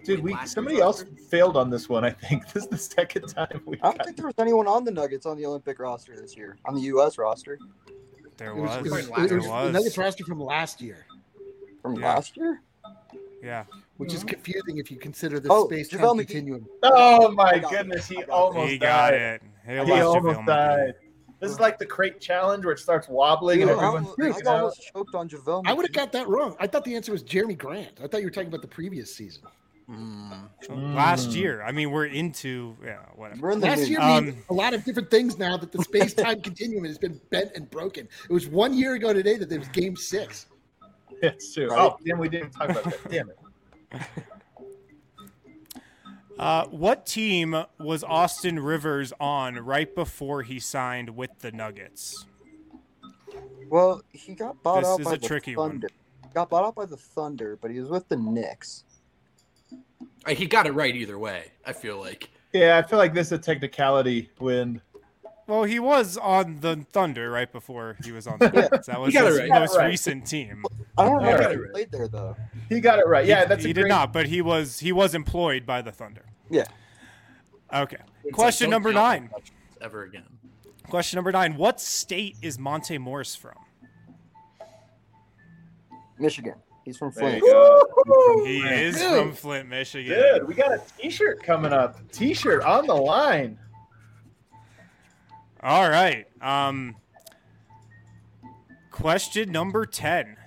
Dude, 0.07 0.21
we 0.23 0.35
somebody 0.45 0.79
else 0.79 1.03
failed 1.29 1.57
on 1.57 1.69
this 1.69 1.89
one. 1.89 2.05
I 2.05 2.09
think 2.11 2.47
this 2.53 2.63
is 2.63 2.69
the 2.69 2.77
second 2.77 3.27
time 3.27 3.61
we. 3.65 3.77
I 3.81 3.87
don't 3.89 3.97
got- 3.97 4.05
think 4.05 4.17
there 4.17 4.25
was 4.25 4.35
anyone 4.39 4.65
on 4.67 4.85
the 4.85 4.91
Nuggets 4.91 5.25
on 5.25 5.37
the 5.37 5.45
Olympic 5.45 5.79
roster 5.79 6.15
this 6.15 6.35
year. 6.37 6.57
On 6.65 6.73
the 6.73 6.81
U.S. 6.81 7.17
roster 7.17 7.59
There 8.37 8.51
It 8.51 8.55
was, 8.55 8.69
was. 8.69 8.77
it 8.77 8.91
was, 8.91 9.09
Last 9.09 9.31
it 9.31 9.35
was 9.35 9.45
There 9.45 9.65
the. 9.65 9.71
Nuggets 9.73 9.97
roster 9.97 10.23
from 10.23 10.41
last 10.41 10.81
year, 10.81 11.05
from 11.81 11.95
Yeah. 11.99 12.13
last 12.15 12.37
year. 12.37 12.61
Yeah. 13.43 13.65
which 13.97 14.13
is 14.13 14.23
confusing 14.23 14.77
if 14.77 14.89
you 14.89 14.97
consider 14.97 15.39
the 15.41 15.49
Oh, 15.51 15.65
space 15.67 15.89
JaVale 15.89 15.97
time 15.99 16.07
McGee. 16.15 16.17
continuum. 16.19 16.67
Oh 16.83 17.31
my 17.31 17.43
I 17.43 17.59
got 17.59 17.73
it. 17.73 17.77
goodness, 17.77 18.07
he 18.07 18.17
I 18.17 18.19
got 18.21 18.23
it. 18.23 18.29
almost 18.29 18.71
He 18.71 18.77
got 18.77 19.11
died. 19.11 19.13
it. 19.21 19.41
He, 19.67 19.85
He 19.93 20.01
almost 20.01 20.45
died. 20.45 20.93
This 21.39 21.51
is 21.51 21.59
like 21.59 21.77
the 21.77 21.85
crate 21.85 22.19
challenge 22.19 22.63
where 22.65 22.73
it 22.73 22.79
starts 22.79 23.07
wobbling 23.09 23.59
Dude, 23.59 23.69
and 23.69 23.79
I 23.79 23.87
everyone's 23.87 24.07
almost, 24.17 24.47
I 24.47 24.51
almost 24.57 24.91
choked 24.91 25.13
on 25.15 25.29
JaVale. 25.29 25.63
I 25.67 25.73
would 25.73 25.85
have 25.85 25.93
got 25.93 26.11
that 26.13 26.27
wrong. 26.27 26.55
I 26.59 26.65
thought 26.65 26.83
the 26.83 26.95
answer 26.95 27.11
was 27.11 27.23
Jerami 27.23 27.55
Grant. 27.57 27.99
I 28.03 28.07
thought 28.07 28.21
you 28.21 28.25
were 28.25 28.31
talking 28.31 28.47
about 28.47 28.61
the 28.63 28.67
previous 28.67 29.13
season. 29.13 29.43
Last 29.89 31.29
Mm. 31.29 31.35
year. 31.35 31.61
I 31.61 31.71
mean, 31.71 31.91
we're 31.91 32.07
into 32.07 32.75
yeah, 32.83 32.97
whatever. 33.15 33.41
We're 33.41 33.51
in 33.51 33.59
the 33.61 33.67
Last 33.67 33.79
new- 33.79 33.85
year 33.87 34.01
Um, 34.01 34.25
means 34.25 34.37
a 34.49 34.53
lot 34.53 34.73
of 34.73 34.83
different 34.83 35.09
things 35.09 35.37
now 35.37 35.55
that 35.55 35.71
the 35.71 35.81
space 35.83 36.13
time 36.13 36.41
continuum 36.41 36.83
has 36.83 36.97
been 36.97 37.21
bent 37.29 37.51
and 37.55 37.69
broken. 37.69 38.07
It 38.29 38.33
was 38.33 38.47
one 38.47 38.73
year 38.73 38.95
ago 38.95 39.13
today 39.13 39.37
that 39.37 39.47
there 39.49 39.59
was 39.59 39.69
game 39.69 39.95
six. 39.95 40.47
It's 41.21 41.53
true. 41.53 41.69
Right. 41.69 41.79
Oh, 41.79 41.97
damn, 42.05 42.17
we 42.19 42.27
didn't 42.27 42.51
talk 42.51 42.69
about 42.69 42.83
that. 42.83 43.09
Damn 43.11 43.29
it. 43.29 43.37
Uh, 46.39 46.65
what 46.67 47.07
team 47.07 47.63
was 47.79 48.03
Austin 48.03 48.59
Rivers 48.59 49.11
on 49.19 49.55
right 49.55 49.95
before 49.95 50.43
he 50.43 50.59
signed 50.59 51.09
with 51.15 51.31
the 51.39 51.51
Nuggets? 51.51 52.27
Well, 53.71 54.03
he 54.13 54.35
got 54.35 54.61
bought 54.61 54.81
This 54.81 54.87
out 54.87 54.99
is 54.99 55.05
by 55.07 55.13
a 55.13 55.17
the 55.17 55.27
tricky 55.27 55.55
one. 55.55 55.81
Got 56.35 56.51
bought 56.51 56.63
out 56.63 56.75
by 56.75 56.85
the 56.85 56.95
Thunder, 56.95 57.57
but 57.59 57.71
he 57.71 57.79
was 57.79 57.89
with 57.89 58.07
the 58.07 58.17
Knicks. 58.17 58.83
He 60.27 60.45
got 60.45 60.65
it 60.67 60.71
right 60.73 60.95
either 60.95 61.17
way. 61.17 61.51
I 61.65 61.73
feel 61.73 61.97
like. 61.99 62.29
Yeah, 62.53 62.77
I 62.77 62.87
feel 62.87 62.97
like 62.99 63.13
this 63.13 63.27
is 63.27 63.33
a 63.33 63.37
technicality 63.37 64.29
win. 64.39 64.81
Well, 65.47 65.63
he 65.63 65.79
was 65.79 66.17
on 66.17 66.59
the 66.59 66.85
Thunder 66.91 67.31
right 67.31 67.49
before 67.49 67.95
he 68.03 68.11
was 68.11 68.27
on 68.27 68.37
the 68.39 68.49
Nuggets. 68.53 68.87
That 68.87 68.99
was 68.99 69.13
got 69.13 69.27
his 69.27 69.39
right. 69.39 69.49
most 69.49 69.77
Right. 69.77 69.87
recent 69.87 70.25
team. 70.27 70.65
I 70.97 71.05
don't 71.05 71.15
remember 71.17 71.43
Alright. 71.43 71.55
if 71.57 71.63
he 71.65 71.71
played 71.71 71.91
there 71.91 72.07
though. 72.09 72.35
He 72.67 72.81
got 72.81 72.99
it 72.99 73.07
right. 73.07 73.25
Yeah, 73.25 73.43
he, 73.43 73.47
that's 73.47 73.63
a 73.63 73.67
he 73.69 73.73
great, 73.73 73.83
did 73.83 73.89
not, 73.89 74.11
but 74.11 74.27
he 74.27 74.41
was 74.41 74.79
he 74.79 74.91
was 74.91 75.15
employed 75.15 75.65
by 75.65 75.81
the 75.81 75.91
Thunder. 75.91 76.25
Yeah. 76.49 76.65
Okay. 77.73 77.97
It's 78.25 78.35
Question 78.35 78.67
like, 78.67 78.71
number 78.71 78.91
nine. 78.91 79.29
Ever 79.79 80.03
again. 80.03 80.23
Question 80.89 81.17
number 81.17 81.31
nine. 81.31 81.55
What 81.55 81.79
state 81.79 82.35
is 82.41 82.57
Monte 82.59 82.97
Morris 82.97 83.35
from? 83.35 83.55
Michigan. 86.19 86.55
He's 86.87 86.95
from 86.95 87.11
Flint. 87.11 87.43
He 88.45 88.61
Man. 88.63 88.73
is 88.79 88.95
Dude. 88.97 89.11
from 89.11 89.33
Flint, 89.33 89.67
Michigan. 89.67 90.17
Dude, 90.39 90.47
we 90.47 90.53
got 90.53 90.71
a 90.71 90.81
T-shirt 90.97 91.43
coming 91.43 91.73
up. 91.73 91.97
T-shirt 92.13 92.63
on 92.63 92.87
the 92.87 92.93
line. 92.95 93.59
All 95.61 95.89
right. 95.89 96.27
Um, 96.41 96.95
question 98.89 99.51
number 99.51 99.85
10. 99.85 100.37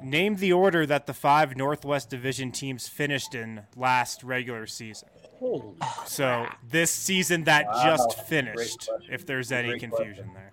Name 0.00 0.36
the 0.36 0.52
order 0.52 0.86
that 0.86 1.08
the 1.08 1.12
five 1.14 1.56
Northwest 1.56 2.08
Division 2.08 2.52
teams 2.52 2.86
finished 2.86 3.34
in 3.34 3.62
last 3.76 4.22
regular 4.22 4.68
season. 4.68 5.08
Holy 5.40 5.74
So 6.06 6.46
this 6.70 6.92
season 6.92 7.42
that 7.44 7.66
Wow. 7.66 7.82
just 7.96 8.20
finished, 8.28 8.88
if 9.10 9.26
there's 9.26 9.50
any 9.50 9.70
Great 9.70 9.80
confusion 9.80 10.30
there. 10.34 10.52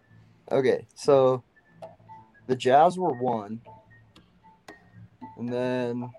Okay, 0.51 0.87
so 0.95 1.43
the 2.47 2.55
Jazz 2.55 2.97
were 2.97 3.13
one, 3.13 3.61
and 5.39 5.51
then 5.51 6.11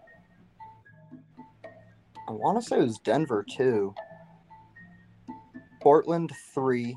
I 2.28 2.32
want 2.32 2.60
to 2.60 2.68
say 2.68 2.78
it 2.78 2.82
was 2.82 2.98
Denver 2.98 3.44
two, 3.48 3.94
Portland 5.80 6.32
three, 6.52 6.96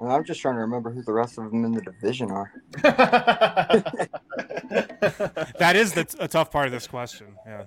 and 0.00 0.12
I'm 0.12 0.24
just 0.24 0.40
trying 0.40 0.56
to 0.56 0.62
remember 0.62 0.90
who 0.90 1.02
the 1.02 1.12
rest 1.12 1.38
of 1.38 1.50
them 1.50 1.64
in 1.64 1.72
the 1.72 1.82
division 1.82 2.30
are. 2.30 2.52
That 5.58 5.76
is 5.76 5.92
the, 5.92 6.06
a 6.18 6.28
tough 6.28 6.50
part 6.50 6.66
of 6.66 6.72
this 6.72 6.86
question. 6.86 7.36
Yeah. 7.46 7.64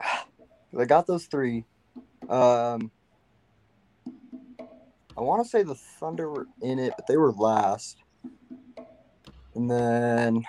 I 0.78 0.84
got 0.84 1.06
those 1.06 1.26
three. 1.26 1.64
Um, 2.28 2.90
I 5.16 5.20
want 5.20 5.42
to 5.44 5.48
say 5.48 5.62
the 5.62 5.74
Thunder 5.74 6.28
were 6.30 6.46
in 6.60 6.78
it, 6.78 6.92
but 6.96 7.06
they 7.06 7.16
were 7.16 7.32
last. 7.32 7.98
And 9.54 9.70
then 9.70 10.44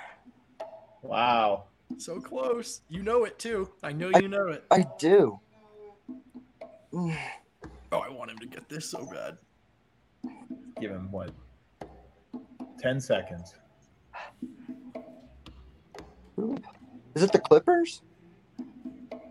wow. 1.07 1.63
So 1.97 2.19
close. 2.19 2.81
You 2.89 3.03
know 3.03 3.23
it 3.25 3.37
too. 3.39 3.69
I 3.83 3.91
know 3.93 4.11
I- 4.13 4.19
you 4.19 4.27
know 4.27 4.47
it. 4.49 4.63
I 4.71 4.85
do. 4.99 5.39
Oh, 7.91 7.99
I 7.99 8.09
want 8.09 8.29
him 8.31 8.37
to 8.39 8.47
get 8.47 8.67
this 8.67 8.89
so 8.89 9.05
bad. 9.05 9.37
Give 10.81 10.91
him 10.91 11.09
what? 11.11 11.31
Ten 12.79 12.99
seconds. 12.99 13.53
Is 17.15 17.23
it 17.23 17.31
the 17.31 17.39
Clippers? 17.39 18.01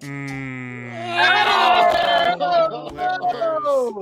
Mm, 0.05 0.95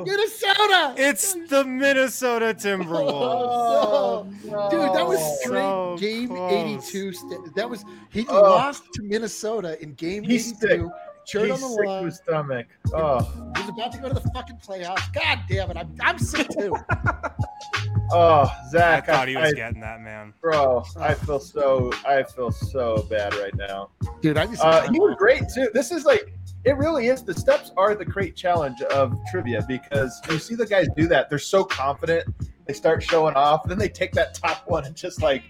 Minnesota! 0.04 0.94
it's 0.96 1.34
the 1.48 1.64
Minnesota 1.64 2.54
Timberwolves. 2.54 3.12
Oh, 3.12 4.26
Dude, 4.70 4.94
that 4.94 5.06
was 5.06 5.20
straight 5.40 5.62
So 5.62 5.96
game 5.98 6.28
close. 6.28 6.52
82. 6.52 7.12
st- 7.12 7.54
That 7.54 7.68
was 7.70 7.84
he 8.10 8.26
Oh. 8.28 8.40
lost 8.40 8.84
to 8.94 9.02
Minnesota 9.02 9.80
in 9.82 9.94
game 9.94 10.22
He's 10.24 10.52
82. 10.52 10.66
sick. 10.68 10.80
Shirt 11.26 11.50
He's 11.50 11.52
on 11.52 11.60
the 11.60 11.68
sick 11.68 11.84
to 11.84 11.88
line. 11.90 12.04
his 12.04 12.16
stomach. 12.16 12.66
Oh, 12.94 13.52
He's 13.56 13.68
about 13.68 13.92
to 13.92 13.98
go 13.98 14.08
to 14.08 14.14
the 14.14 14.28
fucking 14.34 14.56
playoffs. 14.56 15.12
God 15.12 15.38
damn 15.48 15.70
it. 15.70 15.76
I'm, 15.76 15.94
I'm 16.00 16.18
sick 16.18 16.48
too. 16.48 16.74
oh, 18.10 18.52
Zach. 18.70 19.04
I 19.04 19.06
Zach. 19.06 19.06
thought 19.06 19.28
he 19.28 19.36
was 19.36 19.52
I- 19.52 19.54
getting 19.54 19.80
that, 19.80 20.00
man. 20.00 20.34
Bro, 20.40 20.84
I 20.98 21.14
feel 21.14 21.40
so 21.40 21.92
I 22.06 22.22
feel 22.24 22.50
so 22.50 23.06
bad 23.08 23.34
right 23.34 23.54
now. 23.54 23.90
Dude, 24.20 24.36
I 24.36 24.46
just 24.46 24.62
Uh, 24.62 24.90
he 24.90 24.98
was 25.00 25.14
great 25.18 25.44
too. 25.54 25.70
This 25.72 25.90
is 25.92 26.04
like 26.04 26.34
it 26.64 26.76
really 26.76 27.08
is. 27.08 27.22
The 27.24 27.34
steps 27.34 27.72
are 27.76 27.94
the 27.94 28.04
great 28.04 28.36
challenge 28.36 28.80
of 28.82 29.16
trivia 29.30 29.64
because 29.66 30.20
you 30.30 30.38
see 30.38 30.54
the 30.54 30.66
guys 30.66 30.86
do 30.96 31.06
that. 31.08 31.28
They're 31.28 31.38
so 31.38 31.64
confident. 31.64 32.24
They 32.66 32.72
start 32.74 33.02
showing 33.02 33.34
off, 33.34 33.64
then 33.68 33.78
they 33.78 33.88
take 33.88 34.12
that 34.12 34.34
top 34.34 34.64
one 34.68 34.84
and 34.84 34.94
just 34.94 35.20
like 35.20 35.42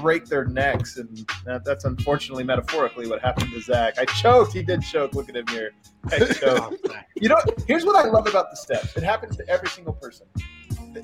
break 0.00 0.26
their 0.26 0.44
necks, 0.44 0.96
and 0.96 1.28
that, 1.44 1.64
that's 1.64 1.84
unfortunately 1.84 2.44
metaphorically 2.44 3.08
what 3.08 3.20
happened 3.20 3.52
to 3.52 3.60
Zach. 3.60 3.98
I 3.98 4.04
choked. 4.04 4.52
He 4.52 4.62
did 4.62 4.82
choke. 4.82 5.14
Look 5.14 5.28
at 5.28 5.36
him 5.36 5.46
here. 5.48 5.72
I 6.12 6.18
choked. 6.32 6.86
Oh, 6.88 6.96
you 7.16 7.28
know, 7.28 7.36
here's 7.66 7.84
what 7.84 7.96
I 7.96 8.08
love 8.08 8.26
about 8.26 8.50
the 8.50 8.56
steps. 8.56 8.96
It 8.96 9.02
happens 9.02 9.36
to 9.36 9.48
every 9.48 9.68
single 9.68 9.94
person. 9.94 10.26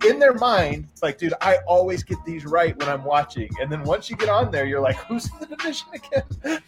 In 0.07 0.18
their 0.18 0.34
mind, 0.34 0.86
it's 0.93 1.03
like, 1.03 1.18
dude, 1.18 1.34
I 1.41 1.59
always 1.66 2.03
get 2.03 2.18
these 2.24 2.45
right 2.47 2.76
when 2.78 2.88
I'm 2.88 3.05
watching. 3.05 3.51
And 3.61 3.70
then 3.70 3.82
once 3.84 4.09
you 4.11 4.16
get 4.16 4.28
on 4.28 4.51
there, 4.51 4.64
you're 4.64 4.80
like, 4.80 4.97
who's 4.97 5.28
in 5.32 5.38
the 5.41 5.47
division 5.57 5.86
again? 5.95 6.22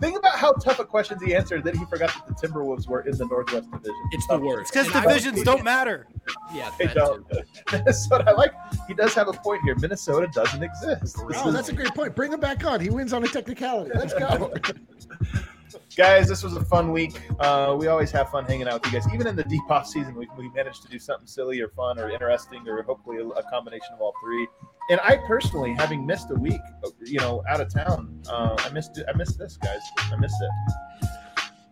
Think 0.00 0.18
about 0.18 0.38
how 0.38 0.52
tough 0.52 0.78
a 0.78 0.84
question 0.84 1.18
he 1.24 1.34
answered 1.34 1.62
that 1.64 1.76
he 1.76 1.84
forgot 1.86 2.10
that 2.14 2.26
the 2.40 2.46
Timberwolves 2.48 2.86
were 2.88 3.00
in 3.02 3.16
the 3.16 3.26
Northwest 3.26 3.70
Division. 3.70 3.94
It's 4.12 4.26
the 4.28 4.38
worst. 4.38 4.62
It's 4.62 4.70
because 4.70 4.86
And 4.88 4.96
I- 4.96 5.08
divisions 5.12 5.42
don't 5.42 5.64
matter. 5.64 6.06
Yeah, 6.54 6.70
They 6.78 6.86
that 6.86 6.94
don't. 6.94 7.28
too. 7.30 7.40
Minnesota, 7.72 8.24
I 8.28 8.32
like. 8.32 8.52
He 8.88 8.94
does 8.94 9.14
have 9.14 9.28
a 9.28 9.32
point 9.32 9.62
here. 9.64 9.74
Minnesota 9.76 10.28
doesn't 10.32 10.62
exist. 10.62 11.00
This 11.02 11.16
Oh, 11.42 11.48
is- 11.48 11.54
that's 11.54 11.68
a 11.68 11.74
great 11.74 11.94
point. 11.94 12.14
Bring 12.14 12.32
him 12.32 12.40
back 12.40 12.64
on. 12.64 12.80
He 12.80 12.90
wins 12.90 13.12
on 13.12 13.24
a 13.24 13.28
technicality. 13.28 13.90
Let's 13.94 14.14
go. 14.14 14.52
guys, 15.96 16.28
this 16.28 16.42
was 16.42 16.56
a 16.56 16.64
fun 16.64 16.92
week. 16.92 17.20
Uh, 17.38 17.76
we 17.78 17.86
always 17.88 18.10
have 18.10 18.30
fun 18.30 18.44
hanging 18.44 18.68
out 18.68 18.82
with 18.82 18.92
you 18.92 19.00
guys. 19.00 19.12
Even 19.12 19.26
in 19.26 19.36
the 19.36 19.44
deep 19.44 19.68
off 19.70 19.86
season, 19.86 20.14
we, 20.14 20.28
we 20.36 20.48
managed 20.50 20.82
to 20.82 20.88
do 20.88 20.98
something 20.98 21.26
silly 21.26 21.60
or 21.60 21.68
fun 21.68 21.98
or 21.98 22.10
interesting 22.10 22.66
or 22.68 22.82
hopefully 22.82 23.18
a, 23.18 23.26
a 23.26 23.42
combination 23.50 23.92
of 23.94 24.00
all 24.00 24.14
three. 24.22 24.46
And 24.90 25.00
I 25.00 25.18
personally, 25.26 25.74
having 25.74 26.04
missed 26.06 26.30
a 26.30 26.34
week, 26.34 26.60
you 27.04 27.18
know, 27.18 27.42
out 27.48 27.60
of 27.60 27.72
town, 27.72 28.22
uh, 28.28 28.56
I 28.58 28.70
missed 28.70 28.98
it. 28.98 29.06
I 29.12 29.16
missed 29.16 29.38
this, 29.38 29.56
guys. 29.56 29.80
I 29.98 30.16
missed 30.16 30.36
it. 30.40 31.08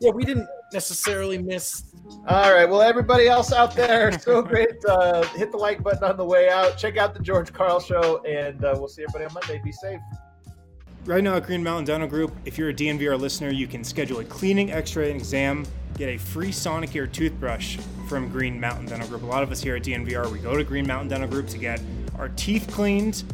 Yeah, 0.01 0.11
we 0.11 0.25
didn't 0.25 0.49
necessarily 0.73 1.39
miss. 1.39 1.83
All 2.29 2.53
right. 2.53 2.69
Well, 2.69 2.83
everybody 2.83 3.27
else 3.27 3.53
out 3.53 3.75
there, 3.75 4.17
so 4.21 4.43
great. 4.43 4.85
Uh, 4.89 5.25
hit 5.31 5.51
the 5.51 5.57
like 5.57 5.83
button 5.83 6.05
on 6.05 6.17
the 6.17 6.25
way 6.25 6.49
out. 6.49 6.79
Check 6.79 6.97
out 6.97 7.15
the 7.15 7.21
George 7.21 7.53
Karl 7.53 7.81
show, 7.81 8.23
and 8.25 8.65
uh, 8.65 8.75
we'll 8.77 8.89
see 8.89 9.03
everybody 9.03 9.25
on 9.25 9.35
Monday. 9.35 9.61
Be 9.65 9.73
safe. 9.73 10.01
Right 11.05 11.25
now 11.25 11.37
at 11.37 11.47
Green 11.47 11.63
Mountain 11.63 11.87
Dental 11.87 12.09
Group, 12.09 12.35
if 12.45 12.59
you're 12.59 12.69
a 12.69 12.75
DNVR 12.75 13.19
listener, 13.19 13.51
you 13.51 13.67
can 13.67 13.83
schedule 13.83 14.19
a 14.19 14.25
cleaning, 14.25 14.73
x-ray, 14.73 15.11
and 15.11 15.19
exam, 15.19 15.65
get 15.97 16.09
a 16.09 16.19
free 16.19 16.51
Sonicare 16.51 17.11
toothbrush 17.11 17.79
from 18.09 18.29
Green 18.29 18.61
Mountain 18.61 18.87
Dental 18.87 19.09
Group. 19.09 19.23
A 19.23 19.27
lot 19.27 19.43
of 19.43 19.51
us 19.51 19.63
here 19.63 19.77
at 19.77 19.83
DNVR, 19.83 20.31
we 20.31 20.39
go 20.39 20.55
to 20.55 20.65
Green 20.65 20.87
Mountain 20.87 21.09
Dental 21.09 21.29
Group 21.29 21.47
to 21.49 21.59
get 21.59 21.81
our 22.19 22.29
teeth 22.31 22.69
cleaned. 22.71 23.25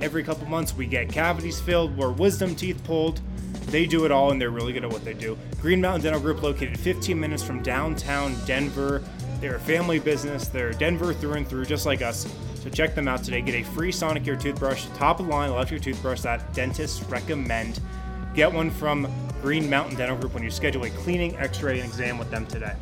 Every 0.00 0.22
couple 0.22 0.46
months, 0.46 0.76
we 0.76 0.86
get 0.86 1.08
cavities 1.08 1.58
filled, 1.58 1.98
or 1.98 2.12
wisdom 2.12 2.54
teeth 2.54 2.82
pulled. 2.84 3.20
They 3.66 3.84
do 3.84 4.04
it 4.04 4.12
all, 4.12 4.30
and 4.30 4.40
they're 4.40 4.50
really 4.50 4.72
good 4.72 4.84
at 4.84 4.90
what 4.90 5.04
they 5.04 5.14
do. 5.14 5.36
Green 5.60 5.80
Mountain 5.80 6.02
Dental 6.02 6.20
Group, 6.20 6.42
located 6.42 6.78
15 6.78 7.18
minutes 7.18 7.42
from 7.42 7.64
downtown 7.64 8.36
Denver. 8.46 9.02
They're 9.40 9.56
a 9.56 9.60
family 9.60 9.98
business. 9.98 10.46
They're 10.46 10.72
Denver 10.72 11.12
through 11.12 11.32
and 11.32 11.48
through, 11.48 11.64
just 11.64 11.84
like 11.84 12.00
us. 12.00 12.32
So 12.62 12.68
check 12.70 12.94
them 12.94 13.08
out 13.08 13.22
today. 13.22 13.40
Get 13.40 13.54
a 13.54 13.62
free 13.62 13.92
Sonicare 13.92 14.40
toothbrush, 14.40 14.86
top 14.96 15.20
of 15.20 15.26
the 15.26 15.32
line 15.32 15.50
electric 15.50 15.82
toothbrush 15.82 16.22
that 16.22 16.52
dentists 16.54 17.02
recommend. 17.04 17.80
Get 18.34 18.52
one 18.52 18.70
from 18.70 19.08
Green 19.40 19.70
Mountain 19.70 19.96
Dental 19.96 20.16
Group 20.16 20.34
when 20.34 20.42
you 20.42 20.50
schedule 20.50 20.84
a 20.84 20.90
cleaning, 20.90 21.36
x 21.36 21.62
ray, 21.62 21.80
and 21.80 21.88
exam 21.88 22.18
with 22.18 22.30
them 22.30 22.46
today. 22.46 22.74